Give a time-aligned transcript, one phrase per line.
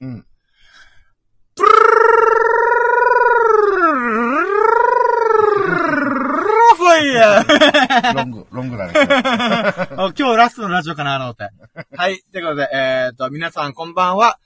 [0.00, 0.26] うん。
[8.14, 8.92] ロング、ロングだね。
[9.96, 11.50] あ今日ラストのラジオかなと思って。
[11.96, 12.22] はい。
[12.32, 14.38] ということで、えー、と、皆さんこんばんは。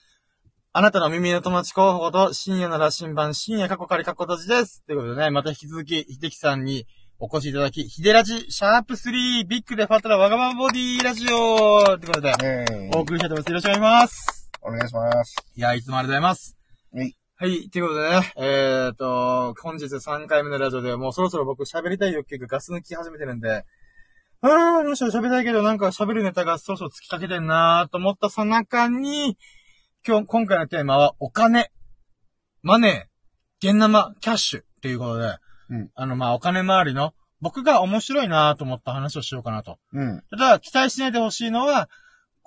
[0.73, 4.85] あなたの耳の友達候補と深夜の羅針盤、深夜過去仮過去閉じです。
[4.85, 6.87] ということでね、また引き続き、秀樹さんに
[7.19, 13.49] お越しいただき、ヒデラジ、シャープ3、ビッグでファットなわがままボディラジオということで、えーお送りしたいと思います。
[13.49, 14.40] よろしくお願いします。
[14.63, 15.37] お願いします。
[15.57, 16.57] いや、いつもありがとうございます。
[16.93, 17.17] はい。
[17.37, 23.65] はい、ということでね、えーと、本日3回目のラジオでもうそろそろ僕喋りたい欲求がガス抜き始めてるんで、
[24.43, 29.39] あー、どうしよう喋りたいけどなんか喋るネタがそろそろ尽きかけてんなーと思ったさなかに、
[30.07, 31.71] 今日、今回のテーマはお金、
[32.63, 35.37] マネー、現生、キャッシュっていうことで、
[35.71, 39.79] うんあの、まあ、お金周りの僕が面白いなーと思った話をしようかなと。
[39.93, 40.23] うん。
[40.31, 41.89] ただ、期待しないでほしいのは、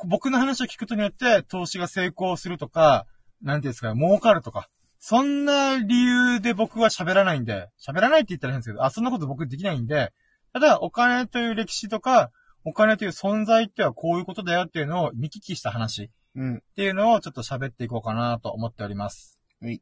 [0.05, 3.05] 僕の話を聞くことによって、投資が成功するとか、
[3.41, 10.13] なんていうんですか、儲かるとか、そんな理由で僕は喋らないんで、喋らないって言ったら変ですけど、あ、そんなこと僕できないんで、
[10.53, 12.31] ただ、お金という歴史とか、
[12.63, 16.63] お金という存在ってはこういうことだよっていうのを見聞きした話っうん。
[16.75, 19.39] ていうのをちょっと喋っていこうかなと思っております。
[19.61, 19.81] はい。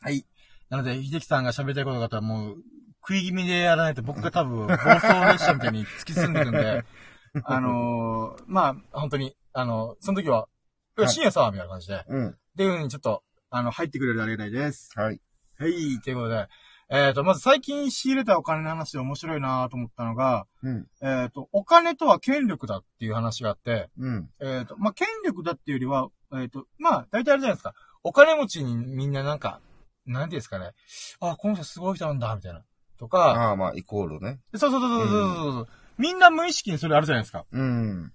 [0.00, 0.26] はい。
[0.70, 2.56] なので、秀樹さんが喋りたいことがあったらもう、
[3.00, 6.84] 食い気味でやらないと僕が多分、暴走列車みたいに突き進んでいくんで、
[7.44, 10.48] あのー、まあ、本当に、あの、その時は、
[11.08, 12.36] 深夜さ、みたいな感じで、っうん。
[12.56, 14.90] ていう風にちょっと、あの、入ってくれるとありがたいです。
[14.96, 15.20] はい。
[15.58, 16.48] はい、ということで、
[16.90, 20.86] えっ、と、まず最近仕入れたお金の話で面白いなと思ったのが、うん。
[21.00, 24.28] えっ、と、お金とは権力だっていう話があって、うん。
[24.40, 26.08] えっ、と、まあ、権力だっていうよりは、
[26.40, 27.74] えっ、と、まあ、大体あれじゃないですか。
[28.02, 29.60] お金持ちにみんななんか、
[30.04, 30.72] なんていうんですかね。
[31.20, 32.62] あ、この人すごい人なんだ、みたいな。
[32.98, 34.40] とか、ああ、まあ、イコールね。
[34.54, 37.46] そうそうそうそうそうそう、みんな無意識にそれあるじゃないですか。
[37.50, 38.12] うん。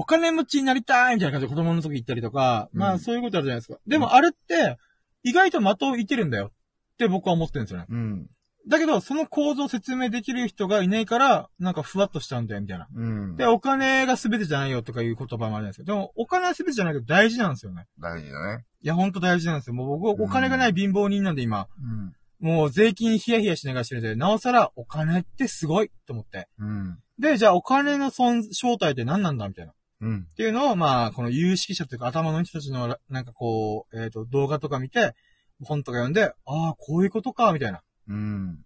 [0.00, 3.78] お金持ちになりたいみたいな感じで子供の時言ったりとか、まうんあそういうことあるじゃないですか。
[3.86, 4.78] でもあれって、
[5.22, 6.52] 意外と的を射てるんだよ
[6.94, 7.86] って僕は思ってるんですよね。
[7.90, 8.26] うん。
[8.66, 12.88] だけど、その構造を説明できる人がいないから、なんかふわっとしちゃうんだよ、みたいな。
[12.94, 13.36] うん。
[13.36, 15.84] で、お金が全てじゃないよとかいう言葉もあるじゃないですか。
[15.84, 17.86] でも、お金は全てじゃないけど大事なんですよね。
[17.98, 18.64] 大事だね。
[18.82, 19.74] いや、ほんと大事なんですよ。
[19.74, 22.12] もう僕、お金がない貧乏人なんで今、うん。
[22.40, 26.48] もう税金ヒヤヒヤしながらしてるんで、なおさらお金ってすごいと思って。
[26.58, 26.98] うん。
[27.18, 29.72] で、じゃあお金の存正体って何なんだみたいな。
[30.00, 30.26] うん。
[30.30, 35.14] っていうのを、まあ、この有識者というか頭の人たちの、なんかこう、えっ、と、動画とか見て、
[35.62, 37.78] 本とか読んで、ああ、こういうことか、みたいな。
[37.78, 38.58] っうん。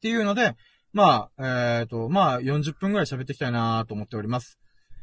[0.00, 0.56] ていうので、
[0.92, 4.58] まあ、えっ、と、まあ、40分くらい喋っていきたいなと思っております。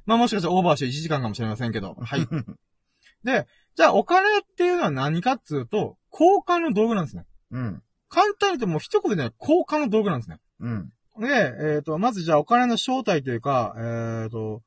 [0.06, 1.96] まあ、もしかしたらオーバーして1時間かもしれませんけど。
[1.96, 2.28] はい。
[3.24, 7.26] で、じゃあ、お金っていうのは何かっつうと、交換の道具なんですね。
[7.52, 7.84] うん。
[8.10, 10.40] 簡単に言うともう一言でね、交換の道具なんですね。
[10.60, 10.94] うん。
[11.20, 14.62] で、えっ、と、まずじゃあお金の正体というか、えっ、と、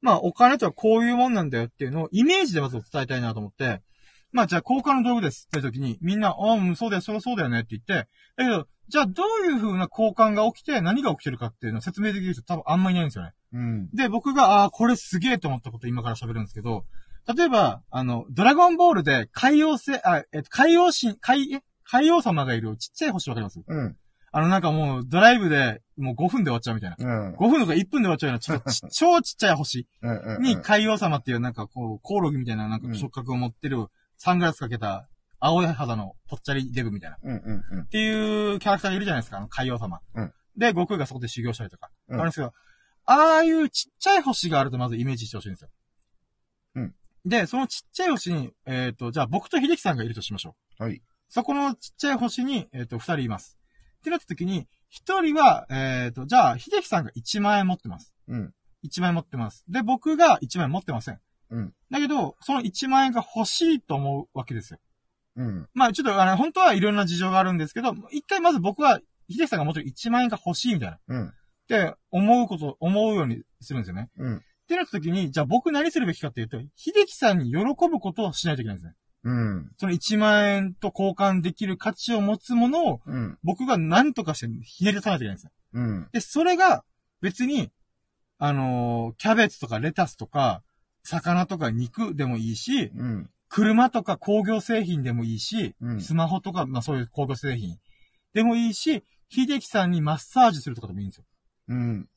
[0.00, 3.82] まあお金とはこういうもんなんだよっていうのをイメージでまず伝えたいなと思って、
[4.32, 13.32] まあじゃあ交換の道具ですって時にみんな、ああ、うん、そうだよ、そりゃそうだよねって言って、だけど、じゃあどういう風な交換が起きて何が起きてるかっていうのを説明できる人多分あんまりいないんですよね。
[13.52, 13.90] うん。
[13.90, 16.84] で、僕が、ああ、これすげえと思ったこと今から喋るんですけど、
[17.36, 23.60] 例えば、あの、ドラゴンボールで海王星、あ、えっと、海王神、海、え海王様がいるちっちゃい星わかります？
[23.66, 23.96] うん。
[24.30, 26.96] あのなんかもうドライブでもう5分で終わっちゃうみたいな。
[26.98, 27.34] うん。
[27.36, 30.42] 5分とか1分で終わっちゃうような、ちょっとち超ちっちゃい星うん。
[30.42, 35.08] に海王様っていうなんかこう、コオロギみたいななんか触覚を持ってる、サングラスかけた、
[35.40, 37.16] 青い肌のぽっちゃりデブみたいな。
[37.16, 37.36] っうん。
[37.36, 37.78] うん。
[37.78, 37.86] うん。
[37.86, 40.00] ていうキャラクターがいるじゃないですか、あの海王様。
[40.14, 41.88] うんで、悟空がそこで修行したりとか。
[42.08, 42.52] うんあるんですけど、
[43.06, 45.70] ああいうちっちゃい星があるとまずイメージしてほしいんですよ。
[46.74, 46.94] うん。
[47.24, 50.82] で、そのちっちゃい星に、えっ、と、じゃあ僕と秀樹さんがいるとしましょう。
[50.82, 51.00] はい。
[51.28, 53.57] そこのちっちゃい星に、えっ、と、二人います。
[53.98, 58.14] ってなった時に、一人は、えっ、と、じゃあ、秀樹さんが1万円持ってます。
[58.28, 58.54] うん。
[58.84, 59.64] 1万円持ってます。
[59.68, 61.20] で、僕が1万円持ってません。
[61.50, 61.74] うん。
[61.90, 64.78] だけど、その1万円が欲しいと思うわけですよ。
[65.36, 65.68] うん。
[65.74, 69.00] まあ、ちょっと、あの、本当はいろんな事情があるんですけど、一回まず僕は、
[69.30, 70.96] 秀樹さんが持ってる1万円が欲しいみたいな。
[70.96, 71.32] っうん。
[71.68, 74.10] て思うこと、思うようにするんですよね。
[74.16, 74.36] うん。
[74.36, 78.94] ってなった時に、じゃあ僕何するべきかっていうと、秀樹さんに喜ぶことをしないといけないんですね。
[79.24, 79.70] うん。
[79.76, 83.38] その1万円と交換できる価値を持つものを、うん。
[83.42, 85.50] 僕が何とかしてひねり出さないといけないんですよ。
[85.74, 86.08] うん。
[86.12, 86.84] で、それが
[87.20, 87.70] 別に、
[88.38, 90.62] あのーキャベツとかレタスとか、
[91.02, 93.30] 魚とか肉でもいいし、うん。
[93.48, 97.76] 車とか工業製品でもいいし、うんスマホとか、まあそういう工業製品
[98.34, 101.24] でもいいし、秀樹さんにマッサージするとかでもいいんですよ。
[101.68, 102.08] うん。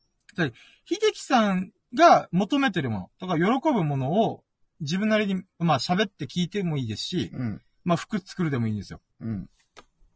[0.86, 4.44] 秀樹さんが求めてるものとか喜ぶものを
[4.82, 7.62] 自分なりに、まあ喋って聞いてもいいですし、うん。
[7.84, 9.02] まあ服作るでもいいんですよ。
[9.22, 9.50] うん。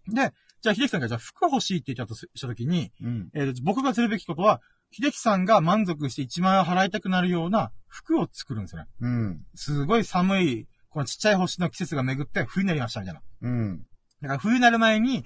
[0.08, 3.30] で、じゃあ秀樹さんがじゃあ服欲しいって言ったとしたときに、うん。
[3.34, 8.88] えー僕がするべきことは、秀樹さんが満足して1万円払いたくなるような服を作るんですよね。
[9.02, 9.46] うん。
[9.56, 13.22] すごい寒いこのちっちゃい星の季節が巡って冬になりましたみたいな。
[13.42, 13.80] うん。
[14.22, 15.24] だから冬になる前に、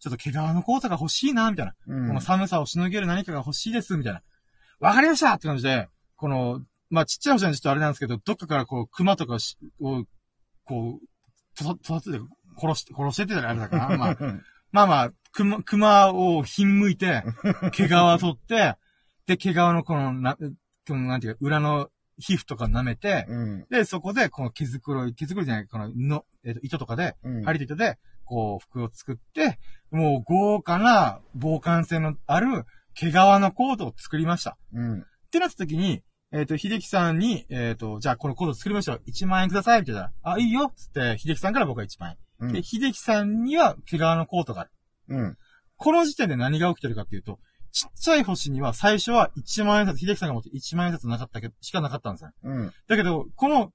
[0.00, 1.74] ちょっと毛皮のコートが欲しいな、みたいな。
[1.86, 2.08] うん。
[2.08, 4.22] この寒さをしのげる何かが欲しいです、みたいな。
[4.80, 5.86] わかりましたって感じで、
[6.16, 6.60] この、
[6.92, 10.04] まあ、ちっちゃい星はちょっとあれなんですけど、どっかからこう、熊とかしを、
[10.64, 12.28] こう、と、と、と、
[12.60, 14.16] 殺して、殺してってたらあれだから、 まあ、
[14.72, 17.24] まあまあ、熊、熊をひんむいて、
[17.72, 18.76] 毛皮を取って、
[19.26, 23.66] で、毛皮のこの、な、この、なんていうか、裏の皮膚とか舐めて、うん。
[23.70, 27.42] で、そこで、この毛づくろい、毛づくろいじゃない、この、の、えっ、と、糸とかで、うん。
[27.42, 29.58] 針と糸で、こう、服を作って、
[29.90, 34.58] もう豪華な防寒性のある毛皮のコートを作りました。
[34.74, 35.00] うん。
[35.00, 36.02] ってなった時に、
[36.32, 39.02] えっ、と、秀樹さんに、えっ、と、じゃあこのコート作りましょう。
[39.06, 39.80] 1万円ください。
[39.80, 40.72] って言ったら、あ、いいよ。
[40.74, 42.16] つって、秀樹さんから僕は1万円。
[42.40, 44.70] うんで、秀樹さんには毛皮のコートがある。
[45.08, 45.36] うん。
[45.76, 47.38] この時点で何が起きてるかっていうと、
[47.70, 52.30] ちっちゃい星には最初は1万円札、秀樹さんが持って1万円札なかったけど、しかなかったんですよ。
[52.44, 52.72] うん。
[52.88, 53.72] だけど、この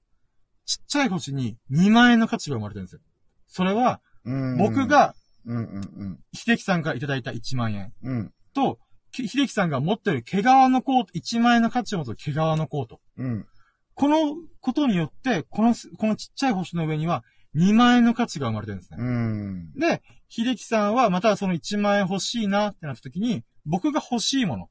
[0.66, 3.00] ちっちゃい星に2万円の価値が生まれてるんですよ。
[3.46, 4.58] それは、うん。
[4.58, 5.14] 僕、が
[5.46, 8.16] うんうん秀樹さんからいただいた1万円うん。
[8.16, 8.32] うん。
[8.54, 8.78] と、き
[9.26, 13.00] 秀樹さんが持ってる毛皮のコート、1万円の価値を持つ毛皮のコート。
[13.16, 13.46] うん。
[13.94, 17.24] このことによって、このす、このちっちゃい星の上には
[17.56, 18.98] 2万円の価値が生まれてるんですね。
[19.00, 19.72] うん。
[19.72, 24.68] で、秀樹さんはまたその1万円欲しいなってなった時に、僕が欲しいもの。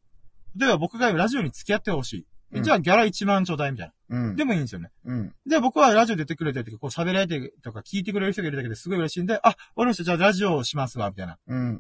[0.56, 2.62] 例えば僕がラジオに付き合ってほしい。
[2.62, 4.18] じゃあギャラ1万ちょうだいみたいな。
[4.18, 4.36] うん。
[4.38, 4.92] でもいいんですよね。
[5.06, 5.34] うん。
[5.46, 10.04] で、僕はラジオ出てくれてとか、こう喋られてとか聞いてくれる人がいるだけですごい嬉しいんで、あ、わかりました。
[10.06, 11.38] じゃあラジオをしますわ、みたいな。
[11.48, 11.76] うん。
[11.78, 11.80] っ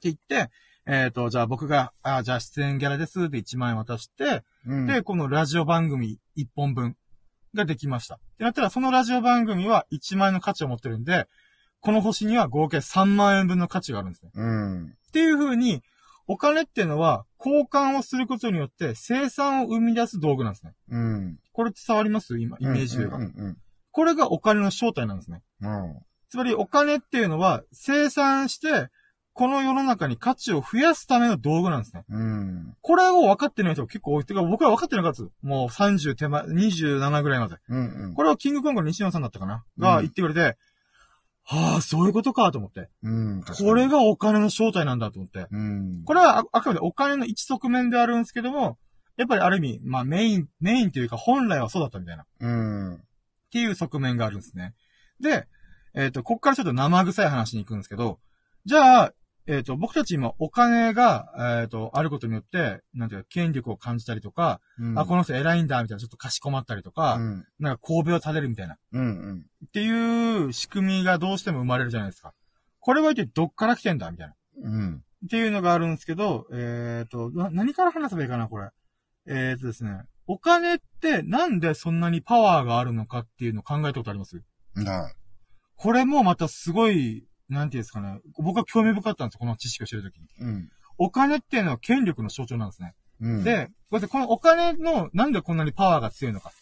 [0.00, 0.50] て言って、
[0.86, 4.86] えっ、と、じゃあ僕が、あ、じゃあ出演ギャラですって1万円渡して、うん。
[4.86, 6.96] で、このラジオ番組1本分
[7.54, 8.16] ができました。
[8.16, 11.28] ってなったら、そのラジオ番組は1万円の価値を持ってるんで、
[11.80, 14.30] この星には合計3万円分の価値があるんですね。
[14.34, 14.86] うん。
[14.86, 15.82] っていう風に、
[16.28, 20.72] お金っていうのは、交換をすることによって生産を生み出す道具なんですね。
[20.90, 21.38] うん。
[21.52, 22.38] これ伝わります？
[22.38, 23.22] 今、イメージでが、うん。
[23.24, 23.56] うん。
[23.90, 25.42] これがお金の正体なんですね。
[25.60, 25.96] うん。
[26.30, 28.88] つまりお金っていうのは、生産して、
[29.34, 32.04] この世の中に価値を増やすための道具なんですね。
[32.10, 32.76] うん。
[32.82, 34.24] これを分かってない人が結構多い。
[34.24, 35.22] てか僕は分かってなかった。
[35.42, 37.56] もう30手前、27ぐらいまで。
[37.68, 38.14] うん。
[38.14, 39.64] これをキングコングの西野さんだったかな？
[39.78, 40.58] が言ってくれて、
[41.44, 42.88] はあ、そういうことかと思って。
[43.02, 43.42] うん。
[43.42, 45.46] これ、がお金の正体なんだと思って。
[45.50, 46.02] うん。
[46.04, 48.78] これはああくまでお金の一側面であるんですけども、
[49.16, 52.22] やっぱりある意味、まあメイン、メインというか本来はそうだったみたいな。
[52.22, 53.02] っうん。
[53.50, 54.74] ていう側面があるんですね。
[55.20, 55.46] で、
[55.94, 58.18] えっ、と、こっからちょっと生臭い話に行くんですけど、
[58.64, 59.12] じゃあ、
[59.46, 64.98] えっ、と、僕たち今お金が、えっ、と、あることによって、なんていうか、権力を感じたりとか、うん。
[64.98, 67.46] あ、この人偉いんだ、みたいな、ちょっとかしこまったりとか、うん。
[67.58, 68.76] なんか神戸を垂れるみたいな。
[68.92, 69.46] うん。
[69.66, 72.34] っていう仕組みがどうしても生まれるじゃないですか。
[72.78, 74.34] これは一体どっから来てんだみたいな。
[74.62, 75.04] うん。
[75.26, 78.70] っていうのがあるんですけど、えっ、と、な何から話せばいいかな、これ。
[79.26, 80.02] えっ、とですね。
[80.26, 84.40] お金ってなんでそんなにパワーがあるのかっていうのを考えたことあります？
[84.74, 85.12] な
[85.76, 88.18] これもまたすごい、なんていうんですかね。
[88.38, 90.26] 僕は興味深かったんですよ、この知識を知るときに。
[90.40, 90.70] うん。
[90.98, 92.94] お金っていうのは権力の象徴なんですね。
[93.20, 96.52] うん。、で、こうやってこのお金の、なんでこんなにパワーが強いのか、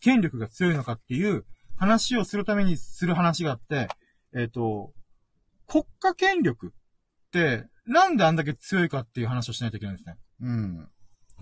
[0.00, 1.44] 権力が強いのかっていう
[1.76, 3.88] 話をするためにする話があって、
[4.34, 4.92] えっ、と、
[5.66, 6.70] 国家権力っ
[7.32, 10.16] て、なんであんだけ強いかっていう話をしないといけないんですね。
[10.42, 10.88] うん。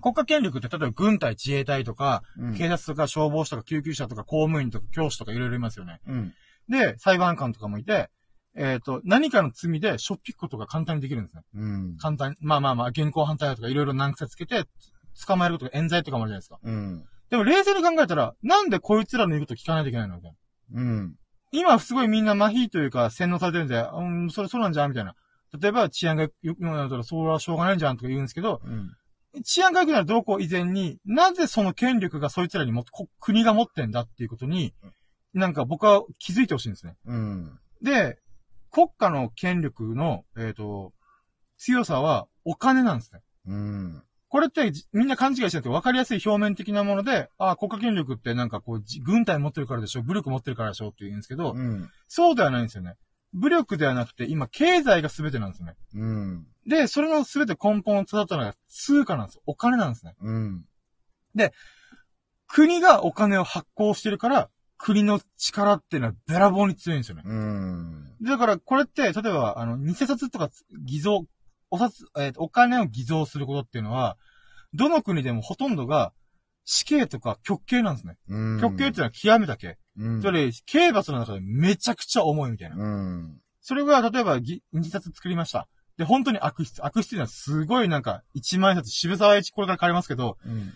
[0.00, 2.54] 国家権力って、例えば軍隊、自衛隊とか、うん。
[2.54, 6.00] 警察とか消防士とか救急車とか公務員とか教師とかいろいろいますよね。
[6.06, 6.34] うん。
[6.68, 8.08] で、裁判官とかもいて、
[8.56, 11.42] えっ、と、何かの罪でしょっぴくことが簡単にできるんですね。
[11.54, 11.96] うん。
[11.98, 14.64] 簡単に、まあまあまあ、現行犯逮捕とかいろいろ難癖つけて、
[15.26, 16.58] 捕まえることが冤罪とかもあるじゃないですか。
[16.62, 17.04] うん。
[17.30, 20.32] でも冷静に考えたら、なんでこいつらの言うこと聞かないといけないのみたい
[20.72, 20.80] な。
[20.80, 21.14] うん。
[21.52, 25.14] 今すごいみんな麻痺というか洗脳されてるんで、うん、それそうなんじゃんみたいな。
[25.60, 28.90] 例えば治安が良くなったら、それはしょうがないんじゃんとか言うんですけど、うん。
[29.44, 34.74] 治安が良くなるどうこう以前に、なぜその権力がそいつらにも、こ国が持ってんだっていうことに、
[35.34, 36.96] なんか僕は気づいてほしいんですね。
[37.06, 37.58] うん。
[37.82, 38.18] で、
[38.70, 40.92] 国家の権力の、えっ、と、
[41.58, 43.20] 強さはお金なんですね。
[43.46, 44.02] うん。
[44.28, 51.90] これってじみんな勘違いしなくて分かりやすい表面的なもので、ああ、国家権力ってなんかこう、じ軍隊持ってるからでしょ、武力持ってるからでしょって言うんですけど、うん。
[52.06, 52.94] そうではないんですよね。
[53.32, 55.74] 武力ではなくて、今、経済が全てなんですよね。
[55.94, 56.46] うん。
[56.66, 59.42] で、それの全て根本を伝ったのが通貨なんですよ。
[59.46, 60.14] お金なんですね。
[60.20, 60.64] うん。
[62.46, 64.50] 国がお金を発行してるから、
[64.82, 67.22] 国の力っていうのはべらぼうに強いんですよね。
[67.26, 68.16] うん。
[68.22, 70.48] だから、これって、例えば、あの、偽札とか
[70.86, 71.26] 偽造、
[71.70, 74.16] お札、えーとお金を偽造することっていうのは、
[74.72, 76.12] どの国でもほとんどが
[76.64, 78.16] 死刑とか極刑なんですね。
[78.28, 78.60] うん。
[78.60, 79.76] 極刑っていうのは極めた刑。
[79.98, 80.22] うん。
[80.22, 82.76] それ、刑罰の中でめちゃくちゃ重いみたいな。
[82.76, 83.38] うん。
[83.60, 85.68] それが、例えば、ぎ偽札作りました。
[85.98, 86.82] で、本当に悪質。
[86.82, 90.72] 悪質っていうのはすごいなんか、一万円札、渋沢栄一これから変わりますけど、うん。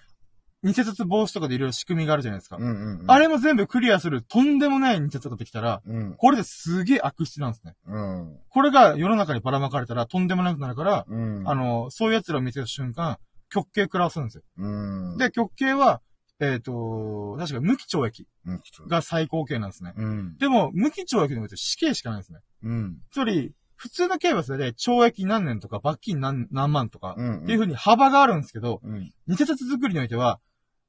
[0.64, 2.56] 偽札防止とかでいろいろ仕組みがあるじゃないですか。
[2.56, 3.10] うんうんうん。
[3.10, 6.14] あれも全部クリアするとんでもない偽札ができたら、うん。
[6.14, 7.74] これですげえ悪質なんですね。
[7.86, 8.38] うん。
[8.48, 11.42] これが世の中にばらまかれたらとんでもなくなるから、うん。
[11.46, 13.18] あの、そういう奴らを見つけた瞬間、
[13.50, 14.42] 極刑食らわすんですよ。
[14.58, 14.66] う
[15.14, 15.18] ん。
[15.18, 16.00] で、極刑は、
[16.40, 19.92] えっ、と、確か無期懲役うん、が最高刑なんですね。
[19.96, 20.36] うん。
[20.38, 22.40] でも、無期懲役で死刑しかないんですね。
[22.64, 22.96] うん。
[23.12, 27.42] つまり、普通の刑罰で懲役何年とか罰金何何万とか、うん。
[27.42, 29.12] っていう風に幅があるんですけど、うん。
[29.28, 30.40] 偽札作りにおいては、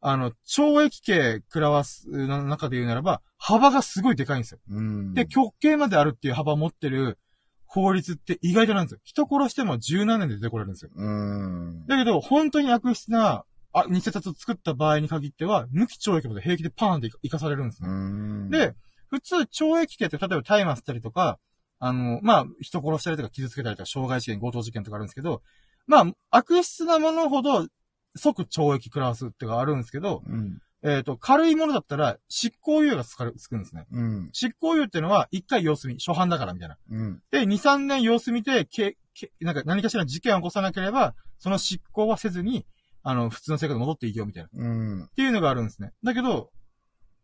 [0.07, 4.59] あの、懲役刑食らわすの中で言うならば、幅がすごいでかいんですよ。
[4.69, 5.13] うん。
[5.15, 7.17] で、極刑まであるっていう幅を持ってる
[7.65, 8.99] 法律って意外となんですよ。
[9.03, 10.91] 人殺しても十何年で出てこれるんですよ。
[10.95, 11.87] うん。
[11.87, 17.89] だけど、本当に悪質な、あ、偽札を作った場合に限っては、無期懲役まで平気でパーンって生かされるんですね。
[17.89, 18.49] うん。
[18.51, 18.75] で、
[19.09, 21.39] 普通、懲役刑って、例えば大麻吸ったりとか、
[21.79, 25.41] あの、まあ、人殺したりとか傷つけたりとか、傷害事件、強盗事件とかあるんですけど、
[25.87, 27.67] まあ、悪質なものほど、
[28.15, 30.59] 即懲役食らわすってがあるんですけど、うん。
[30.83, 33.85] えっ、と、軽いものだったら、執行猶予がつかる、つくんですね。
[33.91, 34.29] うん。
[34.33, 36.77] 執行猶予っていうのは、一回様子見、初犯だからみたいな。
[36.91, 37.21] うん。
[37.31, 42.67] で、2、3年様子見て、け、け、なんか何かしらの事件を起こさなければ、その執行はせずに、
[43.01, 44.47] あの、普通の生活に戻っていいよ、みたいな。
[44.47, 45.09] っうん。
[45.15, 45.91] ていうのがあるんですね。
[46.03, 46.51] だけど、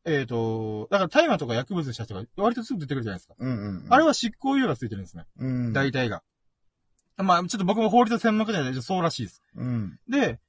[0.06, 3.36] えっ、と、だから大麻とか薬物した人が割とすぐ出てくるじゃないですか。
[3.38, 3.86] うん。
[3.90, 5.26] あれは執行猶予がついてるんですね。
[5.38, 5.74] うん。
[5.74, 6.24] 大体が。
[7.18, 9.44] まあ、ちょっと僕も法律の専門家じゃないけど、そうらしいです。
[9.56, 10.00] うん。
[10.10, 10.40] で、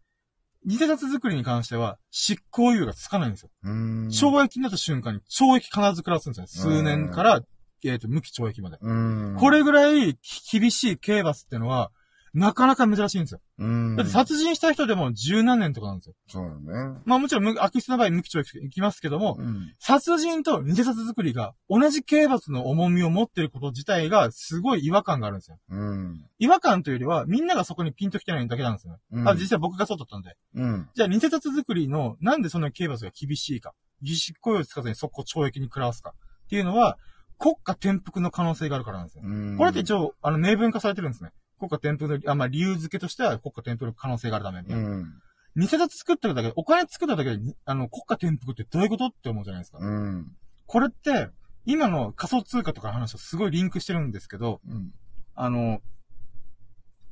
[0.65, 3.51] 偽札作りに関しては、執行猶予がつかないんですよ。
[3.65, 4.09] うん。
[4.09, 6.73] 懲役になった瞬間に、懲役必ず食らわすんですよ。
[6.73, 7.43] 数年から、
[7.85, 8.79] えっ、と、無期懲役まで。
[8.81, 9.37] うん。
[9.39, 11.91] これぐらいき厳しい刑罰ってのは、
[12.35, 13.41] なかなか珍しいんですよ。
[13.59, 13.97] うん。
[13.97, 16.15] だって殺人した人でも十何年とかなんですよ。
[16.29, 17.01] そうだね。
[17.05, 19.75] まあもちろん無悪質な場合無期懲役いきますけども、うん。
[19.79, 25.59] 殺人と偽札作りが同じ刑罰の重みを持ってること自体がすごい違和感があるんですよ。
[25.69, 26.25] うん。
[26.39, 28.99] 違和感というよりは、みんながそこにピンと来てないだけなんですよね。
[29.13, 30.35] うんあ、実際僕がそうだったんで。
[30.55, 30.89] うん。
[30.95, 33.75] じゃあ偽札作りの、なんでそんな刑罰が厳しいか。
[34.01, 36.15] 実執行猶予つかずにそこ懲役に食らわすか。
[36.47, 36.99] っていうのは、
[37.39, 39.25] 国家転覆の可能性があるからなんですよ。
[39.25, 39.57] うん。
[39.59, 41.31] これって一応、あの、明文化されてるんですね。
[41.69, 44.75] 国家転覆の、あ、まあ、理由付けとしては国家転覆の可能性があるために。
[44.75, 45.15] うん。
[45.55, 49.79] 偽札作っただけで、お金作っただけでに、あの、国家転覆ってどういうことって思うじゃないですか。
[49.79, 50.33] うん。
[50.67, 51.29] これって、
[51.65, 54.93] 今の仮想通貨とかの話とすごいリンクしてるんですけど、うん。
[55.35, 55.81] あの、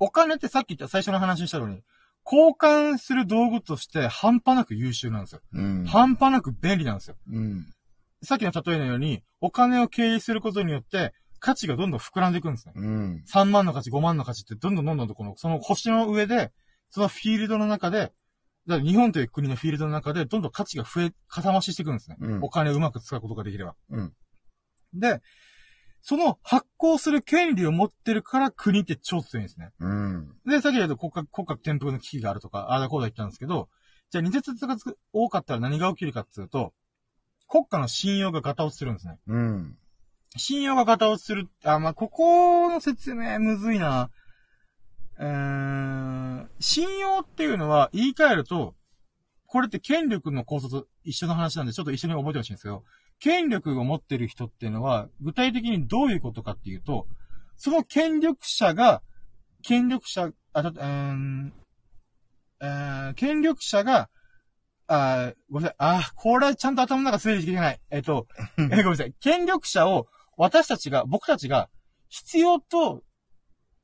[0.00, 1.82] お金ってさっき言った最初の話にしたように、
[2.24, 5.40] 交換する道具として半端なく優秀なんですよ。
[5.52, 5.84] うん。
[5.84, 7.16] 半端なく便利なんですよ。
[7.30, 7.66] うん。
[8.22, 12.74] さっきの例えのように、お金を経営することによって、価値がどんどん膨らんでいくんですね。
[12.76, 13.24] うん。
[13.32, 16.52] 3万の価値、5万の価値ってどんどんどんどんとこの、その星の上で、
[16.90, 18.12] そのフィールドの中で、
[18.66, 22.16] だから日本という国のフィールドの中で、どんどん価値が増え、かさ増ししていくんですね。
[22.20, 23.74] うんお金をうまく使うことができれば。
[23.90, 24.12] うん。
[24.94, 25.20] で、
[26.02, 29.70] その発行する権利を持ってるから国って超強いんですね。
[29.80, 30.34] うん。
[30.46, 33.68] で、さっき言うと国家、国家転覆の危機があるとか、ああだこうだ言ったんですけど、
[34.10, 34.76] じゃあ二節が
[35.12, 36.72] 多かったら何が起きるかっていうと、
[37.48, 39.18] 国家の信用がガタ落ちするんですね。
[39.26, 39.76] うん。
[40.36, 41.48] 信用がガタ落ちする。
[41.64, 44.10] あ、まあ、ここの説明むずいな。
[45.18, 48.74] うーん、信用っていうのは言い換えると、
[49.46, 52.84] これって権力の構造と一緒の話なんで、ちょっと一緒に覚えてほしいんですけど、
[53.18, 57.06] 権力を持ってる人っていうのは、具体的にどういうことかっていうと、
[57.56, 59.02] その権力者が、
[59.62, 61.52] 権力者、あ、た、うーん、
[62.62, 64.08] えー権力者が、
[64.86, 65.76] あごめんなさい。
[65.78, 67.80] あこれはちゃんと頭の中整理できてない。
[67.90, 68.26] えっと、
[68.58, 69.12] え ごめんなさい。
[69.20, 70.08] 権力者を
[70.40, 71.68] 私たちが、僕たちが
[72.08, 73.02] 必要と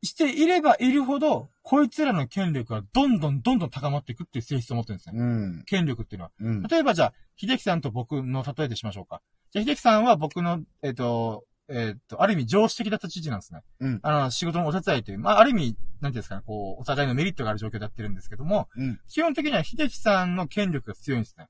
[0.02, 5.20] していればいるほど、こいつらの権力がどんどんどんどん高まっていくっていう性質を持ってるんですね。
[5.20, 5.64] うん。
[5.66, 6.30] 権力っていうのは。
[6.40, 6.62] うん。
[6.62, 9.20] 例えばじゃあ、秀樹さんと僕の例えでしましょうか。
[9.50, 13.60] じゃあ、秀樹さんは僕の、えっ、と、えっ、と、ある意味常識的だった知事なんですね。
[13.80, 15.76] うんあの、仕事のお手伝いという、まあ、ある意味、なんてい
[16.08, 19.00] うんですかね、こう、お互いのメリットがある状況でやってるんですけども、うん。
[19.08, 21.48] 基本的には秀樹さんの権力が強いんですね。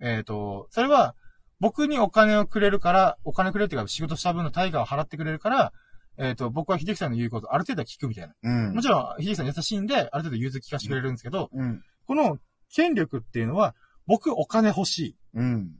[0.00, 1.14] えっ、と、それは、
[1.62, 5.72] 僕にお金をくれるから、お金くれるっていうか仕事した分の対価を払ってくれるから、
[6.18, 8.34] えっ、と、僕は秀樹さんの言うことある程度は聞くみたいな。
[8.42, 8.74] うん。
[8.74, 11.80] もちろん、秀樹さん優しいんで、ある程度融通聞かせてくれるんですけど、うん。
[12.08, 12.38] この
[12.74, 13.76] 権力っていうのは、
[14.08, 15.72] 僕お金欲しうん。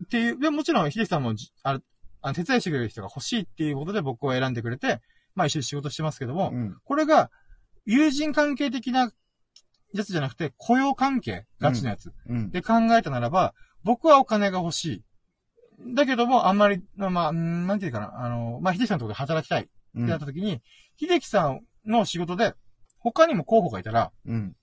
[0.00, 1.80] いっていう、でもちろん秀樹さんもじ、あ
[2.22, 5.00] あの手伝いしてくれる人が欲しいっていうことで僕を選んでくれて、
[5.34, 6.76] まあ一緒に仕事してますけども、うん。
[6.84, 7.32] これが、
[7.84, 9.10] 友人関係的な
[9.92, 12.12] やつじゃなくて、雇用関係、ガチのやつ。
[12.28, 12.50] うん。
[12.50, 15.04] で考えたならば、僕はお金が欲しい。
[15.94, 20.62] だけども、あんまり、まあ、うんなんていうかな、あの、まあ、秀樹さんのところで働きたいってうんなった時に、
[20.98, 22.54] 秀樹さんの仕事で、
[22.98, 24.56] 他にも候補がいたら、うん。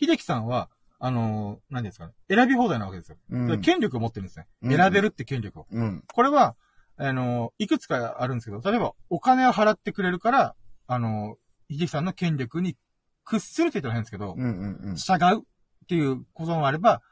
[0.00, 3.18] 秀樹さんは、あの、何ですかね、選び放題なわけですよ。
[3.30, 4.46] うん権力を持ってるんですね。
[4.62, 5.66] うん選べるって権力を。
[5.70, 6.04] うん。
[6.12, 6.56] これは、
[6.96, 10.54] あの、いくつかあるんですけど、例えば、お金を払ってくれるから、
[10.86, 11.36] あの、
[11.70, 12.76] 秀樹さんの権力に
[13.24, 14.78] 屈するって言ったら変ですけど、うん。
[14.88, 14.94] うん。
[14.96, 15.42] 従うっ
[15.84, 17.02] っていうこともあれば、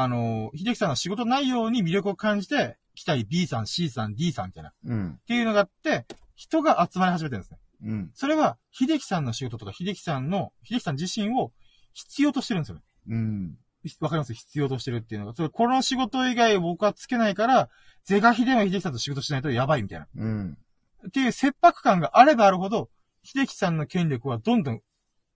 [0.00, 4.70] あの、秀樹さんの仕事内容に魅力を感じて、来たい B さん、C さん、D さんみたいな。
[4.70, 5.20] っうん。
[5.26, 7.58] ていうのがあって、人が集まり始めてるんですね。
[7.84, 8.10] うん。
[8.14, 11.52] それは、秀樹さんの仕事とか、秀樹さんの、秀樹さん自身を
[11.92, 12.82] 必要としてるんですよね。
[13.08, 13.58] うん。
[14.00, 14.34] わかります？
[14.34, 15.34] 必要としてるっていうのが。
[15.34, 17.68] それ、この仕事以外僕はつけないから、
[18.04, 20.08] 是が非でも秀樹さんと仕事しないとやばいみたいな。
[20.16, 20.58] うん。
[21.06, 22.90] っていう切迫感があればあるほど、
[23.22, 24.80] 秀樹さんの権力はどんどん、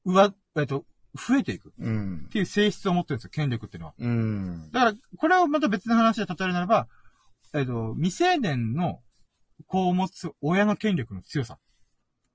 [0.05, 1.73] 上、えっと、増えていく。
[1.79, 2.29] うんっ。
[2.31, 3.95] ていう性質を持ってるんですよ、権力っていうのは。
[3.99, 4.71] うん。
[4.71, 6.89] だから、これをまた別の話で例えるならば、
[7.55, 9.01] えっと、未成年の
[9.67, 11.59] 子を持つ親の権力の強さ。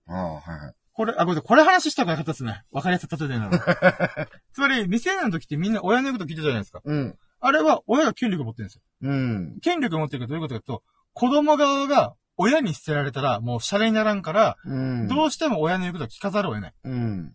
[0.07, 0.73] ああ、はいはい。
[0.93, 1.47] これ、あ、ごめんなさい。
[1.47, 2.63] これ話した方がよかったですね。
[2.71, 4.29] わかりやすい例えでなら。
[4.53, 6.81] つまり、未成年の時ってみんな親の言うこと聞いてたじゃないですか。
[6.83, 7.17] うん。
[7.39, 8.81] あれは親が権力を持ってるんですよ。
[9.01, 9.59] うん。
[9.61, 15.07] 権力を持ってるかどういうことかと、子供側が親に捨てられたらもうシャレにならんから、うん。
[15.07, 16.73] どうしても親の言うことを聞かざるを得ない。
[16.83, 17.33] うん。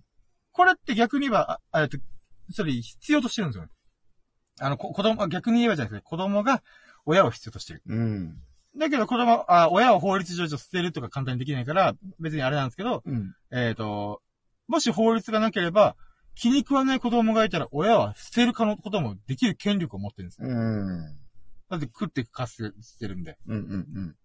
[0.53, 1.99] これって逆に言えば、あ、えっと、
[2.51, 3.71] それ必要としてるんですよね。
[4.61, 6.63] あの、こ子供、逆に言えばじゃなくて、子供が
[7.05, 7.83] 親を必要としてる。
[7.87, 8.37] うん。
[8.77, 13.35] だけど子供、あ、親を法律上捨てるとか簡単にできないから、別にあれなんですけど、うん。
[13.51, 14.23] えっ、と、
[14.69, 15.97] もし法律がなければ、
[16.35, 20.49] 気に食わない子供がいたら、親は捨てる可能こともできる権力を持ってるんですよ。
[20.49, 21.19] うん。
[21.69, 23.37] だって食ってかすしてるんで。
[23.47, 23.57] うん。
[23.57, 24.17] うん。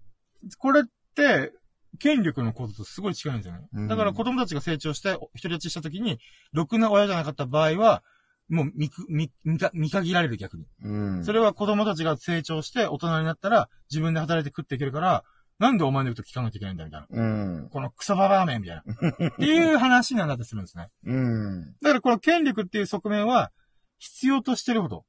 [0.58, 0.84] これっ
[1.16, 1.52] て、
[2.00, 3.68] 権力のこととすごい近いんですよね。
[3.74, 6.20] うんだから子供たちが成長して、独り立ちした時に、
[6.54, 8.04] ろくな親じゃなかった場合は、
[8.50, 10.66] もう見く、見、見か見限られる逆に。
[10.84, 11.26] うん。
[11.26, 15.24] それは子供たちが成長して大人になったら、自分で働いて食っていけるから、
[15.60, 17.08] なんでお前の言うこと聞かなきゃいけないんだみたいな。
[17.10, 17.70] うん。
[17.70, 19.28] このクソババアメンみたいな。
[19.28, 20.90] っていう話になってするんですね。
[21.06, 21.74] うん。
[21.82, 23.52] だからこの権力っていう側面は、
[23.98, 25.06] 必要としてるほど、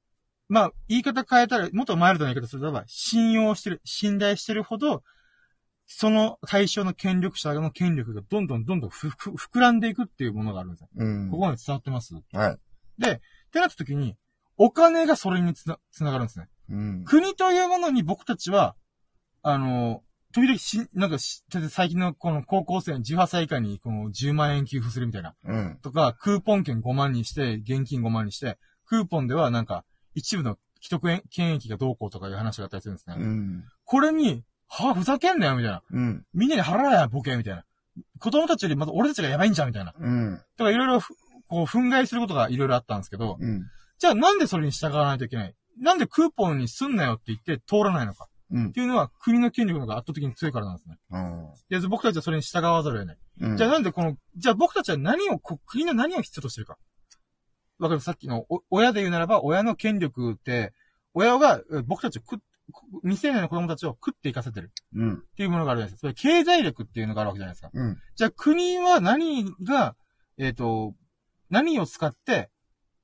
[0.48, 5.02] まあ、言い方変えたら、もっとマイルドな言い方すると、信用してる、信頼してるほど、
[5.90, 10.88] その対象の権力者の権力がどんどんどんどんふふ膨らんでいくっていうものがあるんですよ。
[10.94, 11.30] うん。
[11.30, 12.20] ここまで伝わってますは
[12.52, 12.58] い。
[12.98, 13.18] で、っ
[13.50, 14.14] てなった時に、
[14.58, 16.48] お金がそれにつな、つながるんですね。
[16.68, 17.04] うん。
[17.04, 18.76] 国というものに僕たちは、
[19.42, 20.02] あの、
[20.32, 25.34] 時々し、なんかし、最近のこの高校生18歳以下にこの10万円給付するみたいな。
[25.42, 25.78] うん。
[25.82, 33.16] とか、クーポン券5万にして、現金5万にして、クーポンではなんか、一部の既得権益がどうこうとかいう話があったりするんですね。
[33.18, 33.64] うん。
[33.84, 35.82] これに、はふざけんなよ、みたいな。
[35.90, 36.24] うん。
[36.34, 37.64] みんなに払えや、ボケ、みたいな。
[38.20, 39.94] 子供たちよりまた俺たちがやばいんじゃん、みたいな。
[39.98, 40.40] うん。
[40.56, 41.14] とかいろいろふ、
[41.48, 43.62] こう、憤慨することがいろいろあったんですけど、うん。
[43.98, 45.54] じゃあなんでそれに従わないといけない？
[45.80, 48.70] なんでクーポンにすんなよって言って通らないのかうんっ。
[48.72, 50.98] ていうのは国の権力の方が圧倒的に強いからなんですね。
[51.10, 51.80] うん。
[51.80, 53.18] で、僕たちはそれに従わざるを得ない。
[53.40, 53.56] うん。
[53.56, 56.76] じゃあなんでこの、じゃあ僕たちは何を、こ国の何を必要としてるか。
[57.80, 58.00] わかる？
[58.00, 60.72] さっきの、お親で言うならば、親の権力って、
[61.14, 62.38] 親がえ僕たちを食っ、
[63.02, 65.14] 未成年の子供たちを食っていかせてるうん。
[65.14, 66.00] っていうものがあるじゃないですか。
[66.00, 67.70] それ経済力っていうのがあるわけじゃないですか。
[67.72, 67.96] うん。
[68.14, 69.96] じゃあ国は何が、
[70.36, 70.94] えっ、と、
[71.50, 72.50] 何を使って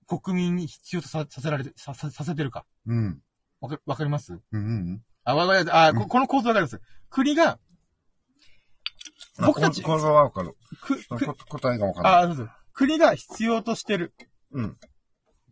[0.07, 2.67] 国民に必要とささせられて、さ、ささせてるか。
[2.87, 3.21] うん。
[3.61, 4.39] わか、わかります？
[4.53, 5.03] うん。
[5.25, 5.75] あ、わかります。
[5.75, 6.81] あ、ここの構造わかります。
[7.09, 7.59] 国が、
[9.39, 10.55] 僕たち構造はわかる。
[10.83, 11.03] く、
[11.49, 12.25] 答えがわからない。
[12.25, 12.51] あ、そうそう。
[12.73, 14.13] 国が必要としてる。
[14.53, 14.77] うん。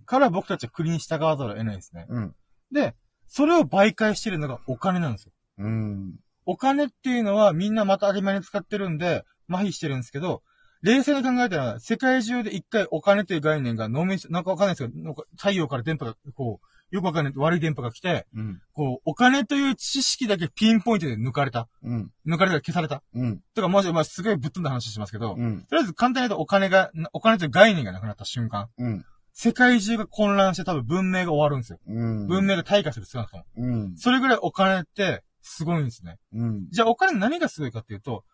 [0.05, 2.07] から僕たちは国に従わざるを得ないですね。
[2.09, 2.35] うん。
[2.71, 2.95] で、
[3.35, 5.33] それを媒介してるのがお金なんですよ。
[5.57, 6.17] うん。
[6.45, 10.43] お金っていうのはみんなまた当たり前に使ってるんで、麻痺してるんですけど、
[10.83, 18.61] 冷静に考えたら、世界中で一回お金という概念が脳みそ、なんかわかんないですけど、なんか太陽から電波が、こう、よくわかんない悪い電波が来て、うん。
[18.75, 21.69] こう、お金という知識だけピンポイントで抜かれた。
[21.83, 22.11] うん。
[22.27, 23.03] 抜かれた消された。
[23.15, 23.41] うん。
[23.55, 25.63] とか、もし、まあ、すごいぶっ飛んだ話しますけど、うん。
[25.63, 29.07] とりあえず簡単に言うとお金が、お金という概念がなくなった瞬間、うん。
[29.33, 31.79] 世界中が混乱して多分文明が終わるんですよ。
[31.87, 32.27] うん。
[32.27, 33.45] 文明が退化する少なくとも。
[33.57, 33.97] うん。
[33.97, 36.19] それぐらいお金ってすごいんですね。
[36.35, 36.69] うん。
[36.71, 38.25] じゃあお金何がすごいかっていうと、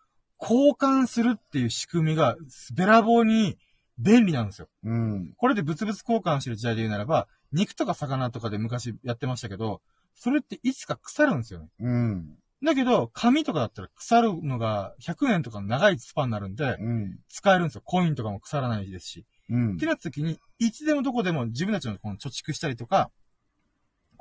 [0.41, 2.35] 交換するっていう仕組みが
[2.75, 3.57] べらぼうに
[3.97, 4.67] 便利なんですよ。
[4.83, 5.33] うん。
[5.37, 9.81] これで物々交換してる時代で言うならば、肉とか魚とかで昔やってましたけど、
[10.15, 11.67] それっていつか腐るんですよね。
[11.79, 12.37] うん。
[12.63, 17.19] だけど、紙とかだったら腐るのが100年とかの長いスパンになるんで、うん。
[17.29, 17.81] 使えるんですよ。
[17.85, 19.25] コインとかも腐らないですし。
[19.49, 23.11] うんってなった時に、いつでもどこでも自分たちのこの貯蓄したりとか、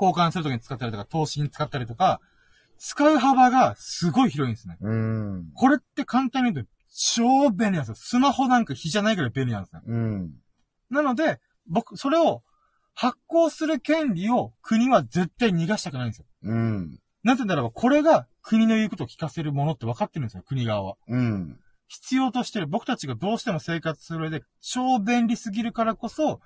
[0.00, 2.20] 交換するときに使ったりとか、投資に使ったりとか、
[2.78, 4.76] 使う幅がすごい広いんですね。
[4.80, 5.50] うん。
[5.54, 7.94] これって簡単に言うと超便利なんですよ。
[7.96, 9.82] スマホなんか比じゃないぐらい便利なんですね。
[9.86, 10.34] うん。
[10.90, 12.42] なので、僕、それを
[12.94, 16.24] 発行する権利を国は絶対逃がしたくないんですよ。
[16.44, 16.98] うん。
[17.24, 20.96] なぜならば、これが国の言うことを聞かせるものって分かってるんですよ、国側は。
[21.08, 21.60] うん。
[21.88, 26.40] 必要としてる、僕たちがどうしても生活する上で超便利すぎるからこそ、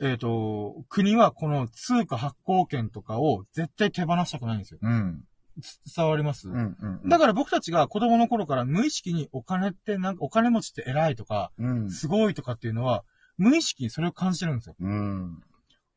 [0.00, 4.78] えっ、と、国はこの通貨発行権とかを絶対手放したくないんですよ。
[4.82, 5.24] うん。
[5.60, 6.76] つ伝わります、うん。
[7.02, 7.08] うん。
[7.08, 11.90] だから僕たちが子供の頃から無意識にお金ってなんかお金持ちって偉いとか、うん。
[11.90, 13.04] すごいとかっていうのは、
[13.36, 14.76] 無意識にそれを感じてるんですよ。
[14.80, 15.42] うん。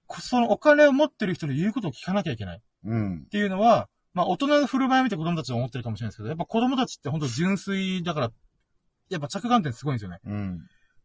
[0.07, 2.61] こそのお金を持ってる人の言うことを聞かなきゃいけない。
[2.85, 3.29] うんっ。
[3.29, 8.31] ていうのは、まあ大人の振る舞いを見て子供たちは思ってるかもしれないですけど、やっぱ子供たちって本当純粋だから、
[9.09, 10.19] やっぱ着眼点すごいんですよね。
[10.25, 10.59] うん。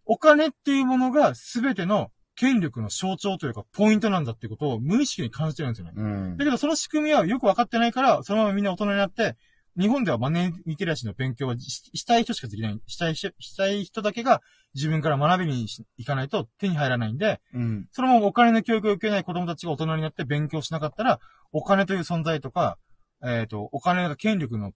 [0.07, 5.93] お金っていうものが全ての権力の象徴というかポイントなんだっていうことを無意識に感じてるんですよね。
[5.95, 6.45] うんだ。
[6.45, 9.37] けどその仕組みはよくわかってないから、そのままみんな大人になって、
[9.79, 14.43] 日本ではマネーリテラシーの勉強はししたい人しかできない、したい人、したい人だけが
[14.75, 17.87] 自分から学びにし行かないと手に入らないんで、うん。
[17.93, 21.21] そのままお金の教育を受けない子供たちが大人になって勉強しなかったら、
[21.53, 22.79] お金という存在とか、
[23.23, 24.73] えっ、と、お金が権力の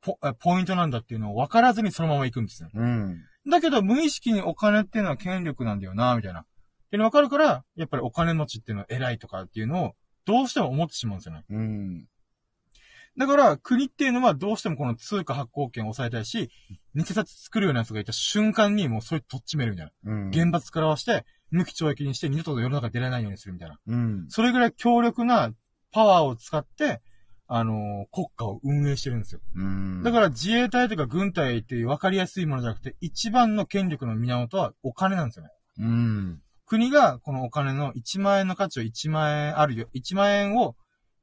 [0.00, 2.70] ポえポイントなんだっていうのを分からずにそのまま行くんですよ。
[2.74, 3.22] うん。
[3.48, 6.40] だけど無意識にお金っていうのは権力なんだよな、みたいな。
[6.40, 6.44] っ
[6.90, 11.44] ていうの分かるから、やっぱりお金持ちっていうのは偉いとかっていうのをどうしても思ってしまうんですよね。
[11.50, 12.08] うん。
[13.16, 16.50] だから、国っていうのはどうしてもこの通貨発行権を抑えたいし、
[16.96, 20.12] 偽札作るような奴がいた瞬間にもうそれとっちめるみたいな。
[20.12, 20.30] うん。
[20.30, 23.78] 厳罰からわして、無期懲役にして二度と世の中に出られないようにするみたいな。
[23.86, 24.26] うん。
[24.28, 25.52] それぐらい強力な
[25.92, 27.00] パワーを使って、
[27.46, 29.40] あのー国家を運営してるんですよ。
[29.54, 30.02] うん。
[30.02, 35.50] だから自衛隊とか軍隊っていう分かりやすいものじゃなくて、一番の権力の源はお金なんですよね。
[35.80, 36.40] うん。
[36.66, 39.88] 国がこのお金の1万円の価値を1万円あるよ。
[39.94, 40.74] 1万円を、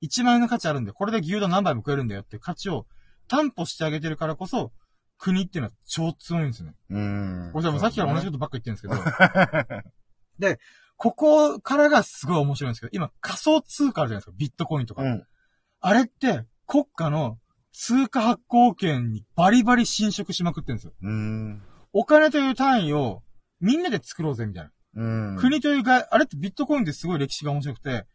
[0.04, 2.86] 1万円の価値あるんで、これで牛丼何杯も食えるんだよって価値を
[3.28, 4.72] 担保してあげてるからこそ、
[5.18, 6.76] 国っていうのは超強いんですよね。
[6.90, 7.50] うん。
[7.54, 9.82] これでもさっきから同じことばっか言ってるんですけど。
[10.40, 10.60] で、
[10.98, 14.34] ここからがすごい面白いんですけど、今仮想通貨あるじゃないですか。
[14.38, 15.04] ビットコインとか。
[15.04, 15.28] うん。
[15.82, 17.38] あれって国家の
[17.74, 20.94] 通貨発行権にバリバリ侵食しまくってるんですよ。
[21.02, 21.62] うん。
[21.92, 23.24] お金という単位を
[23.60, 24.72] みんなで作ろうぜみたいな。
[24.96, 25.38] うん。
[25.38, 28.06] 国というが、あれってビットコインってすごい歴史が面白くて、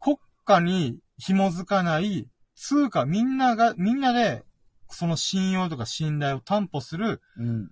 [0.00, 4.42] 国家に紐づかない通貨、みんなが、みんなで、
[4.90, 7.70] その信用とか信頼を担保するうん。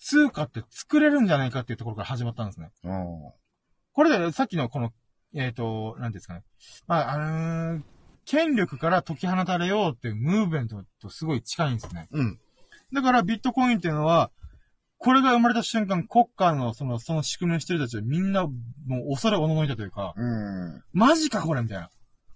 [0.00, 2.70] 通貨って作れるんじゃないかっていうところから始まったんですね。
[2.84, 3.32] お
[3.92, 4.92] これで、さっきのこの、
[5.34, 6.42] えっ、と、なんですかね。
[6.86, 7.93] まあ、あのー
[8.26, 12.08] 権力から解き放たれようっていうムーブメントとすごい近いんですね。
[12.10, 12.38] うん。
[12.92, 14.30] だからビットコインっていうのは、
[14.98, 18.52] これが生まれた瞬間、国家のその、その仕組みの人たちはみんな、も
[19.08, 20.82] う恐れおののいたというか、うん。
[20.92, 21.90] マジかこれみたいな。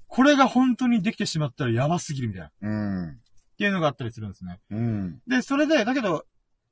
[0.07, 2.49] これが本当にできてしまったらやばすぎるみたいな。
[2.49, 2.69] っう
[3.13, 3.21] ん。
[3.57, 4.61] ていうのがあったりするんですね。
[4.71, 5.21] うん。
[5.27, 6.25] で、それで、だけど、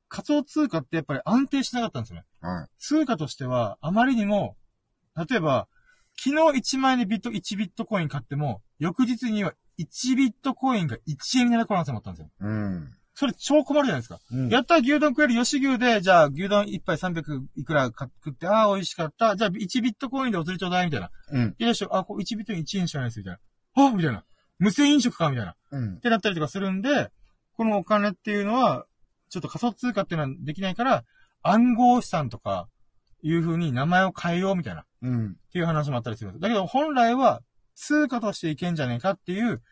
[0.09, 2.25] 仮想通貨ってやっぱり安定しなかったんですよね。
[2.41, 2.69] はい。
[2.79, 4.57] 通貨としては、あまりにも、
[5.17, 5.69] 例えば、
[6.19, 12.31] 昨日1万円でビット、1ビットコイン買っても、翌日には1ビットコインが1円になる可能性もあったんですよ。
[12.41, 12.93] うん。
[13.15, 14.21] それ超困るじゃないですか。
[14.31, 17.23] うんやったら牛丼食える吉牛で、じゃあ牛丼1杯300
[17.57, 19.37] いくら買食って、ああ、美味しかった。
[19.37, 21.11] じゃあ1ビットコインでお釣りちょうだい、みたいな。
[21.33, 21.55] うん。
[21.59, 23.39] いやでしょ、あ、こう1ビットに1円しかないです、みたい
[23.77, 23.87] な。
[23.87, 24.25] あみたいな。
[24.59, 25.53] 無銭飲食か、みたいな。
[25.53, 26.01] っうん。
[26.01, 27.11] てなったりとかするんで、
[27.57, 28.85] このお金っていうのは、
[29.31, 31.05] ちょっと仮想通貨っていうのはできないから、
[31.43, 32.69] 暗号資産とか、
[33.23, 35.37] いう風に名前を変えようみたいな、っうん。
[35.53, 36.43] ていう話もあったりするんです。
[36.43, 37.41] だけど本来は、
[37.77, 39.63] 通貨としていけんじゃねえかっていう、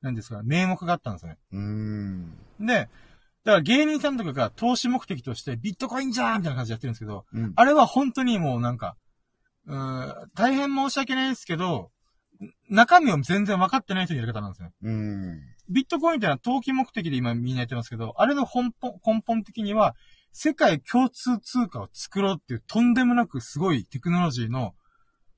[0.00, 1.38] なんですか、名目があったんですよね。
[1.52, 2.38] うん。
[2.60, 2.88] で、
[3.44, 7.52] だから芸人さんとかが投資目的としてビットコインじゃーんみたいな感じでやってるんですけど、うん。
[7.56, 8.96] あれは本当にもうなんか、
[9.66, 11.90] うーん、大変申し訳ないですけど、
[12.68, 14.70] 中身を全然分かってない人のやり方なんですね。
[14.82, 15.40] うん。
[15.68, 19.96] ビットコインってのは投機目的で今みんなやってますけど、あれの本本根本的には、
[20.32, 24.74] 世界共通通貨を作ろうっていうとんでもなくすごいテクノロジーの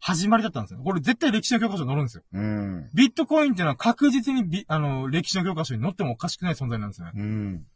[0.01, 0.81] 始まりだったんですよ。
[0.83, 2.23] これ絶対歴史の教科書に載るんですよ。
[2.33, 2.91] うん。
[2.95, 7.13] ビットコインっていうのは確実にビあの、歴史の教科書に載ってもおかしくない存在なんですよね。
[7.15, 7.67] うん。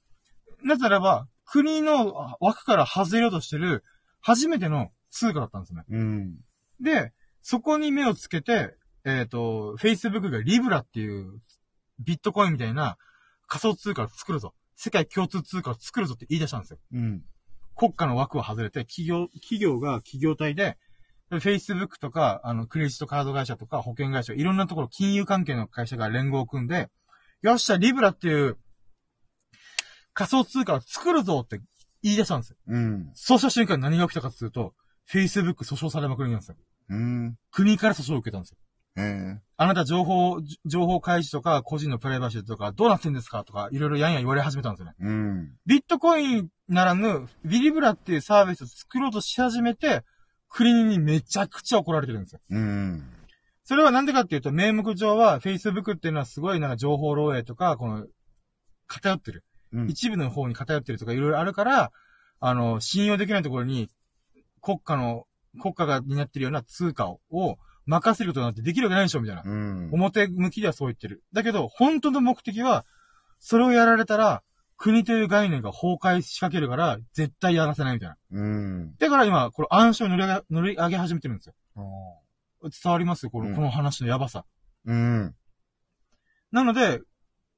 [0.65, 3.85] なぜならば、国の枠から外れようとしてる
[4.21, 5.83] 初めての通貨だったんですね。
[5.91, 6.37] うん。
[6.81, 11.43] で、そこに目をつけて、えっ、と、Facebook がリブラっていう
[11.99, 12.97] ビットコインみたいな
[13.47, 14.55] 仮想通貨を作るぞ。
[14.77, 16.79] 世界共通通貨を作るぞって言い出したんですよ。
[16.95, 17.23] うん。
[17.77, 20.79] 国家の枠を外れて、企業、企業が企業体で、
[21.39, 26.91] Facebook とか、あの、クレジットカード会社とか、保険会社、いろんなところ、金融関係の会社が連合を組んで、
[27.43, 28.57] よっしゃ、リブラっていう
[30.15, 31.61] 仮想通貨を作るぞって
[32.03, 32.57] 言い出したんですよ。
[32.69, 33.11] うん。
[33.15, 34.73] そうした瞬間何が起きたかっていうと、
[35.11, 36.57] Facebook 訴訟されまくりなんですよ。
[36.91, 37.37] うん。
[37.51, 38.59] 国から訴訟を受けたんですよ。
[38.97, 39.43] ええ。
[39.57, 44.95] あなた情報、じ情報開示とか、個人のプライバシーとか、どうなってんですかとか、いろいろやんやん言われ始めたんですよね。
[45.01, 45.57] うん。
[45.67, 50.05] ビットコインならぬ、ビリブラっていうサービスを作ろうとし始めて、
[50.55, 52.41] 国にめちゃくちゃ怒られてるんですよ。
[52.49, 53.03] うん。
[53.65, 58.07] それはなんでかっていうと、名目上は、Facebook っていうのはすごいなんか情報漏洩とか、この、
[58.87, 59.43] 偏ってる。
[59.73, 59.91] うん。
[59.91, 61.91] 一部の方に偏ってるとかいろいろあるから、
[62.39, 63.89] あの、信用できないところに、
[64.63, 65.27] 国家の、
[65.61, 69.43] 国家が担ってるような通貨を、を任せることなんてできるわけないでしょ、みたいな。
[69.45, 69.91] うん。
[69.93, 71.25] 表向きではそう言ってる。
[71.33, 72.85] だけど、本当の目的は、
[73.41, 74.43] それをやられたら、
[74.77, 78.17] 国という概念が崩壊しかけるから、絶対やらせないみたいな。
[78.33, 78.97] うん。
[78.97, 81.55] だから今、これ暗証に乗り上げ、乗り上げ始めてるんですよ。
[81.77, 83.25] あ伝わります？
[83.25, 84.45] よこの、うんこの話のやばさ。
[84.87, 85.35] ーうん。
[86.51, 87.01] なので、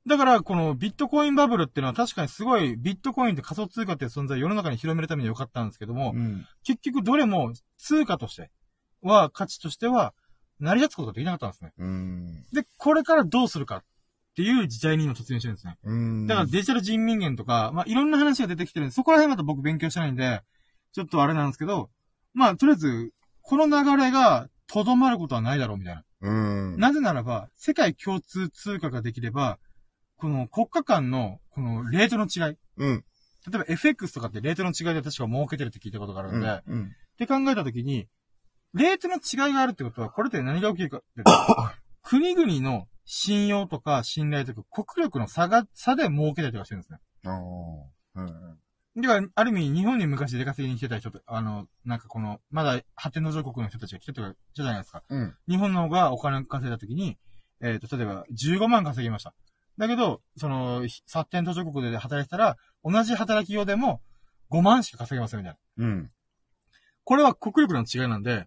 [0.07, 6.47] だから、このビットコインバブルっていうのは確かにすごい、ビットコインって仮想通貨っていう存在を世の中に広めるために良かったんですけども、うん。
[6.65, 8.51] 結局どれも通貨として
[9.03, 10.15] は、価値としては、
[10.61, 11.73] 成り立つことができなかったんですね。
[11.79, 12.47] うん。
[12.53, 13.85] で、これからどうするかっ
[14.37, 15.79] ていう時代に今突入してるんですね。
[15.83, 16.27] うん。
[16.27, 20.43] だからデジタル人民元とか、まあ、いろんな話が出てきてるんで、そこら辺また僕勉強してないんで、
[20.93, 21.89] ちょっとあれなんですけど、
[22.35, 26.05] まあ、とりあえず、この流れが、とどまることはないだろうみたいな。
[26.21, 26.79] うん。
[26.79, 29.59] なぜならば、世界共通通貨ができれば、
[30.17, 32.57] この国家間の、このレートの違い。
[32.77, 33.05] うん。
[33.51, 36.93] 例えば FX とかってレートの違いで確か儲けてるって聞いたことがあるんで、っうん。
[37.17, 38.07] て考えたときに、
[38.75, 41.07] レートの違いがあるってことは、これって何が起きるかって、
[42.03, 46.99] 国々の信用とか信頼とか国力の差が、差で儲けたりとかしてるんですね。
[47.25, 48.21] ああ。
[48.21, 49.01] うん。
[49.01, 55.03] では、ある意味、日本に昔出稼ぎに来てた人と、あの、なんかこの、まだ発展途上国の人たちが来てたじゃないですか。
[55.09, 55.35] うん。
[55.49, 57.17] 日本の方がお金稼いだときに、
[57.61, 59.35] えっ、と、例えば15万稼ぎました。
[59.79, 64.01] だけど、その、ひ発展途上国で働いてたら、同じ働き用でも
[64.51, 65.85] 5万しか稼げませんみたいな。
[65.85, 66.11] うん。
[67.05, 68.47] これは国力の違いなんで、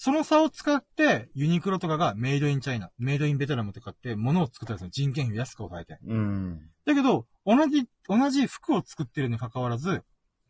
[0.00, 4.90] その差を使って、ユニクロとかがメイドインチャイナ、メイドインベトナムとかって物を作ったんですよ。
[4.92, 5.98] 人件費を安く抑えて。
[6.06, 6.70] うん。
[6.86, 10.04] だけど、同じ、同じ服を作ってるにもかかわらず、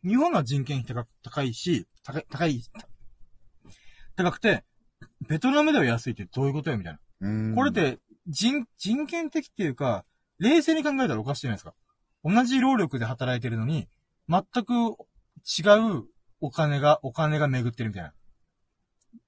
[0.05, 2.61] 日本は人件費高高いし、高い、高い、
[4.15, 4.63] 高くて、
[5.27, 6.99] ベトナムでは安いってどういうことよみたいな。
[7.21, 7.55] うん。
[7.55, 10.05] これっ、て、人、人権的っていうか、
[10.37, 11.73] 冷静に考えたらおかしいじゃないですか。
[12.23, 13.89] 同じ労力で働いてるのに、
[14.29, 15.63] 全く違
[15.97, 16.03] う
[16.39, 18.13] お金が、お金が巡ってるみたいな。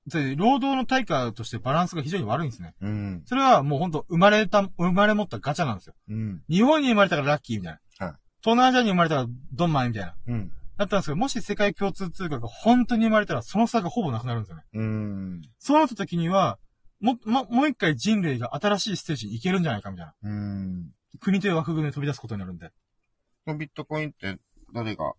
[0.07, 2.73] で労働の対価としてバランスが非常に悪いんですね。
[2.81, 3.21] うん。
[3.25, 5.93] それはもうほんと生まれた、生まれ持ったガチャなんですよ。
[6.09, 6.43] うん。
[6.49, 8.05] 日本に生まれたからラッキーみたいな。
[8.07, 10.15] はい東南アジアに生まれたからドンマイみたいな。
[10.25, 10.51] うん。
[10.75, 14.63] だったんですけど、もし世界共通通貨が本当に生まれたら、その差がほぼなくなるんですよね。
[14.73, 15.41] うん。
[15.59, 16.57] そうなった時には、
[16.99, 20.13] も、も、もう一回人類が新しいステージに行けるんじゃないかみたいな。
[20.23, 20.89] うん。
[21.19, 22.71] 国という枠組みで飛び出すことになるんで。
[23.45, 24.39] ビットコインって
[24.73, 25.13] 誰が？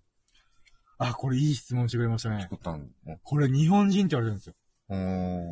[0.99, 2.43] あ、これいい質問してくれましたね。
[2.43, 2.81] 作ったの？
[3.23, 4.55] これ日本人って言われるんですよ。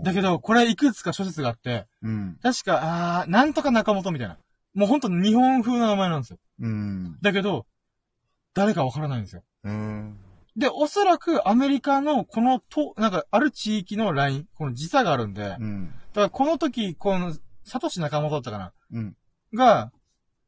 [0.02, 2.38] だけど、これいくつか諸説があって、うん。
[2.42, 4.38] 確か、あー、なんとか中本みたいな。
[4.74, 6.38] もうほんと日本風な名前なんですよ。
[6.60, 7.18] うん。
[7.20, 7.66] だけど、
[8.54, 9.42] 誰かわからないんですよ。
[9.64, 10.18] うん。
[10.56, 15.94] で、おそらくアメリカのこのと、なんかある地域のライン、この時差があるんで、だかうん。
[16.14, 19.16] らこの時、この、サトシ中本だったかなうん。
[19.54, 19.92] が、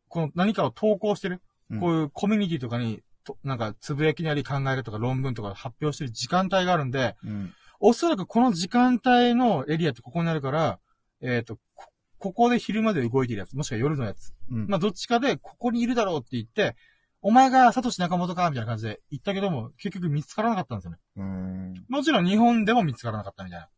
[0.09, 1.41] この何かを投稿してる。
[1.71, 7.55] うんこういうコミュニティとかに、となんか、つぶやきなり考えるとか論文とか発表してる時間帯があるんで、うん。
[7.85, 10.79] おそらくこの時間帯のエリアってここになるから、
[11.21, 14.33] えっ、と、こここで昼まで動いてるやつ、もしくは夜のやつ。
[14.49, 14.69] うん。
[14.69, 16.77] まあ、どっちかでここにいるだろうって言って、
[17.23, 20.99] お前がサトシ中本かみたいな感じで言ったけども、結局見つからなかったんですよね。
[21.17, 21.75] うん。
[21.89, 23.69] もちろん日本でも見つからなかったみたいな。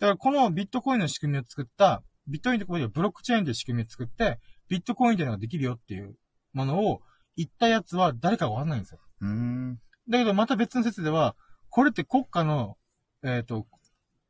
[0.00, 6.14] だからこのビットコインの仕組みを作った、ビットコインってここでブロックチェーンという仕組みを作って、ビットコインというのができるよっていう
[6.54, 7.02] ものを
[7.36, 9.00] 言ったやつは誰かわかんないんですよ。
[9.20, 9.78] うん。
[10.08, 11.36] だけどまた別の説では、
[11.68, 12.78] これって国家の、
[13.24, 13.66] えっ、と、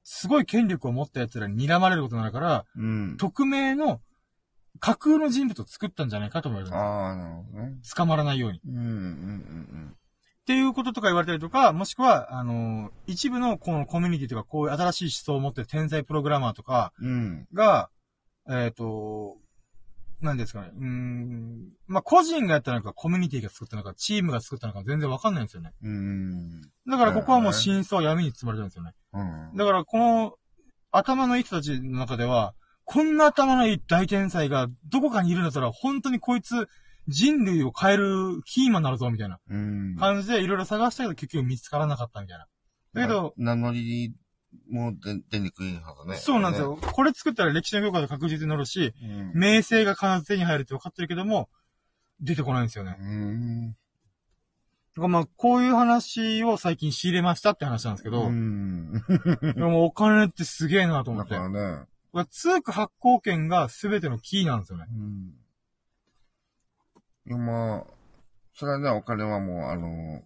[0.04, 3.16] すごい権力を持った奴らに睨まれることになるから、うん。
[3.18, 4.00] 匿名の
[4.80, 6.84] 架空の人物を作ったんじゃないかと思われるんですよ。
[6.84, 7.76] ああ、なるほどね。
[7.94, 8.58] 捕まらないように。
[8.58, 8.74] っうん。
[8.76, 9.96] うん。
[10.46, 17.08] ていうこととか言われたりとか、もしくは、あのー一部のこのコミュニティとか、こういう新しい思想を持ってる天才プログラマーとかうん。
[17.08, 17.48] うん。
[17.54, 17.88] が、
[18.48, 19.38] えっ、と、
[20.24, 20.70] 何ですかね。
[20.74, 21.68] うーん。
[21.86, 25.72] まあ、個人がやったのか、コミュニティが作ったのか、チームが作ったのか、全然わかんないんですよね。
[25.82, 26.60] うん。
[26.88, 28.92] だからここはもう真相は闇に包まれてるんですよね。
[29.12, 29.56] うん。
[29.56, 30.34] だからこの、
[30.90, 36.68] 頭のいい人たちの中では、こんな頭のいい大天才がどこかにいるんだったら、本当にこいつ、
[37.06, 39.96] 人類を変えるキーマンになるぞ、みたいなうん。
[39.96, 42.46] 感じでいろいろ探したけど結局見つからなかったみたいな。
[42.94, 44.14] だけど、名乗り
[44.68, 46.16] も出出にくいはずね。
[46.16, 46.76] そうなんですよ。
[46.76, 49.32] これ作ったら歴史の教科で確実に載るし、うん。
[49.34, 51.48] 名声が必ず手に入るって分かってるけども、
[52.20, 52.96] 出てこないんですよね。
[52.98, 53.68] うん。
[53.70, 53.74] だ
[54.96, 58.92] からまあ、こういう話を最近仕入れましたって話なんですけど、うん。
[59.54, 61.48] でもお金ってすげえなと思ってだか。
[61.48, 61.84] らね。
[62.12, 64.86] これ通貨発行権が全てのキーなんですよね。
[64.88, 65.34] うん。
[67.26, 67.84] いや、まあ、
[68.54, 70.22] それはね、お金はもう、あの、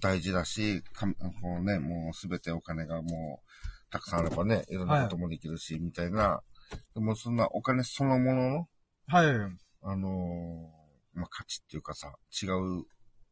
[0.00, 1.14] 大事だし、かこ
[1.60, 6.42] うね、もうすべてお金がもう、たくさんあればね、いろんなこともできるし、みたいな。
[6.94, 8.68] でもそんなお金そのものの、
[9.06, 9.26] はい。
[9.82, 10.10] あの
[11.14, 12.12] まあ、価値っていうかさ、
[12.42, 12.84] 違う、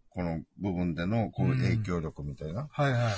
[0.09, 2.68] この部分での、こう影響力みたいな。
[2.70, 3.12] はいはい。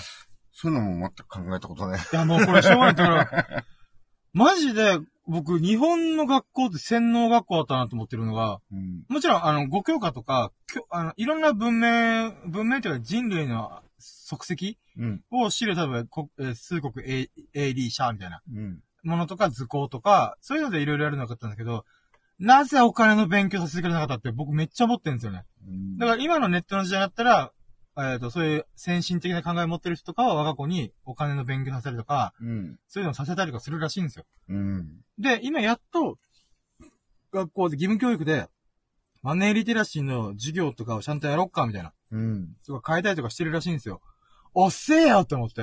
[0.53, 2.01] そういうのも全く考えたことない。
[2.01, 2.95] いや、もうこれしょうがない。
[2.95, 3.65] だから、
[4.33, 9.05] マジで、僕、日本の学校って洗脳学校だったなと思ってるのが、うん。
[9.09, 10.53] もちろん、あの、語教科とか、
[10.91, 15.23] あの、いろんな文明、文明というか人類の足跡うん。
[15.31, 18.81] を知る多分、こえー数国 A、AD 社みたいなうん。
[19.03, 21.85] ものとか図工とか、そういうのでいろいろやるのが分かったんだけど、
[22.39, 25.45] なぜお金の勉強させてくれなかったって僕めっちゃ思ってるんですよね。
[25.67, 25.99] うん。
[25.99, 27.53] だから今のネットの時代だったら、
[27.99, 32.79] えっ、と、そういう先進的な考えを持ってる人とかは我が子にお金の勉強させるとか、うん。
[32.89, 34.27] そういうのをさせたりとかするらしいんですよ。
[34.49, 35.01] うん。
[35.19, 36.19] で、今やっと、
[37.33, 38.49] 学校で義務教育で、
[39.23, 41.93] マネーリテラシーの授業とかをちゃんとやろっか、みたいな。
[42.13, 42.57] うん。
[42.67, 44.01] とか変えたりとかしてるらしいんですよ。
[44.59, 45.61] おっせえよって思って。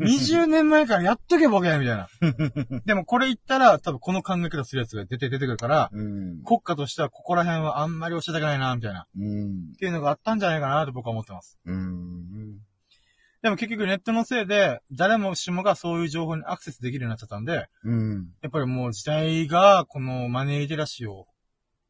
[0.00, 2.08] 20年前からやっとけボケみたいな。
[2.86, 6.42] でもこれ言ったら、多分この考え方するやつが出て出てくるから、うん。
[6.42, 9.06] 国家としてはここら辺はあんまり教えたくないな、みたいな。
[9.18, 9.72] うん。
[9.74, 11.58] っていうのがあったんじゃないかなと僕は思ってます。
[11.66, 12.58] うん。
[13.42, 18.30] でも結局ネットのせいで、誰もしもがそういう情報にアクセスできるようになっちゃったんで、うん。
[18.40, 21.26] やっぱりもう時代が、このマネーリテラシーを、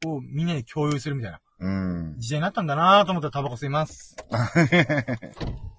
[0.04, 2.14] をみんなに共有するみたいなうん。
[2.18, 4.16] 時代になったんだなと思ってタバコ吸います。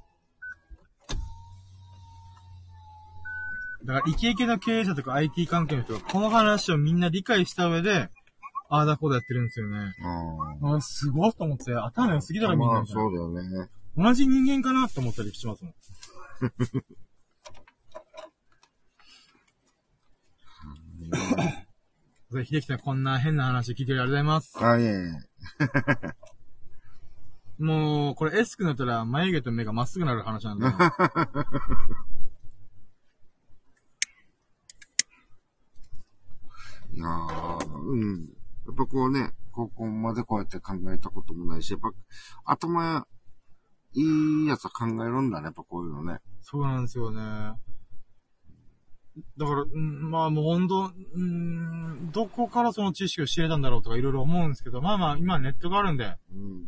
[3.87, 8.09] だから、イケイケの経営者とか IT 関係の人が、この話をみんな理解した上で、
[8.69, 9.93] ああだこうだやってるんですよね。
[10.61, 12.51] ああすごいと思って、頭良すぎだあ。
[12.51, 12.85] ろみんなまあ、。
[12.85, 13.69] そうだよね。
[13.95, 15.73] 同じ人間かなって思ったりしますもん。
[22.29, 24.65] それ、秀樹さんこんな変な話聞いてるありがとうございます。
[24.65, 25.11] あ、いえいえ。
[27.63, 30.73] もう、これエスクになったら眉毛と目がまっすぐなる話なんだよ。
[36.97, 38.29] いやー、うん。
[38.65, 41.91] やっぱこうね、高校までこうやって考えたこともないし、やっぱ、
[42.43, 43.05] 頭
[43.93, 46.19] いいやつは考えるんだね、やっぱこういうのね。
[46.41, 47.21] そうなんですよね。
[49.37, 56.65] だから、うんまあもう本当、うん、どこからその知識を知れたんだろうとかいろいろ思うんですけど、まあまあ今ネットがあるんで、うん。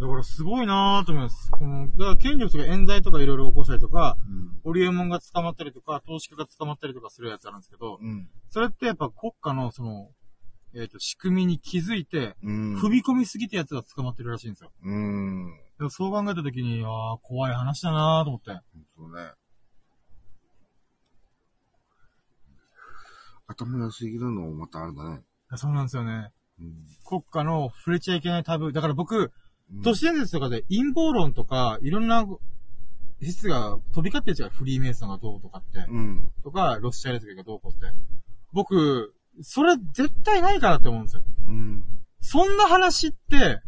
[0.00, 1.50] だからすごいなぁと思います。
[1.50, 4.16] この、だから権力とか冤罪とかいろいろ起こしたりとか、
[4.62, 8.28] ホリエモンが捕まったりとか、投資家が捕まったりとかするやつあるんですけど、うん。
[8.48, 10.10] それってやっぱ国家のその、
[10.74, 12.76] えっ、と、仕組みに気づいて、うん。
[12.76, 14.70] 踏み込みすぎたやつが捕まってるらしいんですよ。
[14.84, 15.52] うん。
[15.90, 18.52] そう考えたときに、ああ、怖い話だなぁと思って。
[18.96, 19.32] そうね。
[23.48, 25.22] 頭良すぎるのもまたあるんだね。
[25.56, 26.30] そうなんですよね。
[26.60, 26.86] うん。
[27.04, 28.72] 国家の触れちゃいけないタブー。
[28.72, 29.32] だから僕、うん
[29.84, 32.26] 都市伝説とかで陰謀論とか、いろんな
[33.20, 34.50] 説が飛び交ってるじゃん。
[34.50, 35.84] フリーメイソンがどうとかって。
[35.90, 36.30] うん。
[36.42, 37.86] とか、ロスチャイルズがどうこうって。
[38.52, 41.22] 僕、それ絶対ないからって思うんですよ。
[41.46, 41.84] うん。
[42.20, 43.60] そんな話って、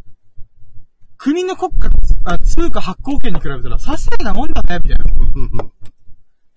[1.16, 1.90] 国の国家、
[2.24, 5.70] あ通貨発行権に比べたら、さすがなもんだね、みたいな。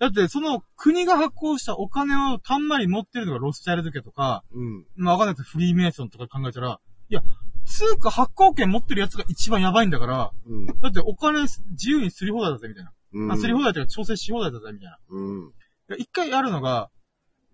[0.00, 4.86] だって、その国が発行したお金をたんまり持ってるのがロスチャイルズ家とか、うん。
[4.96, 6.80] まあわかんないけどフリーメイソンとか考えたら、
[7.10, 7.22] いや、
[7.64, 10.66] 通貨発行権持ってるやつが一番やばいんだから、うん。
[10.66, 12.92] だってお金自由にすり放題だぜ、みたいな。
[13.12, 13.32] うん。
[13.32, 14.98] あ、すり放題というか調整し放題だぜ、みたいな。
[15.08, 15.52] うん。
[15.88, 16.90] で一回あるのが、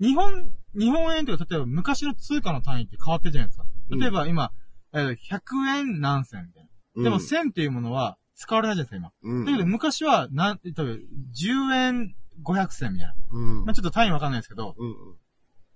[0.01, 3.65] 日本、日本円というか、例えば昔の通貨の単位って変わってるじゃないですか。
[3.91, 4.53] 例えば今、
[4.93, 7.05] えー100円何銭みたいな。
[7.05, 9.37] でも1000っていうものは使われないじゃないですか、今。
[9.39, 9.45] うん。
[9.45, 13.15] だけど昔は、なん、例えば10円500銭みたいな。
[13.31, 13.65] うん。
[13.65, 14.93] まあちょっと単位わかんないですけど、うん。
[14.93, 14.95] っ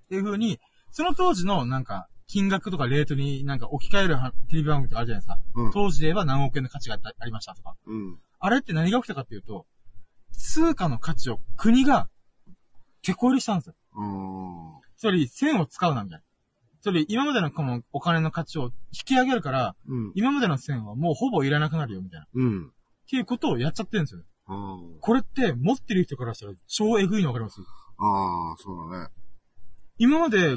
[0.09, 0.59] ていう風に、
[0.91, 5.39] その当時のなんか、金額とかレートになんか置き換えるはテレビ番組とかあるじゃないですか。
[5.55, 5.73] うん。
[5.73, 7.77] 当時で言えば何億円の価値があありましたとか。
[7.87, 8.19] うん。
[8.41, 9.67] あれって何が起きたかっていうと、
[10.33, 12.09] 通貨の価値を国が
[13.03, 13.75] 手こ入れしたんですよ。
[13.97, 14.81] うん。
[14.97, 16.25] つまり、1000を使うな、みたいな。
[16.81, 18.71] つまり、今までのこのお金の価値を引
[19.05, 20.13] き上げるから、うん。
[20.15, 22.25] 今までの1000はもうほぼいらなくなるよ、みたいな。
[22.25, 22.73] っうん。
[23.09, 24.23] ていうことをやっちゃってるんですよ。
[24.47, 27.61] あこれって、持ってる人からしたら超エグいのわかります？
[27.99, 28.05] あ。
[28.05, 29.09] ああ、そうだね。
[29.99, 30.57] 今まで、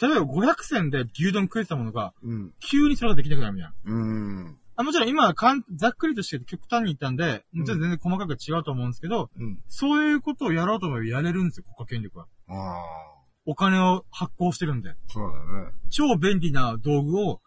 [0.00, 2.52] 例えば500銭で牛丼食えてたものが、うん。
[2.60, 3.92] 急にそれができなくなるみたいな。
[3.92, 4.58] うん。
[4.78, 9.58] あもちろん今はかん、ざっくりとして極端に言ったんで、もちろん全然細かく違うと思うんですけど、うん。
[9.68, 12.26] そういうことをやろうと思えばやれるんですよ、国家権力は。
[12.48, 13.16] ああ。
[13.46, 14.94] お金を発行してるんで。
[15.06, 15.72] そうだね。
[15.88, 17.40] 超便利な道具を、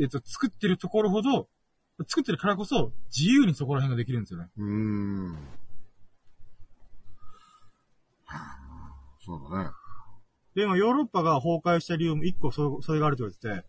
[0.00, 1.46] えっ、と、作ってるところほど、
[2.08, 4.48] 作ってるからこそ、自由にそこら辺ができるんですよね。
[4.56, 5.38] うーん。
[9.24, 9.70] そうだね。
[10.54, 13.64] で、今、ヨーロッパが崩壊した理由も一個そそれがあると言ってて、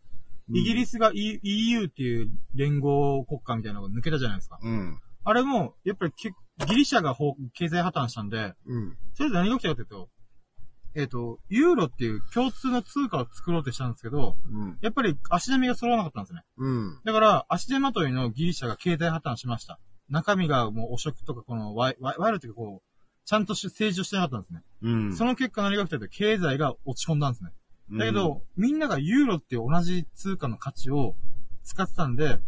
[0.50, 4.60] イギリスが E- EU っていう連合国家みたいなのが抜けたじゃないですか。
[4.62, 5.00] うん。
[5.24, 6.32] あれも、やっぱりけ
[6.68, 8.98] ギリシャが崩経済破綻したんで、うん。
[9.16, 10.10] それで何が起きたかというと、
[10.94, 14.78] えっ、と、ユーロっていう共通の通貨を作ろうとしたんですけど、うん。
[14.82, 16.42] やっぱり足並みが揃わなかったんですね。
[16.58, 17.00] うん。
[17.04, 19.80] だから、足手まといのギリシャが経済破綻しました。
[20.10, 22.85] 中身がもう汚職とか、この、ワイ、ワイルっていうかこう、
[23.26, 24.62] ちゃんとし成長してなかったんですね。
[24.84, 25.16] うん。
[25.16, 27.52] その結果何が起きたか経済が落ち込んだんですね。
[27.92, 31.16] だけど、みんながユーロっていう同じ通貨の価値を
[31.64, 32.40] 使ってたんで、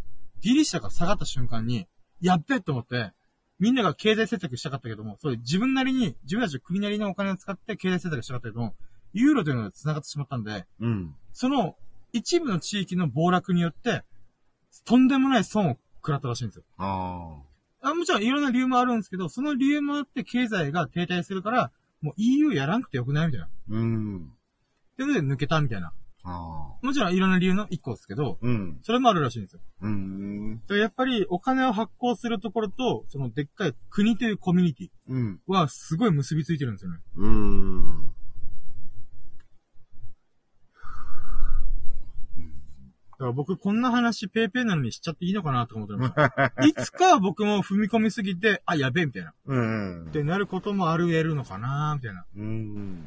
[0.42, 1.88] ギリシャが下がった瞬間に、
[2.22, 3.12] やっべえと思って、
[3.60, 8.76] みんなが経済政策したかったけども、そういう自分なりに、自分たちの国なりのお金を使って経済政策したかったけども、
[9.14, 11.16] ユーロというのが繋がってしまったんで、うん。
[11.34, 11.76] その
[12.14, 14.04] 一部の地域の暴落によって、
[14.86, 16.64] とんでもない損を食らったらしいんですよ。
[16.78, 17.48] ああ
[17.82, 21.72] もちろんいろんな理由もあるんですけど、その理由もあって経済が停滞するから、
[22.02, 23.48] もう EU やらなくてよくないみたいな。
[23.48, 23.50] あ。
[23.70, 24.32] うん。
[24.98, 25.94] ということで抜けたみたいな。
[26.24, 26.86] ああ。
[26.86, 28.80] もちろんいろんな理由の一個ですけど、うん。
[28.84, 29.62] それもあるらしいんですよ。
[29.82, 30.62] うん。
[30.68, 35.40] でやっぱりお金を発行するところと、そのでっかい国というコミュニティうん。
[35.48, 37.00] はすごい結びついてるんですよね。
[37.16, 38.07] うん。
[43.18, 46.66] だから僕こんな話ペーペーなのにしちゃっていいのかなとか思ってました。
[46.68, 49.34] いつか僕も踏み込みすぎて、あ、やべえみたいな。
[49.46, 50.12] うんっ。
[50.12, 52.26] てなることもある得るのかなみたいな。
[52.36, 53.04] うん。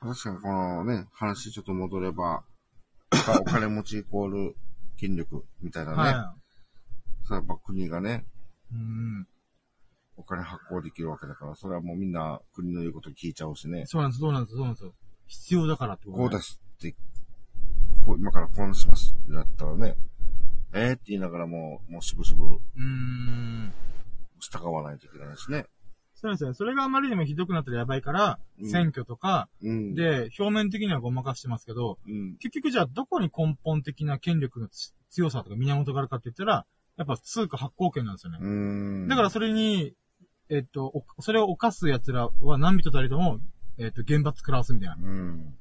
[0.00, 2.42] 確かにこのね、話ちょっと戻れば、
[3.40, 4.56] お金持ちイコール
[4.96, 5.98] 権力みたいなね。
[5.98, 6.34] は
[7.22, 8.26] それはやっぱ国がね、
[8.72, 8.74] い。
[8.74, 9.28] うん。
[10.16, 13.86] お金発行できるわけだから、それはもうみんな国の言うこと聞いちゃうしね。
[13.86, 14.94] そうなんです、そうなんです、そうなんですよ。
[15.26, 16.94] 必要だからってことこうですって、
[18.04, 19.96] こう今からこうしますってなったらね、
[20.72, 23.72] えーって言いながらもう、もうしぶしぶうーん。
[24.40, 25.66] 従わないといけないしね。
[26.14, 26.54] そうですよ。
[26.54, 32.36] それがあまりにもひどくなったらやばいから、うん選挙とか、うん。、で、表面的にはごまかしてますけど、うん。
[32.38, 36.66] 結局じゃあどこに根本的な権力のつ強さとか源があるかって言ったら、
[36.96, 38.38] やっぱ通貨発行権なんですよね。
[38.40, 39.08] うん。
[39.08, 39.92] だからそれに、
[40.48, 43.38] えっと、おそれを犯す奴らは何人たりとも、
[43.78, 44.94] えっと、厳罰食らわすみたいな。
[44.94, 45.58] っうん。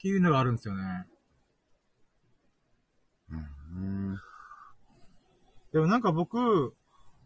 [0.00, 1.06] ていうのがあるんですよね。
[3.30, 3.34] う
[3.78, 4.18] ん。
[5.72, 6.74] でもなんか僕、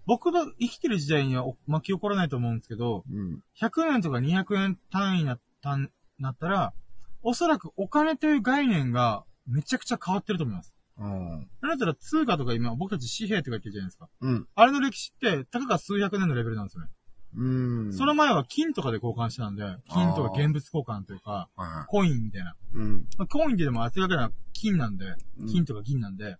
[0.07, 3.43] 僕の生きてる時代にはお巻き起こらないと思うんですけど、うん。
[3.61, 5.79] 100円とか200円単位になった
[6.19, 6.75] なったら、
[7.23, 10.75] おそらくお金という概念がめちゃくちゃ変わってると思います。
[10.99, 11.49] うん。
[11.63, 14.09] なんだったら通貨とか今僕たち紙幣とか言ってるじゃないですか。
[14.21, 14.47] うん。
[14.55, 16.91] あれの歴史って、たかが数百年のレベルなんですよね。
[17.37, 17.93] うん。
[17.93, 22.51] その前は金とかで交換してたんで、金とか現物交換というか、はコインみたいな。
[22.51, 22.55] い。
[22.75, 23.07] うん。
[23.19, 26.37] まあコインってでも明らかな金なんでうん、金とか銀なんで。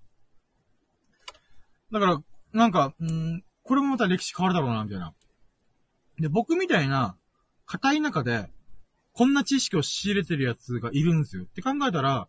[1.93, 2.23] だから、
[2.53, 5.15] なんか、うん、これもまた歴史変わるだろうな、みたいな。
[6.19, 7.17] で、僕みたいな、
[7.67, 8.51] 硬い中で、
[9.13, 11.45] こんな知識を仕入れてるやつがいるんですよ。
[11.45, 12.29] って考えたら、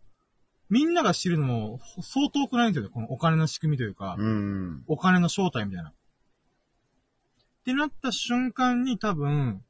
[0.68, 2.90] みんなが知るのも相当くないんですよね。
[2.92, 4.84] このお金の仕組みというか、うん。
[4.86, 5.92] お金の正体みたいな。
[7.66, 9.60] ってなった瞬間に多分、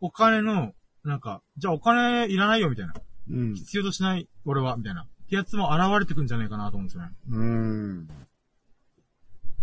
[0.00, 0.72] お金の、
[1.04, 2.94] なんか、じゃあお金いらないよみたいな。
[3.30, 3.54] うん。
[3.54, 5.02] 必要としない、俺は、みたいな。
[5.02, 7.10] ってやつも現れてくんじゃないかなと思うんですよね。
[7.28, 8.08] うん。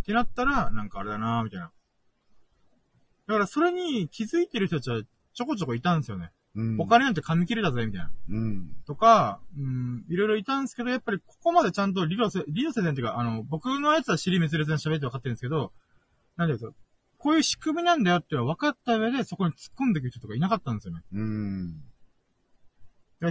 [0.02, 1.72] ってなったら、なんかあれだなみたいな。
[3.26, 5.02] だからそれに気づいてる人たちは
[5.34, 6.30] ちょこちょこいたんですよね。
[6.56, 6.80] うん。
[6.80, 8.12] お金なんて紙切れだぜ、みたいな。
[8.30, 8.76] うん。
[8.86, 15.74] とか、うん、いろいろいたんですけど、やっぱりここまでちゃんと理路せ、理路せ前っていうか、あの、僕のやつは尻滅裂に喋って分かってるんですけど、
[16.36, 16.78] なんで言うと、
[17.18, 21.02] こういう仕組みなんだよって分かった上で、そこに突っ込んでいく人とかいなかったんですよね。
[21.14, 21.84] うん。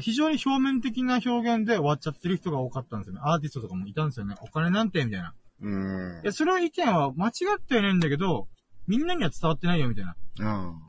[0.01, 3.21] 非常に表面的な表現で終わっちゃってる人が多かったんですよね。
[3.23, 4.35] アーティストとかもいたんですよね。
[4.41, 5.35] お金なんて、みたいな。
[5.61, 6.27] うんい。
[6.27, 8.49] や、それの意見は間違ってはいないんだけど、
[8.89, 10.17] みんなには伝わってないよ、みたいな。
[10.39, 10.83] うん。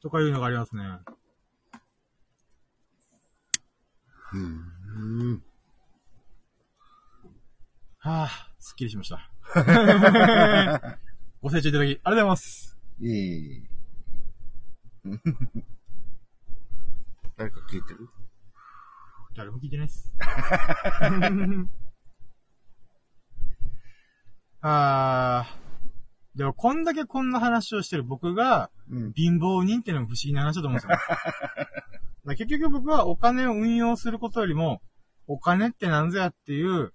[0.00, 0.84] とかいうのがありますね。
[4.32, 5.42] うん。
[7.98, 8.28] はぁ、
[8.58, 9.33] すっきりしました。
[11.40, 12.76] ご清聴いただき、ありがとうございます。
[13.00, 13.62] いい。
[17.36, 18.08] 誰か聞いてる？
[19.36, 20.12] 誰も聞いてないっす。
[24.60, 29.12] あー、でもこんだけこんな話をしてる僕が、うん。
[29.12, 30.98] 貧乏人っていうのも不思議な話だと思うんですよ。
[32.36, 34.82] 結局僕はお金を運用することよりも、
[35.28, 36.92] お金って何ぞやっていう、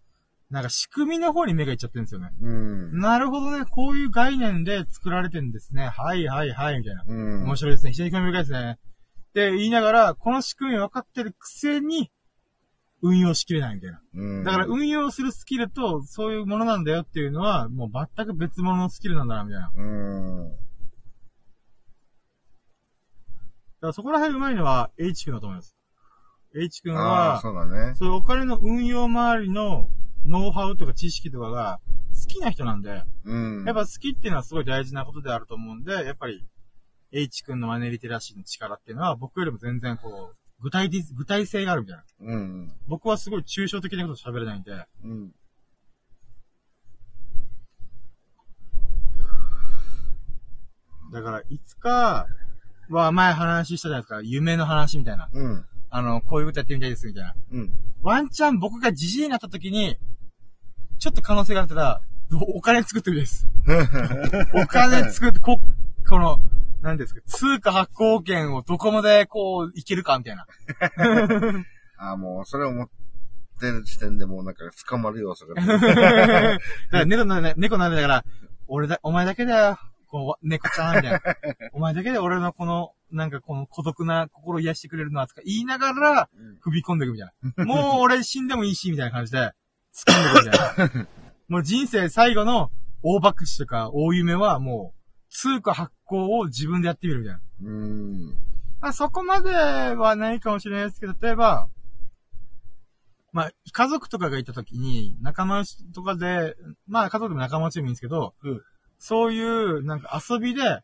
[0.50, 2.32] なんか仕組みの方に目がいっちゃってるんですよね。
[2.41, 3.00] うん。
[3.00, 5.88] なるほどね、こういう概念で作られてるんですね。
[5.88, 7.04] はいはいはい、みたいな。
[7.08, 7.43] うん。
[7.43, 7.91] 面白いですね。
[7.91, 8.78] 非常に興味深いですね。
[9.30, 12.12] って言いながら、この仕組み分かってるくせに、
[13.02, 14.02] 運用しきれないみたいな。
[14.14, 14.43] うん。
[14.43, 19.68] だから運用するスキルと、そういうものなんだよっていうのは、もう全く別物のスキルなんだな、みたいな。
[19.68, 20.52] だかうん。
[23.82, 25.76] らそこら辺うまいのは、H 君だと思います。
[26.56, 27.93] H 君あはあ、、そうだね。
[27.95, 29.88] そういうお金の運用周りの
[30.30, 31.80] ノウハウとか知識とかが
[32.13, 33.65] 好きな人なんで、うん。
[33.65, 36.45] やっぱ好きっていうのはすごい大事なことであると思うんで、やっぱり、
[37.11, 42.03] H 君のマネーリテラシーの力っていうのは僕よりも全然こう、具体的、具体性があるみたいな。
[42.19, 42.73] うん。
[42.88, 44.71] 僕はすごい抽象的なこと喋れないんで、
[45.03, 45.32] うん。
[51.11, 52.27] だから、いつか、
[52.89, 55.30] は前話したじゃないですか、夢の話みたいな。
[55.32, 55.65] うん。
[55.89, 57.36] あの、こういうことやってみたいです、みたいな。
[57.51, 57.73] うん。
[58.01, 59.97] ワンチャン僕がじじいになった時に、
[61.00, 63.47] ちょっと可能性があったら、お金作ってみたいです。
[64.54, 65.62] お金作って、こ、
[66.08, 66.39] この、
[66.82, 70.45] 何ですか、通貨発行権をどこまでこう、いけるか、みたいな。
[71.97, 72.89] ああ、もう、それを持っ
[73.60, 75.56] てる時点でもうなんか捕まる要素が。
[75.66, 76.60] だか
[76.91, 78.26] ら猫な、ね、猫なめだから、
[78.68, 79.80] 俺だ、お前だけだよ。
[80.08, 81.22] こう、猫ちゃん、みたいな。
[81.74, 86.30] お前だけで俺のこの、なんかこの孤独な心を癒してくれるのは、とか言いながら、
[86.66, 87.66] 踏み込んでいくみたいな。
[87.66, 89.54] もう俺死んでもいいし、みたいな感じで、
[90.06, 91.08] 突っ込んでいくみたいな。
[91.47, 92.72] もう人生最後の
[93.02, 95.00] 大爆死とか大夢はもう、
[95.32, 97.41] 通貨発行を自分でやってみるみたいな。
[97.62, 98.38] うん。
[98.82, 101.70] まあそこまではないかもしれないですけど、例えば、
[103.32, 106.56] まあ、家族とかがいたときに、仲間内とかで、
[106.88, 108.62] まあ家族でも仲間内でもいいんですけど、うん
[109.00, 110.82] そういう、なんか遊びで、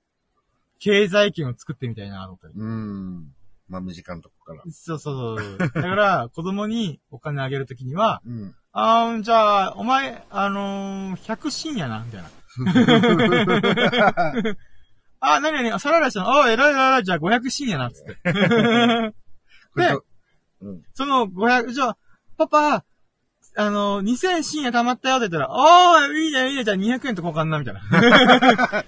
[0.79, 2.53] 経済圏を作ってみたいな、と思ったり。
[2.55, 3.33] うん。
[3.67, 4.63] まあ、身近なとこから。
[4.71, 5.57] そうそうそう。
[5.57, 8.55] だから、子供にお金あげるときには、うん。
[8.77, 12.29] あーじゃあ、お前、あのー、100深やな、みたいな。
[15.21, 18.17] あ、なになに、あ、サラダしたのあ、偉い偉い偉い、じゃあ500深やな、つって。
[18.21, 20.03] これと
[20.59, 20.81] うん。
[20.93, 21.97] その500、じゃあ、
[22.37, 22.83] パパ、
[23.57, 27.81] あの、2000深夜溜まったよって言ったら、ああ、いいね、いいね、じゃあ200円と交換な、みたいな。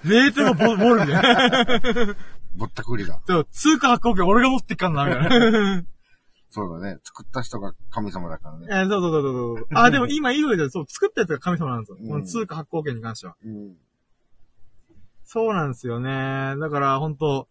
[0.03, 2.15] レートがボボールみたいな。
[2.57, 3.21] ぼったくりだ。
[3.25, 5.83] そう、通貨発行権俺が持ってっかんな、みたいな。
[6.57, 6.97] そうだね。
[7.03, 8.67] 作った人が神様だからね。
[8.67, 9.67] えーそうそうそうそうそう。
[9.77, 11.97] あ、でも今いいようで、そう、作ったやつが神様なんですよ。
[12.01, 13.35] うんこの通貨発行権に関しては。
[13.45, 13.75] うん。
[15.23, 16.55] そうなんですよね。
[16.59, 17.47] だから、本当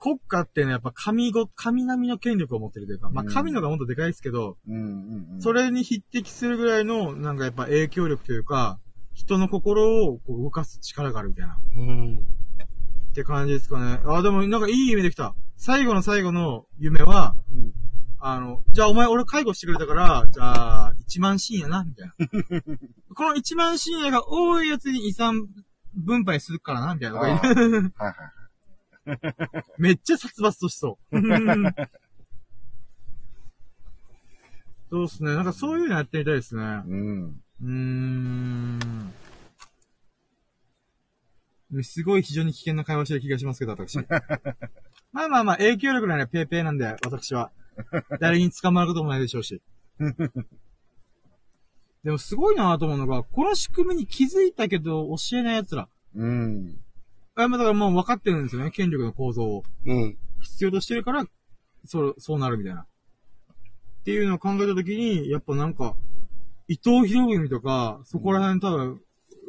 [0.00, 5.40] 国家っていうのはやっぱ神ご、神並みの権力を持ってるというか、まあうん神のがもっとでかいですけど、うんうんうん。
[5.40, 8.80] それに匹敵するぐらいの、なんかやっぱ影響力というか、
[9.14, 11.58] 人の心をこう動かす力があるみたいな。
[11.76, 12.18] うん。
[13.10, 14.00] って感じですかね。
[14.04, 15.34] あ、でもなんかいい夢できた。
[15.56, 17.72] 最後の最後の夢は、うん。
[18.20, 22.14] あの、じゃあお前俺介護してくれたから、じゃあ、1万深夜な、みたいな。
[23.14, 25.46] この1万深夜が多いやつに遺産
[25.94, 27.18] 分配するからな、みたいな。
[27.18, 29.14] いはい。
[29.78, 31.20] めっちゃ殺伐としそう。
[34.90, 35.34] そうですね。
[35.34, 36.62] なんかそういうのやってみたいですね。
[36.62, 37.40] うん。
[37.62, 39.12] うーん。
[41.82, 43.98] すごい非常に危険な会話してる気がしますけど、私。
[45.12, 47.50] まあまあまあ、影響力のあるペーペーなんで、私は。
[48.20, 49.62] 誰に捕まることもないでしょうし。
[52.04, 55.88] でもすごいなと思うのが、この仕組みに気づいたけど教えない奴ら。
[56.14, 56.80] うん。
[57.34, 59.64] あまあだからもう分かってるんですよね、権力の構造を。
[59.84, 60.18] うん。
[60.40, 61.24] 必要としてるから、
[61.84, 62.82] そう、そうなるみたいな。
[62.82, 62.86] っ
[64.04, 65.96] ていうのを考えたときに、やっぱなんか、
[66.68, 69.00] 伊藤博文とか、そこら辺多分、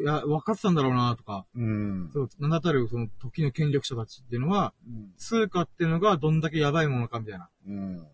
[0.01, 2.09] いや、分かってたんだろうなとか、うん。
[2.13, 5.13] そう、なんだったらその時の権力者たちっていうのは、うん。
[5.17, 7.45] 通貨っていうのがどんだけやばいものかみたいな。
[7.45, 8.07] っうん。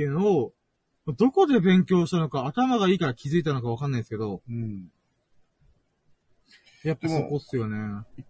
[0.00, 0.54] ていうのを、
[1.18, 4.90] どこで勉強したのか、頭がいいから気づいたのか分かんないですけど、うん。
[6.82, 7.76] やっぱそこっすよね。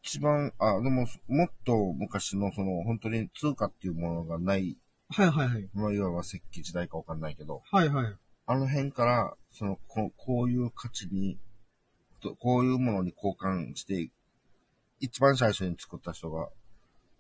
[0.03, 4.77] 一番、あ、でも、もっと昔のその、本当に通貨っていうものがない、
[5.11, 5.69] はいはいはい。
[5.73, 8.17] まあ、いわば石器時代かわかんないけど、はいはい。
[8.47, 11.39] あの辺から、その、ここういう価値に、
[12.21, 14.11] とこういうものに交換して、
[14.99, 16.49] 一番最初に作った人が、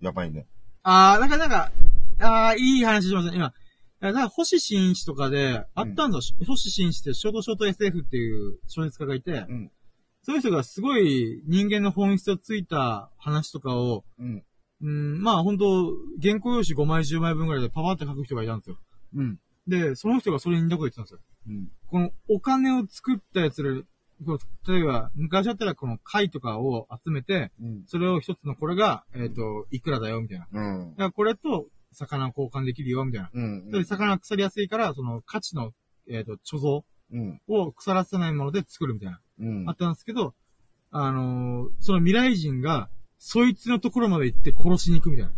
[0.01, 0.47] やばいね。
[0.83, 1.71] あー、なんかなんか、
[2.19, 3.55] あー、いい話しましたね、今。
[4.01, 9.71] だから、星新一とかで、あったんだ、星新一って、ショートショート SF っていう小説家がいて、うん。
[10.23, 14.43] そういう人がすごい人間の本質をついた話とかを、うん。
[14.83, 15.93] うん、まあ本当
[16.23, 18.79] 原稿用紙5枚10枚分ぐらいでパパって書く人がいたんですよ。
[19.17, 19.39] うん。
[19.67, 21.21] で、その人がそれに似たこと言ってたんですよ。
[21.49, 21.69] うん。
[21.87, 27.85] このお金を作ったやつら、例えば、昔だったらこの貝とかを集めて、うん。
[27.87, 30.47] それを一つのこれが、えっ、と、いくらだよ、みたいな。
[30.53, 30.95] だうん。
[30.95, 33.31] からこれと魚交換できるよ、みたいな。
[33.33, 33.71] うん。
[33.71, 35.73] で、魚は腐りやすいから、その価値の、
[36.09, 36.83] えっ、と、貯蔵
[37.13, 37.41] うん。
[37.49, 39.21] を腐らせないもので作るみたいな。
[39.41, 39.69] うん。
[39.69, 40.35] あったんですけど、
[40.93, 42.89] あのーその未来人が、
[43.19, 45.33] そいつのところまで行って殺しに行くみたいな。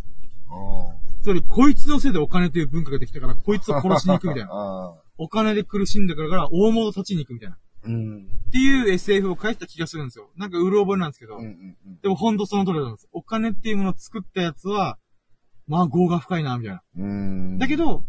[0.49, 4.49] あつまり、こいつのせいでお金という文化ができたから、こいつを殺しに行くみたいな。
[4.53, 4.95] ああ。
[5.17, 7.55] お金で苦しんだから、大物立ちに行くみたいな。
[7.55, 8.27] っうん。
[8.51, 10.29] ていう SF を書いてた気がするんですよ。
[10.37, 11.37] なんか、うる覚えなんですけど。
[11.37, 11.99] うんうんうん。
[12.01, 13.09] でも、ほんとその通りなんです。
[13.11, 14.97] お金っていうものを作ったやつは、
[15.67, 16.81] まあ、業が深いな、みたいな。
[16.97, 17.57] うん。
[17.57, 18.05] だけ、ど、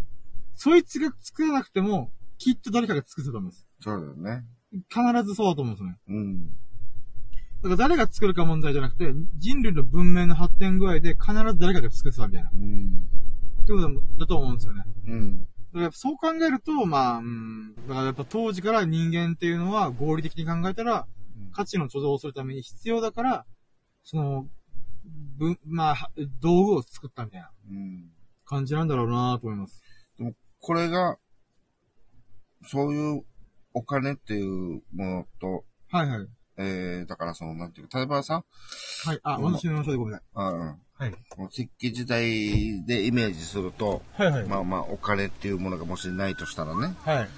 [0.54, 3.66] そいつが作らなくても、きっと誰かが作ってたと思うんです。
[3.80, 4.44] そうだよね。
[4.88, 5.98] 必ずそうだと思うんですよね。
[6.08, 6.46] うん。
[6.48, 12.48] だから誰が作るか問題じゃなくて、人類の文明の発展具合で必ず誰かが作ってたみたいな。
[12.50, 12.92] っうん。
[13.66, 14.84] てことだと思うんですよね。
[15.06, 15.48] うん。
[15.74, 21.06] からそう考えると、まあ、うん、だからやっぱ当時から人間っていうのは合理的に考えたら、
[21.52, 23.46] 価値の貯蔵をするために必要だから、
[24.04, 24.46] その、
[25.36, 28.10] ぶ、まあ、道具を作ったみたいなうん。
[28.46, 29.82] 感じなんだろうなと思います。
[30.60, 31.18] これが、
[32.66, 33.24] そういう
[33.74, 36.28] お金っていうものと、はいはい。
[36.56, 38.44] えー、だからその、なんていうか、例えばさ、
[39.04, 39.20] はい。
[39.22, 40.62] あ、うん私の話でごめんなさあうん、い。
[40.98, 41.14] はい。
[41.50, 44.46] 石器時代でイメージすると、はいはい。
[44.46, 47.28] まあまあ、お金っていうものがもしないとしたらね、はい。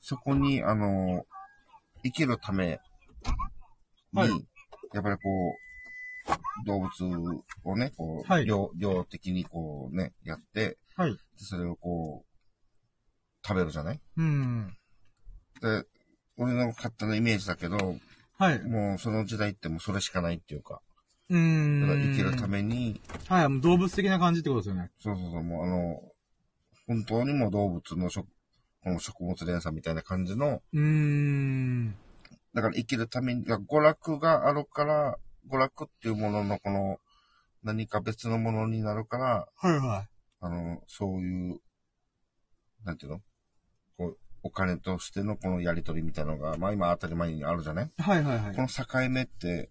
[0.00, 1.24] そこに、あの、
[2.02, 2.80] 生きるため
[4.12, 4.30] に、はい
[4.92, 5.63] やっぱりこう、
[6.66, 11.12] 動物をね、こう、はい量、量的にこうね、やって、はい。
[11.12, 14.00] でそれをこう、食べるじゃない？
[14.16, 14.76] うん。
[15.60, 15.84] で、
[16.36, 17.96] 俺の勝手なイメージだけど、
[18.38, 18.62] はい。
[18.62, 20.80] もうその時代ってもうそれしかないっていうか、
[21.28, 21.80] うーん。
[21.80, 23.48] だから生きるために、はい。
[23.48, 24.90] もう動物的な感じってことですよね。
[24.98, 26.00] そうそうそう、もうあの、
[26.86, 28.26] 本当にもう動物の食、
[28.82, 31.96] この食物連鎖みたいな感じの、うーん。
[32.54, 35.18] だから生きるために、娯楽があるから、
[35.50, 36.98] 娯楽っていうもののこの、
[37.62, 40.06] 何か別のものになるから、はいは
[40.40, 41.60] あの、そういう、
[42.84, 43.20] なんていうの？
[43.96, 47.86] こう、お金としてのこのやりとりみたいなのが、まあ今当たり前にあるじゃない？
[47.86, 48.02] い。
[48.02, 48.62] はいはいはいこ。
[48.62, 49.70] の境目って、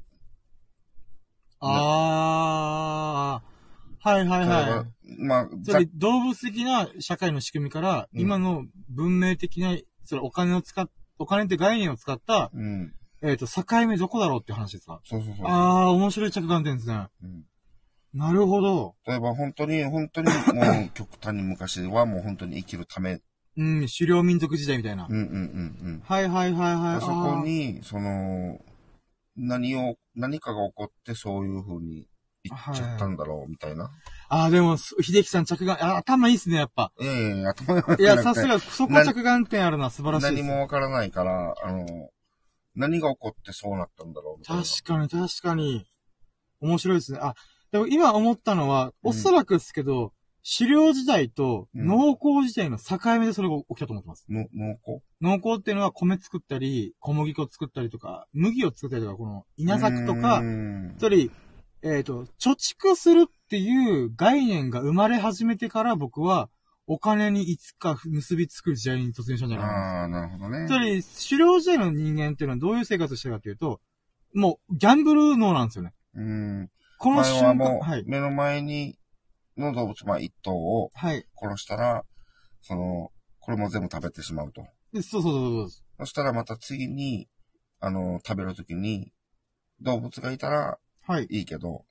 [1.59, 3.53] あー。
[4.09, 5.21] はいはいはい。
[5.23, 12.93] まあ、ざつまり動物的な社会の仕組みから、うん今の文明的な、それお金を使っ、お金って概念を使った、うん。
[13.23, 14.99] えっ、と、境目どこだろうって話ですか？
[15.05, 15.47] そうそうそう。
[15.47, 17.07] あー、面白い着眼点ですね。
[17.23, 17.43] うん
[18.13, 18.93] なるほど。
[19.07, 23.19] 例えば本当に、本当にもう 極端に昔はもう本当に生きるため。
[23.57, 25.07] うん、狩猟民族時代みたいな。
[25.09, 26.03] うんうんうんうん。
[26.05, 27.01] はいはいはいはい。
[27.01, 28.59] そこに、その、
[29.35, 32.05] 何を、何かが起こってそういう風に
[32.43, 33.89] 言っちゃったんだろう、みたいな。
[34.29, 36.91] あー、でも、す秀樹さん着眼、あ頭いいっすね、やっぱ。
[36.99, 40.35] いやいやいや、頭がいや、さすが、そこ着眼点あるのは素晴らしい。
[40.35, 42.11] 何もわからないから、あの、
[42.75, 44.43] 何が起こってそうなったんだろう。
[44.43, 45.85] 確かに、確かに。
[46.59, 47.19] 面白いですね。
[47.21, 47.35] あ、
[47.71, 50.13] でも今思ったのは、うんおそらくですけど、
[50.57, 54.25] 狩猟時代とうん農耕時代の境目でそれが起きたと思ってます。
[54.29, 61.31] の農耕農耕っていうのは米作ったり、小麦粉作ったりとか、麦を作ったりとか、この稲作とうか、んつまり、
[61.81, 66.49] えっ、と、貯蓄するっていう概念が生まれ始めてから僕は、
[66.85, 69.79] お金にいつか結びつく時代に突入したんじゃないかな。
[70.01, 70.67] ああ、なるほどね。
[70.67, 73.79] つまり、狩猟時代の人間っていうのはどういう生活をしてるかというと、
[74.33, 75.93] もう、ギャンブル脳なんですよね。
[76.15, 76.69] うん。
[76.97, 78.03] この前瞬間、はい。
[78.05, 78.97] 目の前に、
[79.57, 81.25] の動物、まあ一頭をはい。
[81.35, 82.03] 殺したら、
[82.61, 84.65] その、これも全部食べてしまうと。
[84.93, 85.83] でそうそうそうそう。
[85.99, 87.27] そしたらまた次に、
[87.79, 89.11] あの、食べるときに、
[89.81, 91.27] 動物がいたらはい。
[91.29, 91.85] いいけど、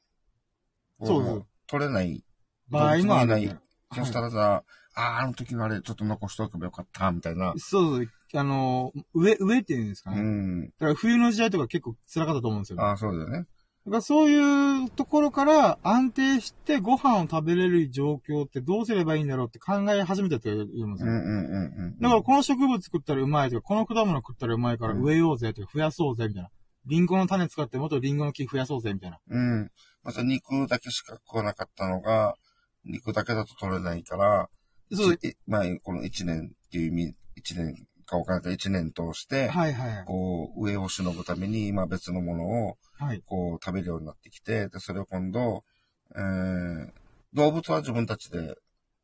[1.02, 2.24] そうそうも取れない。
[2.70, 3.60] 場合もある。
[3.94, 4.64] そしたらさ、
[4.94, 7.54] ああ、あの時のあれ、ちょっと残しておけばよかった、みたいな。
[7.56, 8.08] そうそう。
[8.34, 10.20] あの、上、上っていうんですかうね。
[10.22, 10.66] ん。
[10.66, 12.76] だから冬の時代とか結構辛かったと思うんですよ。
[12.76, 13.46] だかああ、そうだよね。
[13.86, 21.10] らそういうところから安定してご飯を食べれる状況ってどうすればいいんだろうって考え始めたって言うんですよ。
[21.10, 21.98] うんうんうんうん。
[21.98, 26.50] だからこの植物食ったらうまいとか、この果物食ったらうまいからうん植えようぜとか増やそうぜみたいな。
[26.86, 29.18] リンゴの種使ってもっとリンゴの木増やそうぜみたいな。
[29.28, 29.70] うん。
[30.04, 32.34] また肉だけしか食わなかったのが、
[32.84, 34.48] 肉だけだと取れないから、
[34.96, 40.04] そういまあ、この一年っていう意味、一年か分からない一年通して、はいはいはい。
[40.04, 43.22] こう、上をしのぐために、今別のものを、はい。
[43.26, 45.64] こう、食べるようになってきて、で、それを今度、
[46.14, 46.90] えー、
[47.32, 48.54] 動物は自分たちで、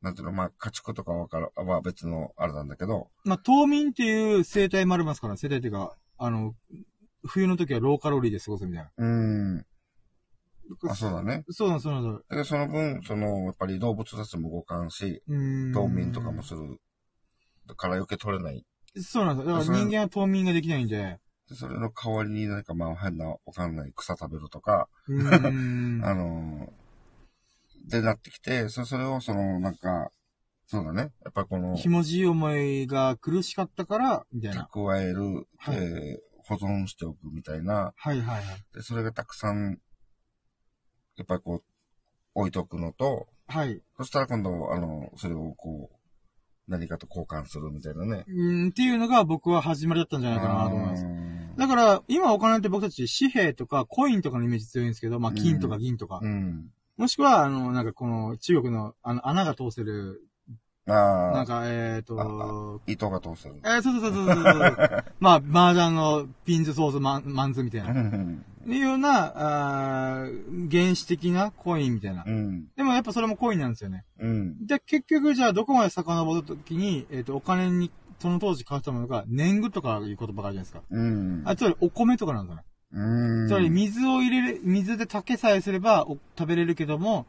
[0.02, 6.54] なんていうの、まあ、家畜とかはから、は別のあれなんだけど、まあ、冬眠っていう生態もありますから、生態っていうか、あの、
[7.26, 8.90] 冬の時はローカロリーで過ごすみたいな。
[8.96, 9.06] うー
[9.58, 9.66] ん、
[10.88, 11.44] あ、そうだね。
[11.50, 15.22] そうなんそうなんそうで、その分、その、やっぱり動物たちも動かんし。
[15.72, 16.78] 冬眠とかもする。
[17.66, 18.64] だから余計取れない。
[18.96, 19.56] そうなんですよ。
[19.58, 21.18] だから人間は冬眠ができないんで。
[21.48, 26.04] でそれの代わりになんかまあ変なわかんない草食べるとか、うーん。
[26.04, 26.88] あのー
[27.90, 30.10] でなってきて、そそれをそのなんか、
[30.66, 31.10] そうだね。
[31.24, 34.68] やっぱこの、ひもじい思いが苦しかったから、みたいな。
[34.70, 37.92] 蓄える、はいえー保存しておくみたいな。
[37.94, 38.44] はいはいはい。
[38.74, 39.78] で、それがたくさん、
[41.18, 41.62] やっぱりこう、
[42.34, 43.82] 置いとくのと、はい。
[43.96, 48.24] そしたら今度、あの、それをこう、何かと交換するみたいなね。
[48.28, 51.06] うーん、っていうのが僕は始まりだったんじゃないかなと思います。
[51.56, 56.20] だから、今お金って僕たち紙幣とかコインとかのイメージ強いんですけど、まあ金とか銀とか。
[56.22, 56.70] うん。
[56.98, 60.22] もしくは、あの、なんかこの中国のあの穴が通せる、
[60.86, 63.56] ああ、なんか、えっ、ー、と、糸が通せる。
[63.62, 65.04] えー、そうそうそうそうそうそう。
[65.20, 67.92] まあ、麻雀のピンズソースマンマンズみたいな。
[68.66, 72.24] いうような、あー原始的なコインみたいな。
[72.26, 72.66] うん。
[72.76, 74.04] でもやっぱそれもコインなんですよね。
[74.18, 74.66] うん。
[74.66, 80.82] で、結局じゃあどこまで遡った時に、えっ、と、お金に、その当時変わったものが、年貢とかいう言葉があるじゃないですか。
[80.90, 81.42] うん。
[81.44, 82.64] あ、つまりお米とかなんですよね。
[82.92, 83.48] うん。
[83.48, 87.26] つまり水を入れる、水で炊けさえすればお食べれるけども、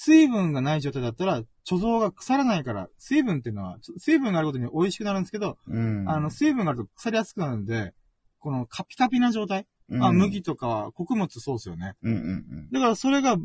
[0.00, 6.08] 水分がない状態だったら、貯蔵が腐らないから、水分っていうのは、水分があることに美味しくなるんですけど、うん。
[6.08, 7.94] あの、水分があると腐りやすくなるんで、
[8.38, 11.94] このカピカピな状態、うん、あ、麦とか穀物そうですよね。
[12.02, 13.36] うんうんだからそれが、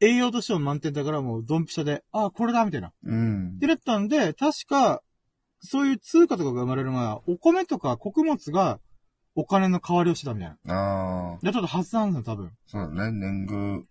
[0.00, 2.92] 栄養としても満点だからもうドンピシャで、あ、これだみたいな。
[3.02, 3.18] うん。
[3.18, 3.22] う
[3.54, 3.56] ん。
[3.56, 5.02] ってなったんで、確か、
[5.60, 8.78] そういう通貨とかが生まれる前は、お米とか穀物が
[9.34, 10.74] お金の代わりをしてたみたいな。
[10.74, 12.52] ああ、で、ちょっと発散なんですよ、多分。
[12.66, 13.12] そうだね。
[13.12, 13.86] 年貢。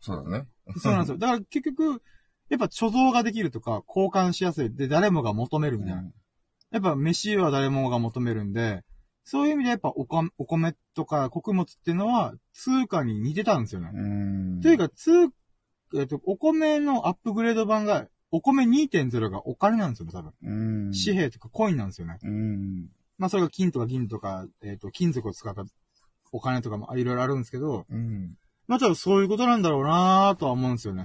[0.00, 0.46] そうだね。
[0.76, 1.18] そうなんですよ。
[1.18, 2.02] だから結局、
[2.48, 4.74] やっぱ貯蔵ができるとか、交換しやすい。
[4.74, 6.10] で、誰もが求めるみたいな。
[6.72, 8.82] やっぱ飯は誰もが求めるんで、
[9.24, 13.90] そういう意味でやっぱおかお米とか穀物っていうのは通貨に似てたんですよね。
[13.92, 14.60] うん。
[14.60, 15.10] というか、通、
[15.96, 20.32] えっと、お米のアップグレード版が、お米2.0がお金なんですよね、多分。
[20.42, 20.92] うん。
[20.92, 22.18] 紙幣とかコインなんですよね。
[22.22, 22.88] うん。
[23.16, 25.64] まあそれが金とか銀とか、えっ、と、金属を使った
[26.32, 28.34] お金とかもいろいろあるんですけど、うん。
[28.66, 31.04] まあ多分そういうことなんだろうなぁとは思うんですよね。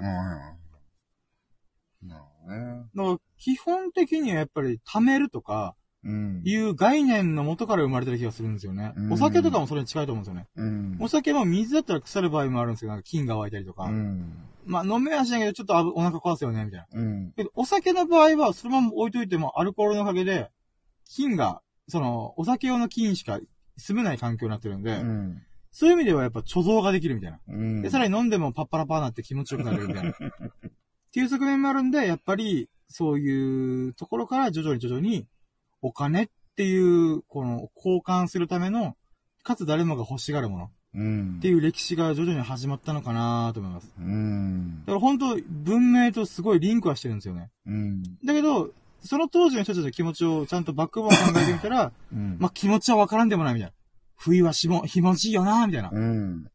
[2.01, 2.89] なるほどね。
[2.95, 6.41] だから基本的にはやっぱり貯めるとか、うん。
[6.45, 9.02] いう概念の元から生まれてる気がするんですよねう。
[9.08, 10.47] んお酒とかもそれに近いと思うんですよね。
[10.56, 10.97] うん。
[11.00, 13.84] お酒も水だったら腐る場合もあるんですけど、なんか菌が湧いたりとか。
[13.86, 14.34] うん。
[14.66, 16.88] まあ飲めはしないけど、ちょっとお腹壊すよね、みたいな。
[16.93, 17.32] うん。
[17.36, 20.50] けど、お酒の場合は、そのまま置いといても、アルコールのおかげで、
[21.06, 23.39] 菌が、その、お酒用の菌しか
[23.78, 25.41] 住めない環境になってるんで、うん。
[25.72, 27.39] そういう意味ではやっぱ貯蔵ができるみたいな。
[27.47, 27.82] うん。
[27.82, 30.12] で、さらに飲んでもパッパラパーなって気持ちよくなるみたいな。
[30.12, 35.28] っていう側面もあるんで、やっぱり、そういうところから徐々に徐々に、
[35.82, 38.95] お金っていう、この、交換するための、
[39.43, 41.36] かつ誰もが欲しがるものうん。
[41.38, 43.91] っていう歴史が徐々に始まったのかなと思います。
[43.99, 44.88] うんだ。
[44.88, 47.51] から本当文明とすごいリンクはしてるんですよね。
[47.67, 48.03] うん。
[48.25, 48.71] だけど、
[49.01, 52.38] その当時の人たちの気持ちをちゃんとバックボーン考えてみたら、うん。
[52.39, 53.73] まあ、気持ちはわからんでもないみたいな。
[54.17, 55.89] 冬はしも、気持ちいいよなみたいな。
[55.93, 56.47] うん。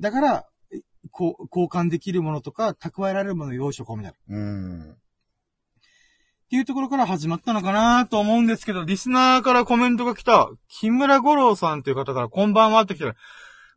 [0.00, 0.80] だから、え
[1.10, 4.36] こう、交換できるものとか、蓄えられるものを用意しとこうみたいな。
[4.36, 4.96] っうん。
[6.52, 13.14] ていうところから始まったのかなと思うんですけど、リスナーからコメントが来た、木村五郎さんという方からこんばんはって来てる。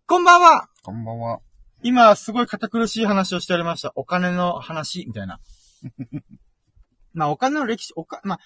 [0.08, 1.40] こんばんはこんばんは。
[1.84, 3.94] 今、すごい堅苦しい話をしておりました。
[3.96, 5.40] お金の話、みたいな。
[7.16, 8.40] まあ、お金の歴史、おか、まあ、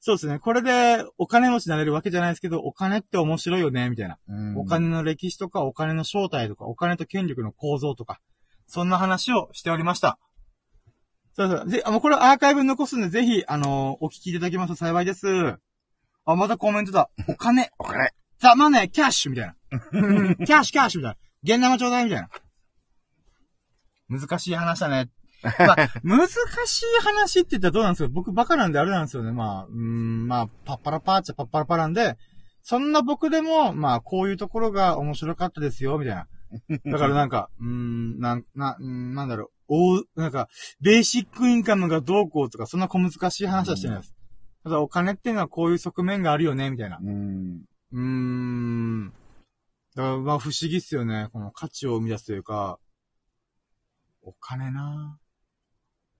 [0.00, 0.40] そうですね。
[0.40, 4.18] これで、お金持ちになれるわけじゃないですけど、お金って面白いよね、みたいな。
[4.26, 4.58] うん。
[4.58, 8.18] お金の歴史とか、お金の正体とか、お金と権力の構造とか、
[8.66, 10.18] そんな話をしておりました。
[11.38, 11.68] そうそう。
[11.70, 15.26] ぜ、あ、もうこれアーカイブに残すんで、ぜひ、あのーお聞きいただけますと幸いです。
[16.26, 17.08] あ、またコメントだ。
[17.28, 17.70] お金。
[17.78, 18.10] お金。
[18.40, 19.54] ザ・マネー、キャッシュみたいな。
[20.44, 21.54] キャッシュ、キャッシュみたいな。
[21.56, 22.28] 現生ちょうだいみたいな。
[24.08, 25.10] 難しい話だね。
[25.42, 28.08] まあ、 難しい話って言ったらどうなんですか？
[28.12, 29.32] 僕バカなんであれなんですよね。
[29.32, 32.16] まあ、うーん、まあ、パッパラパーっちゃパッパラパなんで、
[32.62, 36.26] そんな僕でも、まあ、こういうところが面白かったですよ、みたいな。
[36.92, 40.48] だからなんか、うーん、なん、な、うんなんだろう、おなんか、
[40.80, 44.14] ベーシックインカムがどうこうとか、そんな小難しい話はしてないです。
[44.64, 46.98] ただお金っていうのはこういう側面があるよね、みたいな。
[47.00, 47.62] うん。
[47.92, 49.12] うーん。
[49.94, 51.28] だから、まあ不思議っすよね。
[51.32, 52.78] この価値を生み出すというか、
[54.22, 55.18] お金な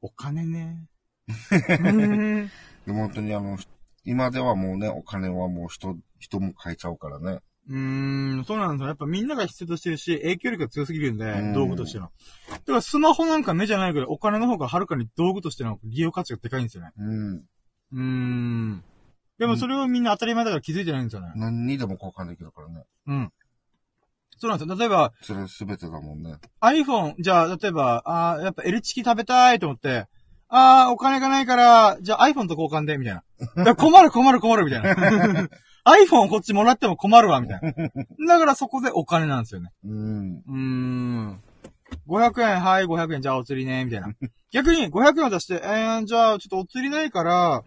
[0.01, 0.87] お金ね。
[2.87, 3.59] でも本当にあの、
[4.05, 7.41] 今ではもうね、お金はもう人、人も変えちゃうからね。
[7.69, 8.89] うーん、そうなんですよ。
[8.89, 12.11] やっぱみんなが必要としてるし、影響力が強すぎるんでうん、道具としての。
[12.51, 16.93] だからスマホなんか目じゃないけど、お金の方がはるかに道具としての利用価値がでかいんですよね。
[16.99, 17.35] うん。
[17.37, 18.85] うーん。
[19.39, 21.33] でもそれをみんな当たり前だから気づいてないんですよね。
[21.37, 22.85] 何にでも交換できるからね。
[23.07, 23.33] うん。
[24.39, 24.77] そうなんですよ。
[24.79, 26.37] 例えば、それすべてだもんね。
[26.61, 30.07] iPhone、じゃあ、例えば、あーやっぱ L チキ食べたいと思って、
[30.49, 33.23] あーお金がないから、じゃあ iPhone と交換で、みたい
[33.65, 33.75] な。
[33.77, 35.49] 困る困る困る、みたいな。
[35.89, 37.73] iPhone こっちもらっても困るわ、みたいな。
[38.27, 39.71] だからそこでお金なんですよね。
[39.85, 40.39] うん。
[40.39, 41.41] うーん。
[42.07, 44.09] 500円、はい、500円、じゃあお釣りね、みたいな。
[44.53, 47.63] 逆に500円を出して、えー、じゃあちょっとお釣りないから、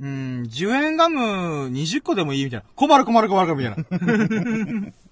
[0.00, 1.20] うーん、10円ガム
[1.68, 2.66] 20個でもいいみたいな。
[2.76, 4.92] 困る困る困るみたいな。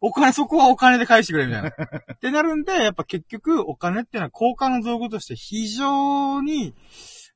[0.00, 1.68] お金、そこはお金で返してくれ、みたいな。
[1.70, 6.72] ってなるんで、やっぱ結局、お金っていうのは交換の道具として非常に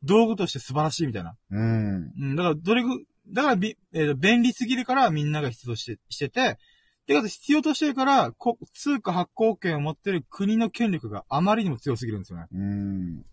[0.04, 1.34] 道具として素晴らしいみたいな。
[1.50, 2.12] うん。
[2.20, 2.90] うん、だから、どれぐ、
[3.28, 6.58] だからび、えーと便利すぎるからみんなが必要として、してて、
[7.06, 12.46] てか、必要としてるから、こ通貨発行権を持ってる国の権力があまりにも強すぎるんですよね。
[12.52, 13.24] うん。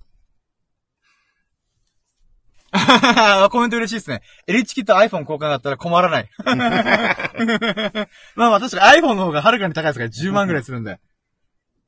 [2.72, 4.22] ああ、コメント嬉しいですね。
[4.48, 6.30] L チキと iPhone 交換だったら困らない。
[8.36, 11.00] まあまあ確かに iPhone の方がはるかに高いですから10万ぐらいするんで。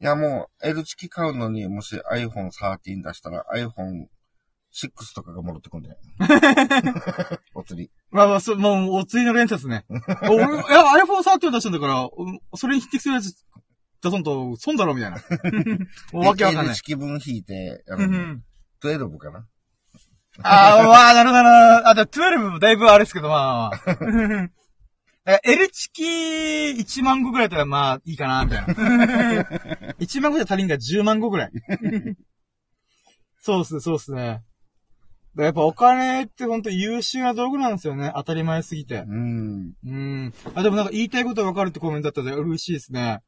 [0.01, 4.07] いや、もう、L チキ買うのに、もし iPhone 13出したら iPhone
[4.73, 5.89] 6とかが戻ってくんで。
[7.53, 7.91] お釣り。
[8.09, 9.85] まあまあ、そ、もう、お釣りの連鎖ですね。
[10.23, 10.45] 俺、いや、
[11.03, 13.33] iPhone 13出したんだから、うんそれに匹敵するやつ
[14.01, 15.17] 出さんと損だろ、みたいな。
[16.13, 16.81] もうわけわかんないチ。
[16.83, 18.43] キ分引いて、あうんうの、ん
[18.83, 19.45] 12かな？
[20.43, 21.89] ああ、わあ、なるほどな。
[21.89, 23.81] あ、でも12もだいぶあれですけど、まあ
[25.23, 28.73] まあ L チキ1万個ぐらいだったらまあいいかな、みたいな。
[29.99, 31.51] 1万個じゃ足りんが10万個ぐらい。
[33.41, 34.41] そうっすね、そうっすね。
[35.37, 38.11] やっぱお金ってほんと優秀な道具なんですよね。
[38.15, 39.05] 当たり前すぎて。
[39.07, 39.73] うん。
[39.85, 40.33] うん。
[40.55, 43.21] あ、でもなんか言いたいことがわかるってコメントだったので嬉しいですね。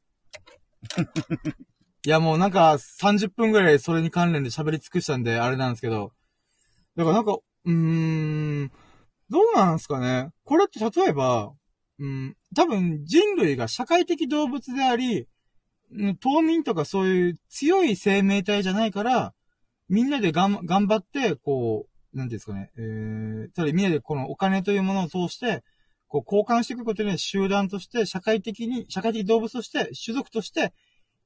[2.06, 6.12] いやもうなんか30分ぐらいそれに関連で喋り尽くしたんであれなんですけど。
[6.98, 7.74] だからなんか、うー
[8.66, 8.72] ん、
[9.30, 10.30] どうなんですかね。
[10.44, 11.54] これって例えば、
[12.00, 15.28] うん、多分人類が社会的動物であり、
[15.96, 19.34] うん島民とかそういう強い生命体じゃないから、
[19.90, 25.64] みんなでがん頑張って、こう、なんていうんですかね、えー、つまりみんなでこのお金というものを通して、
[26.08, 30.74] こう交換していくことによって集団として、社会的に、社会的動物として、種族として、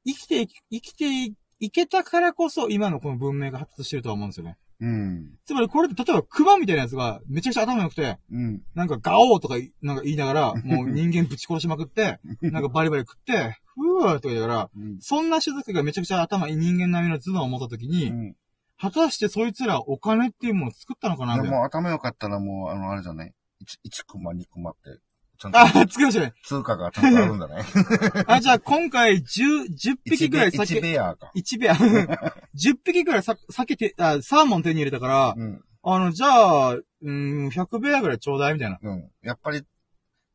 [0.06, 4.58] 生きていき、生きていけたからこそ、今のこの文明が発達してるとは思うんですよね。
[4.80, 5.32] うん。
[5.46, 8.62] つまりこれ例えば熊みたいなやつが、めちゃくちゃ頭良くて、うん。
[8.76, 14.98] なんかガオーとかいなんか言いながら、 もう人間ぶち殺しまくって、なんかバリバリ食って、ふーとか言いながら、うん。
[15.02, 18.36] そんな種族がめちゃくちゃ頭いい人間並みの頭脳を持った時に、うん。
[18.80, 25.00] 果たしてそいつらお金っていうものを作ったのかなも頭良かったらもう、あの、あれじゃない ?1、1クマ、2クマって、
[25.40, 26.34] ちゃんとあ、作りましたね。
[26.44, 27.64] 通貨がちゃんとあるんだね。
[28.28, 31.32] あ、じゃあ今回10、10匹ぐらい1酒、ベアか。
[31.36, 35.64] 1ベア、10 匹ぐらいさ酒て、あ、サーモン手に入れたから、うん。
[35.84, 38.80] あの、じゃあ、うん、100ベアぐらいちょうだいみたいな。
[38.82, 39.10] うん。
[39.22, 39.64] やっぱり、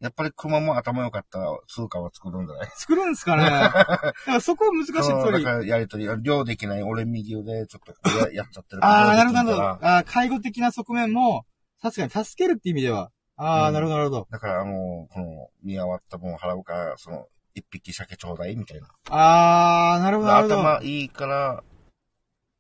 [0.03, 2.71] やっぱりクマも頭良かったら通貨は作るんじゃない？
[2.77, 3.45] 作るんですかね？
[3.45, 4.93] だからそこは難しい。
[4.93, 5.59] つそう、まりだか。
[5.59, 11.45] らやりとり、量できない俺右腕ちょっとややっちゃってるああ、なるほど、ああ、介護的な側面も、
[11.81, 13.11] 確かに助けるって意味では。
[13.37, 14.29] ああ、うんなるほど、なるほど。
[14.31, 18.89] だから、あの、この、見合わった分払うから、その、一匹鮭ちょうだいみたいな。
[19.11, 20.55] ああ、なるほど、なるほど。
[20.69, 21.63] 頭いいから、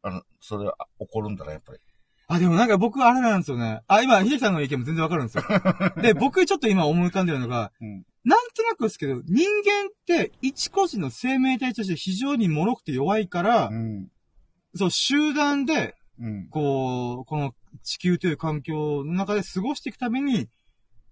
[0.02, 1.78] あの、それは怒るんだね、やっぱり。
[2.34, 3.82] あ、でもなんか僕あれなんですよね。
[3.86, 5.44] あ、今、秀樹さんの意見も全然わかるんですよ。
[6.00, 14.12] で、僕ちょっと今思い浮かんでるのが、うんなんとなくですけど、人間って一個人の生命体として非常に脆くて弱いから、うん。
[14.76, 16.48] そう、集団で、うん。
[16.48, 17.52] こう、この
[17.82, 20.48] 地球という環境の中で過ごしていくために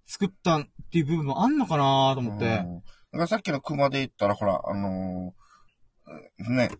[0.05, 2.45] 作ったっていう部分もあんのかなと思って。
[2.45, 2.47] う
[2.77, 6.71] んだからさっきの熊で言ったら、ほら、あのーね、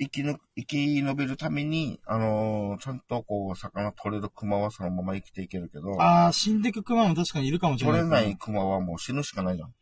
[0.00, 9.74] 生きぬ、生き延びるために、あのーちゃんとこう、魚取れる熊はそのまま生きていけるけど、ああ、死んでくクマも確かにいるかもしれない取れない熊はもう死ぬしかないじゃん。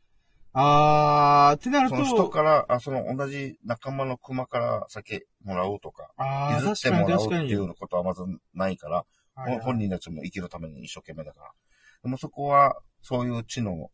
[0.54, 7.50] あー、ってなるその人と、から、あ、その同じ仲間の熊から酒もらうとか、あー、譲って確かにもらうって確かに。
[7.50, 8.22] いうことはまず
[8.54, 8.96] ないから、
[9.36, 11.50] はいはい本人たちも生きるために一生懸命だから。
[12.02, 13.88] でもそこは、そういう知能、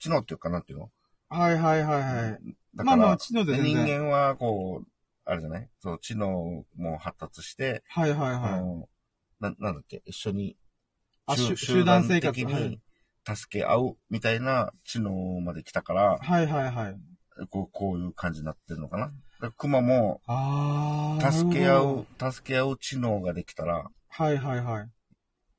[0.00, 0.90] 知能っていうかなんていうの？
[1.28, 2.56] はいはいはいはい。
[2.74, 4.00] だから、まあまあ、知能で全人然。
[4.02, 4.86] 間はこう、
[5.30, 5.68] あれじゃない？
[5.78, 8.60] そう、知能も発達して、はいはいあはい。
[8.60, 8.88] の、
[9.40, 10.56] な、なんだっけ、一緒に、
[11.26, 12.80] あ集団生活に
[13.26, 15.12] 助け合うみたいな知能
[15.42, 16.96] まで来たから、はいはいはい。
[17.50, 19.50] こう、こういう感じになってるのかな？
[19.58, 20.22] 熊も。
[21.20, 24.88] 助け合う、助け合う知能ができたら、はいはいはい。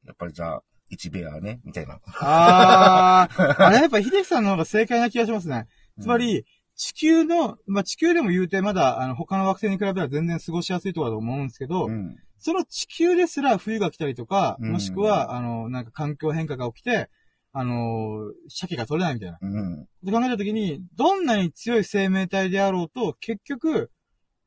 [0.05, 1.99] やっぱりじゃあ、一ベアね、みたいな。
[2.20, 3.63] あー。
[3.63, 5.67] あれやっぱ秀樹さんの方が正解な気がしますね。
[6.01, 6.45] つまり、
[6.80, 17.10] 地球の、まあ、地球でも言うてまだ、あの、他の惑星に比べたら全然過ごしやすいところだと思うんですけど、うん、その地球ですら冬が来たりとか、うんもしくは、あの、なんか環境変化が起きて、
[17.52, 19.40] あの、鮭が取れないみたいな。
[19.42, 23.92] うん、で考えたときに、どんなに強い生命体であろうと、結局、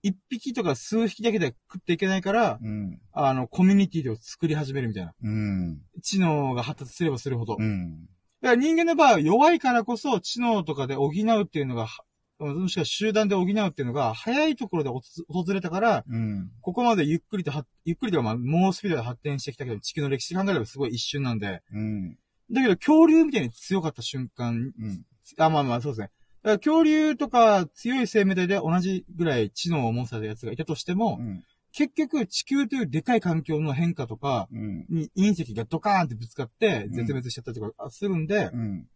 [0.03, 5.13] 一匹とか数匹だけで食っていけないから、うん、あの、コミュニティを作り始めるみたいな。
[5.23, 7.57] うん、知能が発達すればするほど。
[7.59, 8.09] だうん、
[8.41, 12.03] から人間の場合は弱いからこそ、知能とかで補うっていうのが、は
[12.47, 21.63] もしくは集団で補うっていうのが、早いところで訪れたから、うん、ここまでゆっくりとは、ゆっくりとかまあ、猛スピードで発展してきたけど、地球の歴史考えればすごい一瞬なんで。
[21.73, 22.19] うん、
[22.51, 25.05] だけど、恐竜みたいに強かった瞬間、うん、
[25.39, 26.11] あ、まあまあ、そうですね。
[26.43, 36.93] だから恐竜とか強い生命体で同じぐらい知能を持ったやつがいたとしても、うん、結局地球というでかい環境の変化とかうん、に隕石がドカーンってぶつかってうん。
[36.93, 38.87] 絶滅しちゃったりとかするんで、うん、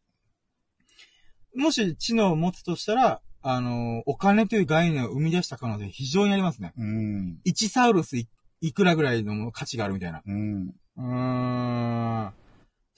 [1.55, 6.73] もし知能を持つとしたら、あの、お金という概念を生み出した可能性非常にありますね。
[6.77, 8.29] うん、1サウルスい
[8.61, 10.21] いくらぐらいの価値があるみたいな。
[10.27, 12.33] うん、うーん。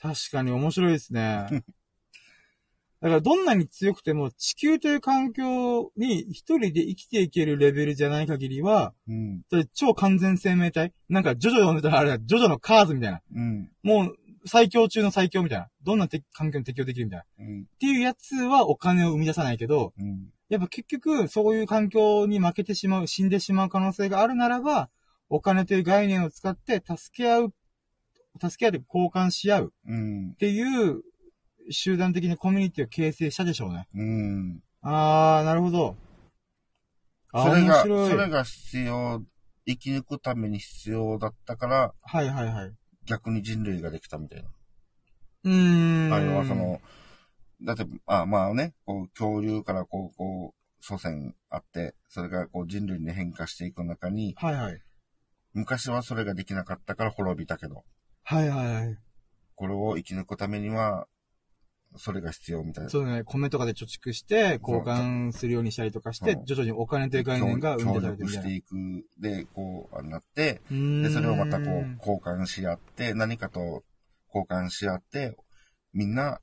[0.01, 1.49] 確かに面白いですね。
[3.01, 9.43] だからどんなに強くても地球という環境に一人で生きていけるレベルじゃない限りは、うん。
[9.51, 13.21] それ超完全生命体なんかジョジョ読んでたらあれだ、ジョジョのカーズみたいな。
[13.35, 13.71] うん。
[13.83, 15.69] もう最強中の最強みたいな。
[15.83, 17.45] どんなて環境に適応できるみたいな。
[17.45, 17.67] っうん。
[17.79, 20.33] ていうやつはお金を生み出さないけど、うん。
[20.49, 24.89] やっぱ結局そういう環境に負けてしまう、死んでしまう可能性があるならば、
[25.29, 27.55] お金という概念を使って助け合う、
[28.41, 30.37] 助け合って交換し合ううんっ。
[30.37, 31.03] ていう
[31.71, 33.89] 集団的にコミュニティを形成したでしょうね。
[33.95, 34.61] うん。
[34.81, 35.97] あー、なるほど。
[37.33, 39.23] それが、それが必要、
[39.67, 42.73] 生き抜くために必要だったから、はいはいはい。
[43.07, 44.49] 逆に人類ができたみたいな。
[45.45, 46.13] うーん。
[46.13, 46.81] あれはそ、の、
[47.63, 54.81] だって、あまあね、こう、恐竜からこう、こう、祖先あって、それがこう人類に変化していく中に、はいはい。
[55.55, 57.85] 昔はそれができなかったから滅びたけど、
[58.23, 58.99] はいはいはい。
[59.57, 61.07] これを生き抜くためには、
[61.97, 62.91] それが必要みたいな。
[62.91, 68.43] そうね、米とかで貯蓄して、交換するようにしたりとかして徐々にお金という概念が生み出協されてるみたいな。
[68.43, 73.83] 力していく、で、こう、なって、で、それをまたこう、交換し合って、何かと
[74.33, 75.37] 交換し合って、
[75.93, 76.41] みんな、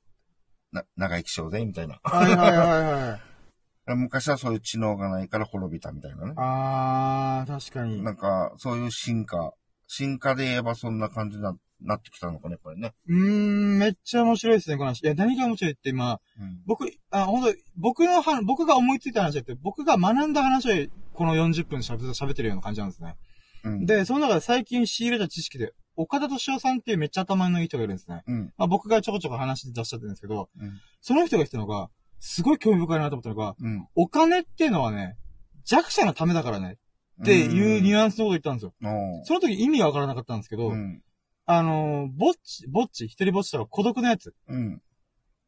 [0.76, 2.00] な、長生きしようぜ、みたいな。
[2.04, 3.22] はいはいはいはい。
[3.96, 6.34] 昔はそういう知能がないから滅びたみたいなね。
[6.38, 8.04] あー、確かに。
[8.04, 9.54] なんか、そういう進化。
[9.88, 12.94] 進化で言えばそんな感じな、なってきたのかね、これね。
[13.08, 15.02] うーん、めっちゃ面白いですね、この話。
[15.02, 16.62] いや、何が面白いって今、うん。
[16.66, 23.16] 僕、あ、本当僕のは、僕が思いついた話じゃなくて、僕が学んだ話をこの40分喋喋ってるような感じなんですね。
[23.64, 28.24] うん。、で、その中で最近仕入れた知識で、岡田敏夫さんっていうめっちゃ頭のいい人がいるんですね。
[28.28, 28.54] うん。
[28.58, 30.80] まあ僕がちょこちょこ話出しちゃってるんですけど、うん。
[31.02, 31.90] その人が言ってたのが、
[32.20, 33.88] すごい興味深いなと思ったのが、うん。
[33.96, 35.18] お金っていうのはね、
[35.66, 36.78] 弱者のためだからね、
[37.22, 38.74] っていうニュアンスのこと言ったんですよ。
[38.82, 41.02] の、その時意味がわからなかったんですけど、うん。
[41.46, 44.82] あのー、ぼっち、ぼっち、一人ぼっちとか孤独なやつうん。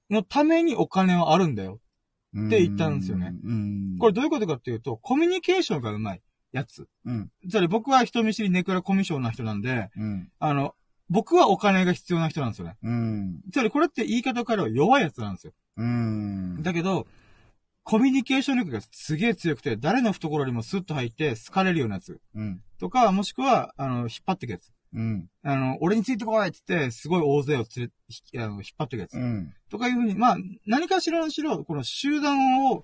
[0.10, 1.80] のためにお金はあるんだよ。
[2.34, 2.48] うん。
[2.48, 3.98] って言ったんですよねうん。
[4.00, 6.22] これどういうことかっていうと、コミュニケーションがうまい
[6.58, 6.88] やつ。
[7.05, 7.32] うん。
[7.49, 10.30] つまり僕は人見知りネクラコミュ障な人なんで、うん。
[10.39, 10.76] あの、
[11.10, 12.76] 僕はお金が必要な人なんですよね。
[12.84, 13.41] うん。
[13.51, 15.53] つまりこれって言い方を変えれば弱いやつなんですよ。
[15.78, 16.62] うん。
[16.62, 17.08] だけど、
[17.84, 22.20] コミュニケーション力がすげえ強くて、誰の懐にもスッと入って好かれるようなやつ。
[22.36, 22.62] うん。
[22.80, 24.74] とか、もしくは、あの、引っ張っていくやつ。
[24.93, 25.30] うん。
[25.43, 29.14] あの、俺についてこいって言って、すごい大勢を連れ、ひあの引っ張っていくやつ。
[29.14, 29.53] うん。
[29.70, 32.84] とかいうふうに、まあ、何かしらのしろ、この集団を、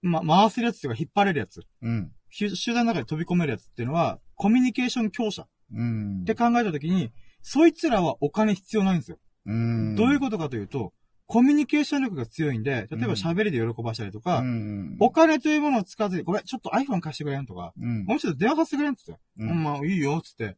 [0.00, 1.62] ま、回せるやつというか引っ張れるやつ。
[1.82, 2.12] うん。
[2.32, 6.20] ひ集団の中に飛び込めるやつっていうのは、コミュニケーション強者うん。
[6.22, 7.12] って考えたときに、
[7.42, 9.18] そいつらはお金必要ないんですよ。
[9.46, 9.94] うん。
[9.96, 10.94] どういうことかというと、
[11.26, 14.96] コミュニケーション力が強いんで、例えばうん喋りで喜ばしたりとか、うん。
[14.98, 18.04] お金というものを使わずに、ごめん、ちょっと iPhone 貸してくれんとか、うん。
[18.04, 20.56] もうちょっと電話させてくれんって言って、ううんん、まあいいよ、つって。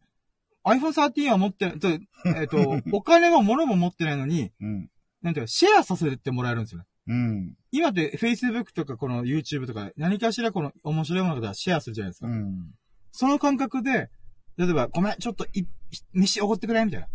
[0.65, 4.91] iPhone 13は持って、とえっ、と、 お金も物も持ってないのに、うん。
[5.23, 6.87] なんていうか、シェアさせてもらえるんですよね。
[7.07, 7.55] うん。
[7.71, 12.29] 今って Facebook とかこの YouTube とか何かしらこの面白いものがシェアするじゃないですか。
[12.29, 12.71] うん。
[13.13, 14.11] その感覚で、
[14.57, 15.65] 例えば、ごめん、ちょっとい、
[16.13, 17.07] 飯おごってくれみたいな。
[17.07, 17.11] っ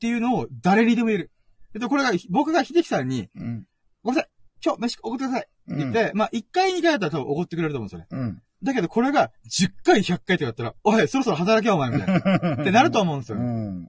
[0.00, 1.30] ていうのを誰にでも言える。
[1.74, 3.66] えっと、これが、僕が秀樹さんに、うん。
[4.02, 4.30] ごめんなさい、
[4.64, 5.42] 今日飯おごってください。
[5.42, 8.06] って言って、まあ、1回2回だったら多分おごってくれると思うんですよね。
[8.10, 8.42] うん。
[8.62, 12.54] だけどこれが10回100回とかだったら、おい、そろそろ働けよお前みたいな。
[12.62, 13.46] ってなると思うんですようね。
[13.46, 13.88] ん。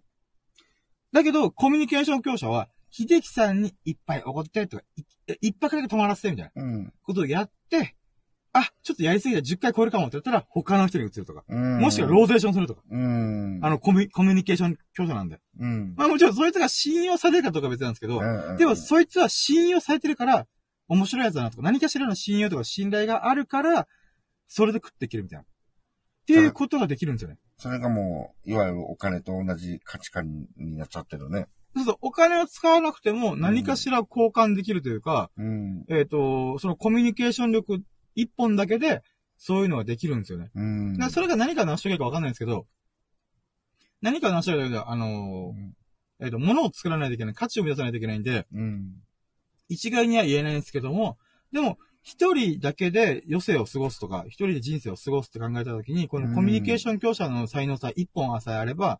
[1.11, 5.03] だけど、コミュニケーション強者は、秀樹さんにいっぱいおごってとか、い
[5.41, 6.93] 一泊だけ泊まらせてみたいなうん。
[7.03, 7.95] ことをやって、
[8.51, 11.43] あ、ちょっとやりすぎた10回超えるかもって言ったら、他の人に移るとか。
[11.47, 11.79] うん。
[11.79, 12.81] もしくはローテーションするとか。
[12.89, 13.59] うん。
[13.61, 15.39] あの、コミュコミュニケーション強者なんで。
[15.59, 15.93] うん。
[15.95, 20.47] まあもちろんそいつが信用されるかどうかは別なんですけど、うんでもそいつは信用されてるから、
[20.87, 23.87] 面白いやつだなとか、何かしらの信用とか信頼があるから、
[24.47, 25.43] それで食っていけるみたいな。
[25.43, 25.45] っ
[26.25, 27.37] ていうことができるんですよね。
[27.57, 31.47] それがもう、いわゆるお金と同じ価値観になっちゃってるね。
[31.75, 35.85] そうそう、お金を使わなくても何かしら交換できるというか、うん。
[35.87, 37.83] えっ、と、そのコミュニケーション力
[38.15, 39.03] 一本だけで、
[39.37, 40.51] そういうのができるんですよね。
[40.55, 40.97] うん。
[41.11, 42.65] それが何か成し遂げるかわかんないんですけど、
[44.01, 48.95] 何か成し遂げるか、あのうんー、えっ、と、物を作らないといけない、価値を生み出さないといけないんで、うん。
[49.69, 51.17] 一概には言えないんですけども、
[51.51, 58.99] でも、一人だけで余生を過ごすとか、一人で人生を過ごすって考えたときに、このコミュニケーション強者の才能さえ一本さえあれば、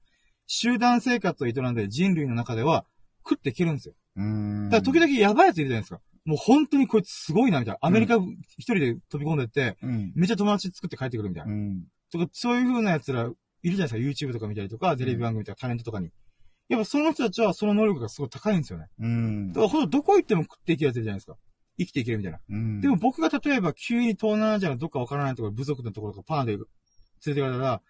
[0.52, 2.84] 集団生活を営んでる人類の中では
[3.24, 3.93] 食っていけるんですよ。
[4.18, 4.70] うん。
[4.70, 6.02] だから時々やばいやついるじゃないですか。
[6.26, 7.78] もう本当にこいつすごいな、みたいな。
[7.82, 8.16] アメリカ
[8.58, 10.12] 一人で飛び込んでって、うん。
[10.16, 11.54] めっちゃ友達作って帰ってくるみたいな。
[11.54, 11.84] うん。
[12.12, 14.28] とか、そういう風な奴らいるじゃないですか。
[14.28, 16.10] YouTube とか見たりとか、テレビ番組とかタレントとかに。
[16.68, 18.88] やっぱその人たちはその能力がすごい高いんですよね。
[19.00, 19.56] うんだ。
[19.56, 21.36] からほんとどこ行っても食っていけるやついるじゃないですか。
[21.78, 22.39] 生きていけるみたいな。
[22.50, 22.82] うん。
[22.82, 26.60] でも、僕が例えば急に東南アジアのどっかわからないところ、部族のところとかパーンで連
[27.28, 27.82] れてかれたら、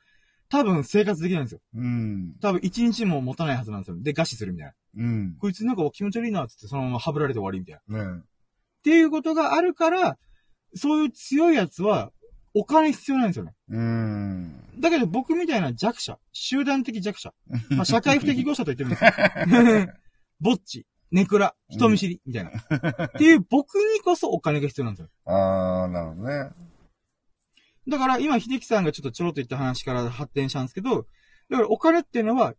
[0.50, 1.62] 多分生活できないんですよ。
[1.76, 2.36] うん。
[2.42, 3.98] 多分一日も持たないはずなんですよ。
[4.00, 4.74] で、餓死するみたいな。
[5.04, 5.36] うん。
[5.40, 8.14] こいつなんか気持ち悪いな、つってそのままはぶられて終わりみたいな。
[8.14, 8.24] っね
[8.84, 10.18] ていうことがあるから、
[10.76, 12.12] そういう強いやつは、
[12.56, 13.54] お金必要なんですよね。
[13.70, 14.64] うん。
[14.80, 17.34] だけど僕みたいな弱者、集団的弱者、
[17.70, 19.94] まあ、社会不適合者と言ってるんですよ。
[20.42, 22.52] ぼっち、ネクラ、人見知り、みたいな。
[23.06, 25.10] っていう僕にこそお金が必要なんですよ。
[25.26, 26.69] あー、なるほどね。
[27.90, 31.08] だから今、秀樹さんがちょっとちょろっと言った話から発展したんですけど、
[31.50, 32.54] だからお金っていうのは、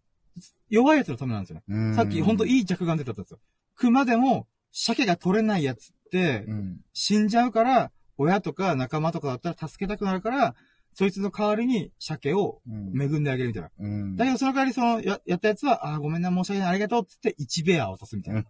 [0.69, 1.63] 弱いやつのためなんですよね。
[1.69, 1.95] うん。
[1.95, 2.59] さっきほんとい。
[2.59, 3.41] いい着眼点だったんですよ。
[3.75, 6.81] 熊でも、鮭が取れないやつってう、ん。
[6.93, 10.55] 死んじゃうから、親とか仲間とかだったら助けたくなるから、
[10.95, 13.01] そいつの代わりに鮭をうん。
[13.01, 13.71] 恵んであげるみたいな。
[13.79, 14.17] うん。
[14.17, 18.45] だけどその代わりその、や、やったやつは、あーごめんな、申し訳ない、ありがとうっつって1ベアを渡すみたいな。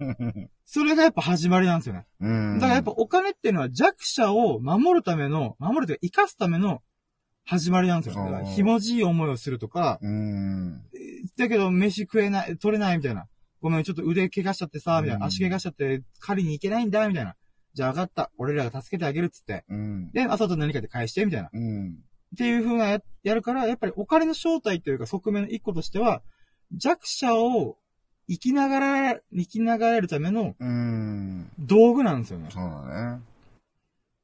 [0.64, 2.06] それがやっぱ始まりなんですよね。
[2.20, 2.54] うん。
[2.54, 6.82] だからやっぱお金っていうのは弱者を守るための、守るというか生かすための
[7.44, 8.24] 始まりなんですよ。
[8.24, 10.82] だからひもじい思いをするとか、うん。
[11.36, 13.26] だけど飯食えない、取れないみたいな。
[13.60, 15.24] ごめん、ちょっと腕怪我しちゃってさ、みたいな。
[15.24, 17.36] うん足怪我しちゃって狩りに行けないんだ、みたいな。
[17.74, 18.30] じゃあ分かった。
[18.38, 19.64] 俺らが助けてあげるっつって。
[19.68, 20.10] うん。
[20.12, 21.48] で、後と何かで返して、みたいな。
[21.48, 21.98] っうん。
[22.36, 26.22] ていう風なや、やるから、やっぱりお金の正体というか側面の一個としては、
[26.72, 27.76] 弱者を
[28.28, 31.50] 生きながら、生きながらえるためのうん。
[31.58, 32.48] 道具なんですよね。
[32.50, 33.20] そうだね。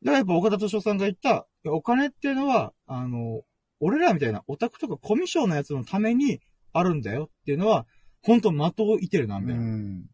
[0.03, 3.43] だからやっぱ岡田敏夫さんが言った、お金っていうのは、あの、
[3.81, 6.41] 俺らみたいなオタクとかコミュ障のやつのために
[6.73, 7.87] あるんだよっていうのは、
[8.23, 9.65] 本当的を射てるな、みうたいな。
[9.65, 10.05] ん。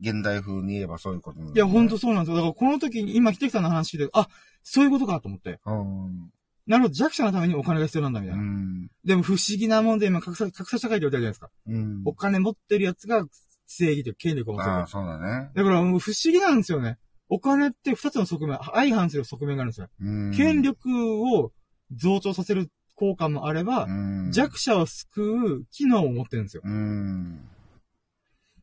[0.00, 1.98] 現代風に言えばそういうことなんいや、ほんとと。
[2.00, 2.36] そうなんですよ。
[2.36, 4.28] だからこの時に、今、秀樹さんの話聞いて、あ、
[4.62, 5.58] そういうことかと思って。
[5.66, 6.30] うん。
[6.68, 8.44] なるほど、弱者のためにお金が必要なんだ、みたういな。
[8.44, 8.90] ん。
[9.04, 11.50] でも不思議なもんで今、格差、格差社会って言われてるじゃないですか。
[11.66, 12.02] うん。
[12.04, 13.24] お金持ってるやつが
[13.66, 15.50] 正義というか権力を持つああ、そうだね。
[15.54, 16.98] だから不思議なんですよね。
[17.30, 19.88] お金って二つの側面、相反する側面があるんですよ。
[20.00, 20.32] うん。
[20.34, 21.52] 権力を
[21.92, 24.30] 増長させる効果もあれば、うん。
[24.32, 26.62] 弱者を救う機能を持ってるんですよ。
[26.64, 27.48] うん。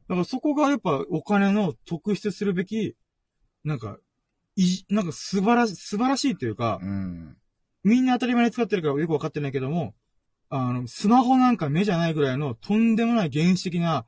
[0.07, 2.95] だからそこがやっぱお金の特筆するべき、
[3.63, 3.97] なんか、
[4.55, 7.37] い、なんか素晴らし、素晴らしいというか、うん。
[7.85, 9.93] みんな当たり前に使ってるからよくわかってないけども、
[10.49, 14.05] あの、スマホなんか目じゃないぐらいのとんでもない原始的な、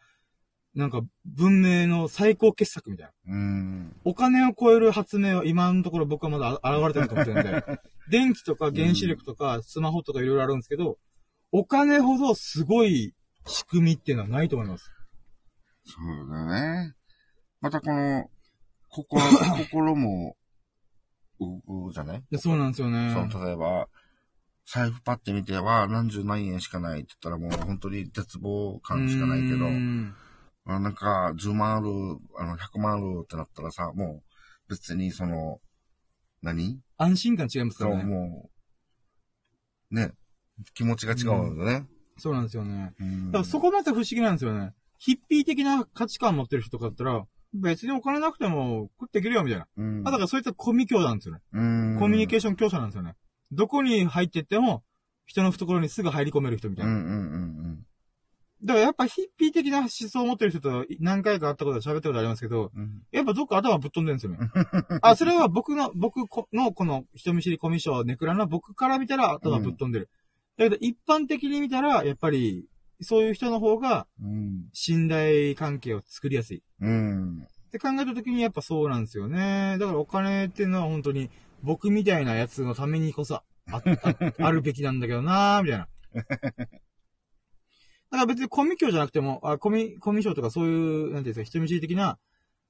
[0.73, 3.33] なんか文明の最高傑作みたいな。
[3.33, 3.95] うん。
[4.03, 10.97] お金を超える発明は今のところ僕はまだ現れてないと思ってるんで、 電気とか原子力とかスマホとかいろいろあるんですけど、
[11.51, 13.13] お金ほどすごい
[13.45, 14.91] 仕組みっていうのはないと思います。
[15.85, 16.45] そうだ
[16.85, 16.93] ね。
[17.61, 18.29] またこの、
[18.89, 19.21] 心、
[19.69, 20.35] 心も、
[21.39, 22.23] う、う、じゃない？
[22.31, 23.13] でそうなんですよね。
[23.31, 23.87] そう、例えば、
[24.65, 29.65] 財布パッて見ては何十何円しかないって言ったらもう本当に絶望感しかないけど
[30.65, 31.87] あなんか10万ある、
[32.37, 34.21] あの100万あるってなったらさ、も
[34.67, 35.59] う別にその、
[36.41, 36.79] 何？
[36.97, 38.03] 安心感違いますかそう、らね。
[38.03, 38.49] も
[39.91, 40.11] う、ね、
[40.73, 41.87] 気持ちが違うんだよね。
[42.17, 42.93] そうなんですよね。
[42.99, 44.73] うんだからそこまた不思議なんですよね。
[44.97, 47.23] ヒッピー的な価値観持ってる人とかだったら、
[47.61, 49.67] 別にお金なくても食っていけるよみたいな。
[49.77, 50.07] うん。
[50.07, 51.41] あだからそういったコミュ強なんですよね。
[51.53, 53.15] うん、コミュニケーシション強者なんですよね。
[53.51, 54.83] どこに入ってっても、
[55.25, 56.91] 人の懐にすぐ入り込める人みたいな。
[56.91, 57.57] うんうんうん
[58.63, 62.81] だからやっぱヒッピー的な思想を持ってる人と何回か会ったことで喋ったことありますけど、うん。
[62.81, 64.39] うんやっぱどっか頭ぶっ飛んでるんですよね。
[65.03, 70.09] あ、それは僕の、僕このこの人見知りコミュ障ネクラな僕から見たら頭ぶっ飛んでる。
[70.57, 72.65] だけど一般的に見たら、やっぱり、
[73.01, 74.69] そういう人の方がうん。
[74.73, 76.63] 信頼関係を作りやすい。
[76.81, 77.47] うん。
[77.67, 79.77] って考えたときにやっぱそうなんですよね。
[79.79, 81.29] だからお金っていうのは本当に
[81.63, 83.81] 僕みたいなやつのためにこそああ
[84.41, 85.87] あるべきなんだけどなーみたいな。
[88.09, 92.17] だから別にコミュ教じゃなくても、あコミ、コミュ障とかそういう、なんていうんですか、人見知り的な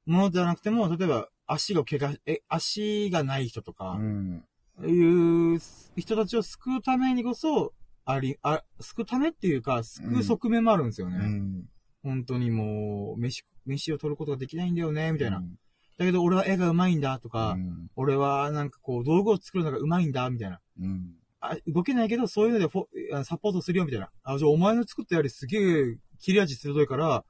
[0.08, 4.44] ものじゃなくても、例えば足が怪我、え、足がない人とうか、ん。
[4.84, 5.60] いう
[5.96, 7.74] 人たちを救うためにこそ、
[8.10, 11.18] あり、あ、救うためっていうか、救う側面もあるんですよね。
[11.18, 11.66] うん。
[12.04, 15.38] 本当にもう、飯、飯を取ることができないんだよね、みたいな。
[15.38, 15.58] うん
[15.98, 17.90] だけど俺は絵が上手いんだとか、うん。
[17.96, 20.60] 俺はなんかこう道具を作るのが上手いんだみたいな。
[20.80, 21.16] うん。
[21.40, 24.10] あ動けないけどそういうのでフォあサポートするよみたいな。
[24.24, 27.26] あ、じゃあお前の作ったよりすげえ切れ味鋭いから、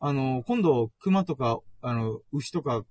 [0.00, 2.82] あの、今度熊とか、あの、牛とか、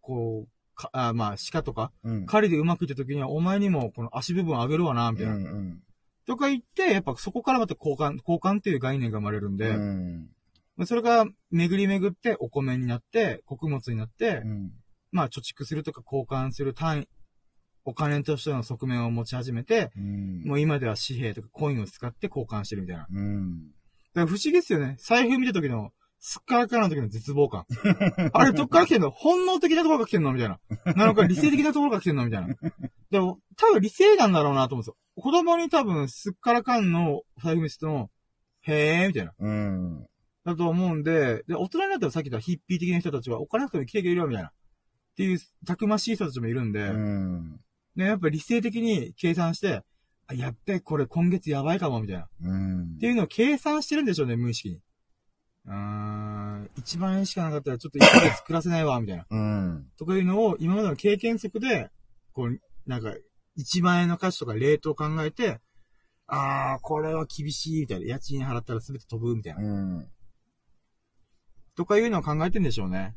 [0.00, 2.26] こう、かあまあ鹿とか、うん。
[2.26, 5.34] 狩りでうまくいった時にはお前にもこの足部分あげるわな、みたいな。
[5.34, 5.80] うん。
[6.26, 10.28] とか言って、やっぱそこからまた交換、交換っていう概念が生まれるんで、うん。
[10.76, 14.70] まあそれが巡り巡ってお米になって、穀物になって、うん。
[15.12, 17.08] まあ、貯蓄するとか交換する単位、
[17.84, 20.42] お金としての側面を持ち始めて、うん。
[20.44, 23.02] もう今では紙幣とかコインを使って交換してるみたいな。
[23.02, 23.72] だかうん。
[24.14, 24.96] ら不思議ですよね。
[24.98, 25.92] 財布見た時の、
[26.24, 27.66] すっからからの時の絶望感。
[28.32, 29.10] あれ、どっから来てんの？
[29.10, 30.32] 本能的なところが来てんの？
[30.32, 30.60] みたいな。
[30.94, 32.24] なのか理性的なところが来てんの？
[32.24, 32.54] みたいな。
[33.10, 34.96] でも、多分理性なんだろうなと思うんですよ。
[35.16, 38.08] 子供に多分、すっからかんの財布見せても、
[38.62, 39.32] へー、みたいな。
[39.36, 40.06] うん。
[40.44, 44.50] だと思うんで、で、大人になったらさっき言ったヒッピー的な人たちは、お金なくても生きていけるよ、みたいな。
[44.50, 44.52] っ
[45.16, 47.60] ていう、たくましい人たちもいるんで、うん。
[47.96, 49.82] ね、やっぱ理性的に計算して、
[50.28, 52.22] あ、やっべ、これ今月やばいかも、みたいな。
[52.22, 52.98] っうん。
[53.00, 54.78] ていうのを計算してるんでしょうね、無意識に。
[55.66, 59.26] うーん、1万円しかなかったらちょっと1ヶ月暮らせないわ、みたいな。
[59.30, 59.86] うん。
[59.96, 61.90] とかいうのを今までの経験則で、
[62.32, 63.14] こう、なんか、
[63.58, 65.60] 1万円の価値とかレートを考えて、
[66.26, 68.06] あー、これは厳しい、みたいな。
[68.06, 69.62] 家賃払ったら全て飛ぶ、みたいな。
[69.62, 70.08] うん。
[71.76, 73.14] とかいうのを考えてんでしょうね。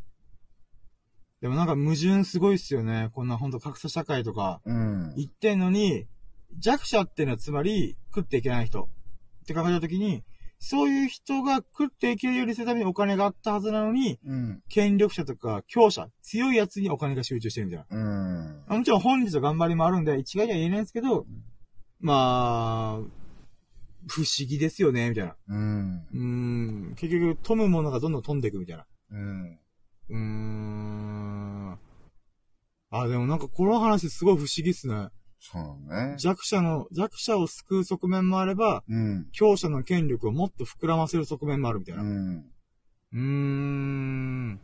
[1.42, 3.10] でもなんか矛盾すごいっすよね。
[3.14, 5.14] こんなほんと格差社会とかうん。
[5.16, 6.08] 言ってんのに、
[6.58, 8.90] 弱者っていうのはつまり食っていけない人
[9.44, 10.24] って考えたときに、
[10.68, 14.64] そういう人が食っていけるようにするためにお金があったはずなのに、うん。
[14.68, 17.96] 権力者とか強者、強いやつにお金が集中してるみたいな。
[17.96, 18.80] うん。
[18.80, 21.28] もちろん本日の頑張りもあるんで、一概には言えないんですけど、
[22.00, 23.02] まあ、
[24.08, 25.36] 不思議ですよね、みたいな。
[25.50, 26.08] うん。
[26.12, 26.20] うー
[26.94, 28.88] ん、結局、富むものがどんどん飛んでいくみたいな。
[29.12, 29.60] うん。
[30.10, 31.80] うーん。
[32.90, 35.10] あ、でもなんかこの話すごい不思議っすね。
[35.52, 36.16] そうね。
[36.18, 39.28] 弱者の、弱者を救う側面もあれば、うん。
[39.32, 42.04] 強者の権力をもっと膨らませる側面もあるみたいうな。
[42.04, 42.52] うん。
[43.14, 44.60] ーん。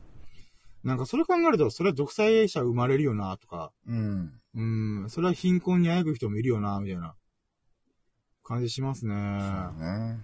[0.84, 3.72] なんかそれ考えると、それは独裁者生まれるよな、とか。
[3.86, 4.34] うん。
[4.56, 5.10] うーん。
[5.12, 7.16] それは貧困にあえぐ人もいるよな、みたいな。
[8.44, 9.14] 感じしますね。
[9.14, 10.20] そうあ、ね。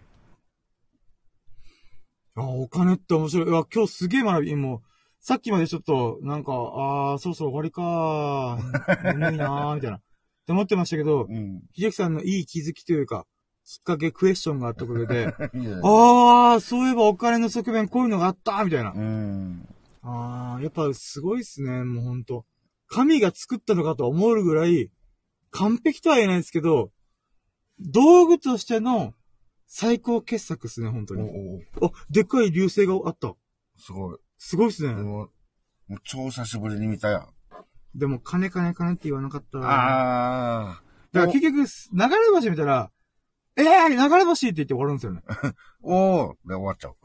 [2.36, 3.48] お金って面白い。
[3.48, 4.82] いや、今日すげえ学び、もう、
[5.20, 9.14] さっきまでちょっと、なんか、あー、そろそろ終わりかー。
[9.18, 10.02] 眠いなー、みたいな。
[10.48, 11.62] って思ってましたけど、うん。
[11.76, 13.28] 秀樹さんのいい気づきというか、
[13.66, 18.94] きっかけ、クエスチョンがあったことで、 あー、そういえばお金の側面こういうのがあったみたいな。
[18.94, 19.68] うん。
[20.04, 22.46] あー、やっぱすごいっすね、もうほんと。
[22.88, 24.90] 神が作ったのかと思うぐらい、
[25.52, 26.94] 完璧とは言えないですけど、
[27.82, 29.14] 道具としての
[29.66, 31.66] 最高傑作っすね、本当おに。
[31.82, 33.36] おあ、でっかい流星があった。
[33.76, 34.18] すごい。
[34.38, 34.94] すごいっすね。
[34.94, 35.32] もう、
[35.90, 37.37] もう超久しぶりに見たやん。
[37.98, 39.70] でも、金金金って言わなかったわ。
[39.70, 40.84] ああ。
[41.12, 42.92] だから結局、流れ橋見たら、
[43.56, 45.24] えー、流れ橋って言って終わるんですよね。
[45.82, 46.96] おーで終わっちゃう。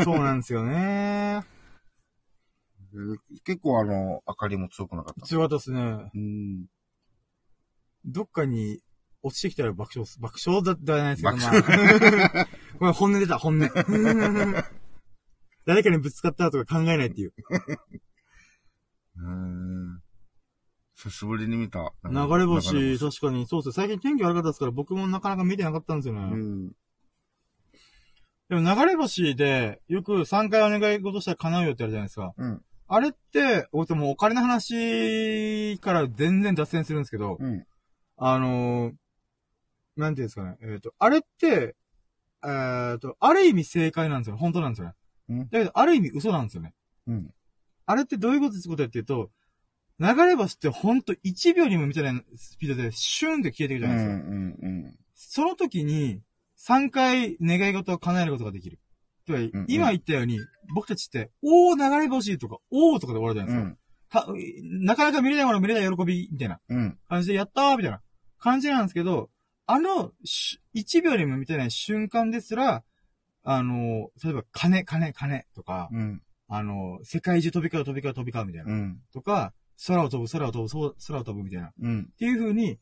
[0.02, 1.44] そうなんですよね。
[2.94, 5.26] え ー結構あの、明かりも強くなかった。
[5.26, 6.10] 強かったですね。
[6.14, 6.66] うん。
[8.06, 8.80] どっかに
[9.22, 11.68] 落ちてきたら爆笑っす、爆笑だではないですけど、爆
[12.30, 12.48] まあ。
[12.78, 13.68] これ本音出た、本音。
[15.66, 17.34] 誰かにぶつかったとか考えないっていう。
[19.20, 20.00] うん。
[20.96, 21.92] 久しぶりに見た。
[22.04, 23.72] 流れ星、確かに、そうっすね。
[23.72, 26.20] 最近天気悪かったですから、僕もなかなか見てなかったんですよね。
[26.20, 26.72] うん。
[28.48, 32.32] でも流れ星で、よく3回お願い事したら叶うよってやるじゃないですか。
[32.36, 32.62] うん。
[32.88, 37.64] あれって、僕もお金の話から全然脱線するんですけど、うん。
[38.16, 38.92] あのー、
[39.96, 40.56] なんていうんですかね。
[40.62, 41.76] えっ、と、あれって、
[42.44, 44.36] えっ、と、ある意味正解なんですよ。
[44.36, 44.94] 本当なんですよね。
[45.28, 46.72] うんだけど、ある意味嘘なんですよね。
[47.06, 47.30] うん。
[47.88, 49.30] あれってどういうことですことやっていうと、
[49.98, 53.94] 流れ星ってほんと1秒にも満たないスピードでシュンって消えていくうん。
[53.94, 54.68] うじゃないですか。
[54.68, 54.94] ん。
[55.14, 56.20] その時に、
[56.58, 58.78] 3回願い事を叶えることができる。
[59.28, 60.38] うんうん今言ったように、
[60.74, 63.76] 僕たちって、おー流れ星とか、おーとかで終わるじゃないうで
[64.10, 64.32] すか。
[64.32, 64.38] ん。
[64.38, 66.98] たなかなか見れないもの見れない喜び、みたいなうん。
[67.08, 68.02] 感じで、やったーみたいな
[68.38, 69.30] 感じなんですけど、
[69.66, 72.84] あの、し1秒にも満たない瞬間ですら、
[73.44, 76.22] あの、例えば、金、金、金とか、うん。
[76.48, 78.72] あの、世界中飛び交う飛び交う飛び交うみたいな。
[78.72, 79.00] うん。
[79.12, 79.52] とか、
[79.86, 81.68] 空を飛ぶ、空を飛ぶ、空を飛ぶみたいな。
[81.68, 82.10] っうん。
[82.18, 82.78] ていう風に、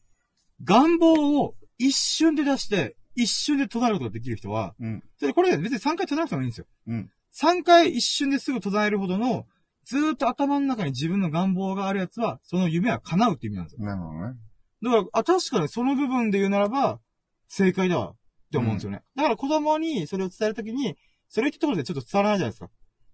[0.64, 5.02] 願望を一瞬で出して、一瞬で唱えることができる人は、うん。
[5.18, 6.66] それこれ別に3回唱えなくてもいいんですよ。
[6.86, 7.10] うん。
[7.34, 9.46] 3回一瞬ですぐ唱えるほどの、
[9.84, 13.84] ずーっと頭の中に自分の願望があるやつは、その夢は叶うって意味なんですよ。
[13.84, 14.34] なるほどね。
[14.82, 17.00] だから、あ、確かにその部分で言うならば、
[17.48, 18.14] 正解だわっ
[18.52, 19.02] て思うんですよね。
[19.16, 20.96] だから子供にそれを伝えるときに、
[21.28, 22.70] それ言ったところでちょっと伝わらないじゃないですか。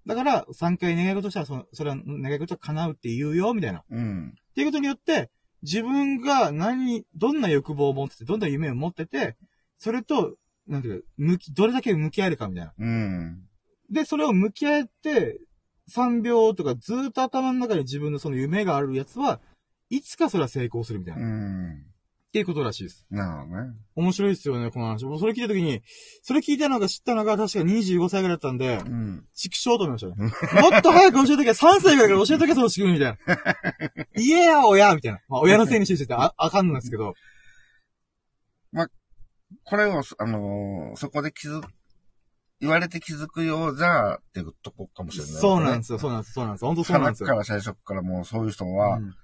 [0.06, 3.80] だから、3回願い事したら、その、それは願い事は叶うって言うよ、みたいな。
[3.80, 4.34] っうん。
[4.54, 5.30] ていうことによって、
[5.62, 9.36] 自分が何、どんな欲望を持ってて、どんな夢を持ってて、
[9.78, 12.72] それと、なんていうか、向き、どれだけ向き合えるかみたいな。
[12.76, 13.42] うん。
[13.90, 15.40] で、それを向き合って、
[15.90, 19.40] 3秒とかずーっと頭の中に自分のその夢があるやつは、
[19.90, 21.22] いつかそれは成功するみたいな。
[21.22, 21.82] う
[22.32, 22.34] っん。
[22.34, 23.06] ていうことらしいです。
[23.10, 23.72] なるほどね。
[23.94, 25.04] 面白いですよね、この話。
[25.04, 25.82] もうそれ聞いたときに、
[26.22, 29.24] それ聞いたのが知ったのが確か25歳ぐらいだったんで、うん。
[29.34, 30.32] 畜生と思いましたね。
[30.70, 34.04] もっと早く教えとけ、3歳ぐらいから教えとけ、その仕組みみたいな。
[34.16, 35.20] 言えや、親みたいな。
[35.28, 37.14] まあ、親のせいにしててあ、あかんのですけど。
[39.64, 41.62] これを、あのーそこで気づ、
[42.60, 46.64] 言われて気づくようじゃ、っていうとこかもしれない、そうなんですよ、そうなんです、そうなんです。
[46.64, 47.26] 本当そうなんですよ。
[47.28, 49.14] から最初からもうそういう人は、うん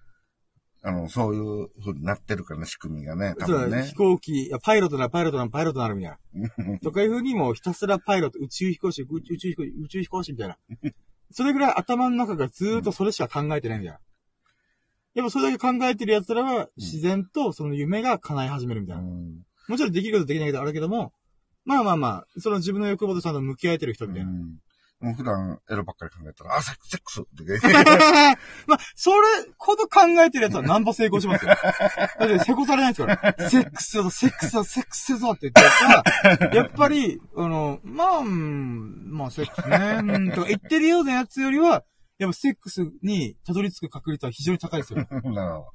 [0.82, 3.94] あの、そういう風になってるからね、仕組みがね、多分ね飛。
[3.94, 6.78] 行機、いやパイロットならパイロットならパイロットなるみたいな。
[6.82, 10.59] とかいう風にもうひたすらパイロット、宇宙飛行士、宇宙飛行士、宇宙飛行士みたいな。
[11.30, 14.00] それぐらい頭の中がずーっとそれしか考えてないみたいな。
[15.14, 19.05] やっぱそれだけ考えてる奴らは、自然とその夢が叶い始めるみたいうな。
[19.05, 21.12] んもちろんできることできないことあるけども、
[21.64, 24.30] まあまあまあ、その自分の欲望とちゃんと向き合えてる人みたいな。
[24.30, 24.59] うん
[25.01, 27.59] もう普段エロばっかり考えたら、あ、セックスセックスってね。
[28.66, 31.55] まあ、それほど考えてるやつはなんぼ成功しますよ。
[31.55, 33.49] だって成功されないですから。
[33.49, 41.85] セックスだぞ、セックスだぞ、セックスだぞって言ってたら、やっぱり、あの、まあ、うんまあ、セックスね、うん、とか言ってるようなやつよりは、
[42.19, 44.99] やっぱセックスにたどり着く確率は非常に高いですよ。
[44.99, 45.73] だ かなるほ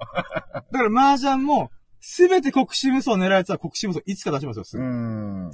[0.72, 1.72] どら麻雀も、
[2.02, 4.86] すべて国士無双を狙うやつは国士無双いつか出しますよ、すうぐ。
[4.86, 5.52] ん。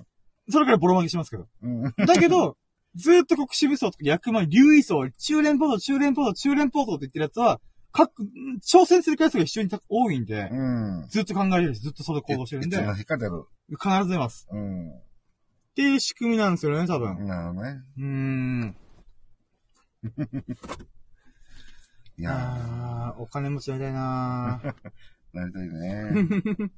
[0.49, 1.47] それからボロ負けしますけど。
[1.61, 1.93] うん。
[2.07, 2.57] だけど、
[2.95, 7.61] ずーっと国士武装とか役満、竜位層、中連ポート、中連ポート、中連ポートって言ってるやつは、
[7.91, 8.23] 各、
[8.61, 11.07] 挑戦する回数が非常に多いんで、うん。
[11.09, 12.77] ずっと考えてるし、ずっとそれ行動してるんで。
[13.69, 14.47] 必ず出ます。
[14.51, 14.91] うん。
[14.91, 15.01] っ
[15.75, 17.25] ていう仕組みなんですよね、多分。
[17.25, 17.81] なるほどね。
[17.97, 18.75] うーん。
[22.17, 24.75] いやあー、お金持ちになりたいなーー、
[25.33, 26.69] なりたいね。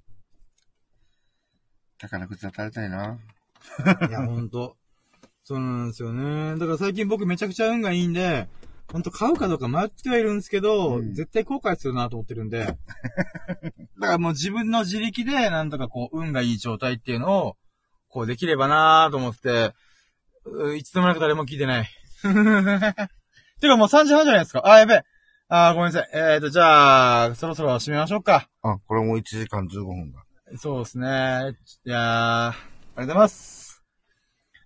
[1.97, 3.19] 宝くじ当たりたいな。
[4.07, 4.77] いや、ほんと。
[5.43, 6.57] そうなんですよね。
[6.59, 8.47] だから最近僕めちゃくちゃ運がいいんで、
[8.91, 12.65] ほんと買うかどうか迷ってはいるんですけど、うん絶対後悔するなと思ってるんで。
[12.65, 12.77] だか
[13.99, 17.57] らもう自分の自力でなんとかこう、運がいい状態っていうのを、
[18.09, 19.73] こうできればなと思って、
[20.45, 21.89] ういつでもなく誰も聞いてない。
[23.61, 24.63] てかもう3時半じゃないですか。
[24.65, 25.03] あ、やべえ。
[25.47, 26.09] あー、ごめんなさい。
[26.13, 28.49] えーと、じゃあ、そろそろ締めましょうか。
[28.61, 30.23] あ、これもう1時間15分だ。
[30.57, 31.07] そうですね。
[31.85, 33.60] いやー、ありがとうございます。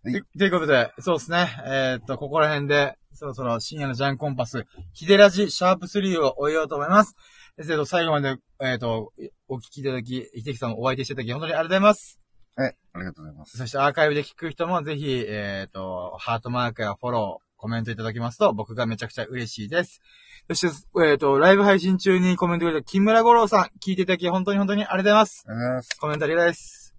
[0.06, 1.48] はいとということで、そうですね。
[1.66, 7.16] えーっと、ここら辺で、そろそろ深夜のジャンコンパス、ヒデラジシャープ3を終えようと思います。
[7.58, 9.12] ですけど、最後まで、えーっと、
[9.48, 12.20] お聞きいただき、秀樹さんお相手していただき、本当にありがとうございます。
[12.56, 13.58] はい、ありがとうございます。
[13.58, 20.02] そしてアーカイブで聞く人もぜひ、えーっと、ハートマークやフォロー、コメントいただきますと、僕がめちゃくちゃ嬉しいです。
[20.48, 20.68] そして、
[20.98, 25.44] えーっと、ライブ配信中にコメントくれた木村五郎さん、聞いていただき、本当に本当にありがとうございます。
[25.48, 26.00] ありがとうございます。
[26.00, 26.96] コメントありがとうございます。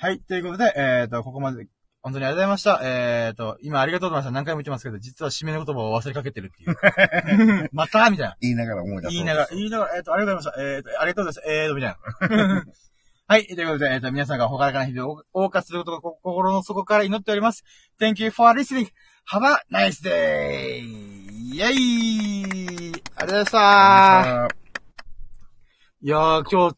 [0.00, 1.66] はい、ということで、えっ、と、ここまで、
[2.02, 2.80] 本当にありがとうございました。
[2.82, 4.30] えっ、と、今ありがとうございました。
[4.30, 7.70] 何回も言ってますけど、実は締めの言葉を忘れかけてるっていう。
[7.72, 8.36] またみたいな。
[8.40, 10.74] 言いながら思い出そう言いながら、言いながら、えっ、と、ありがとうございました。
[10.76, 11.52] えっ、と、ありがとうございました。
[11.52, 12.64] えっ、と、みたいな。
[13.30, 13.46] はい。
[13.46, 17.64] ということで、えっ、と、皆さんがほからかな日々を謳歌することがこ心の底から祈っております。
[18.00, 18.88] Thank you for listening.
[19.30, 21.28] Have a nice day!
[21.50, 24.68] イェイありがとうございましたありがとうございました
[26.00, 26.74] いやー、今日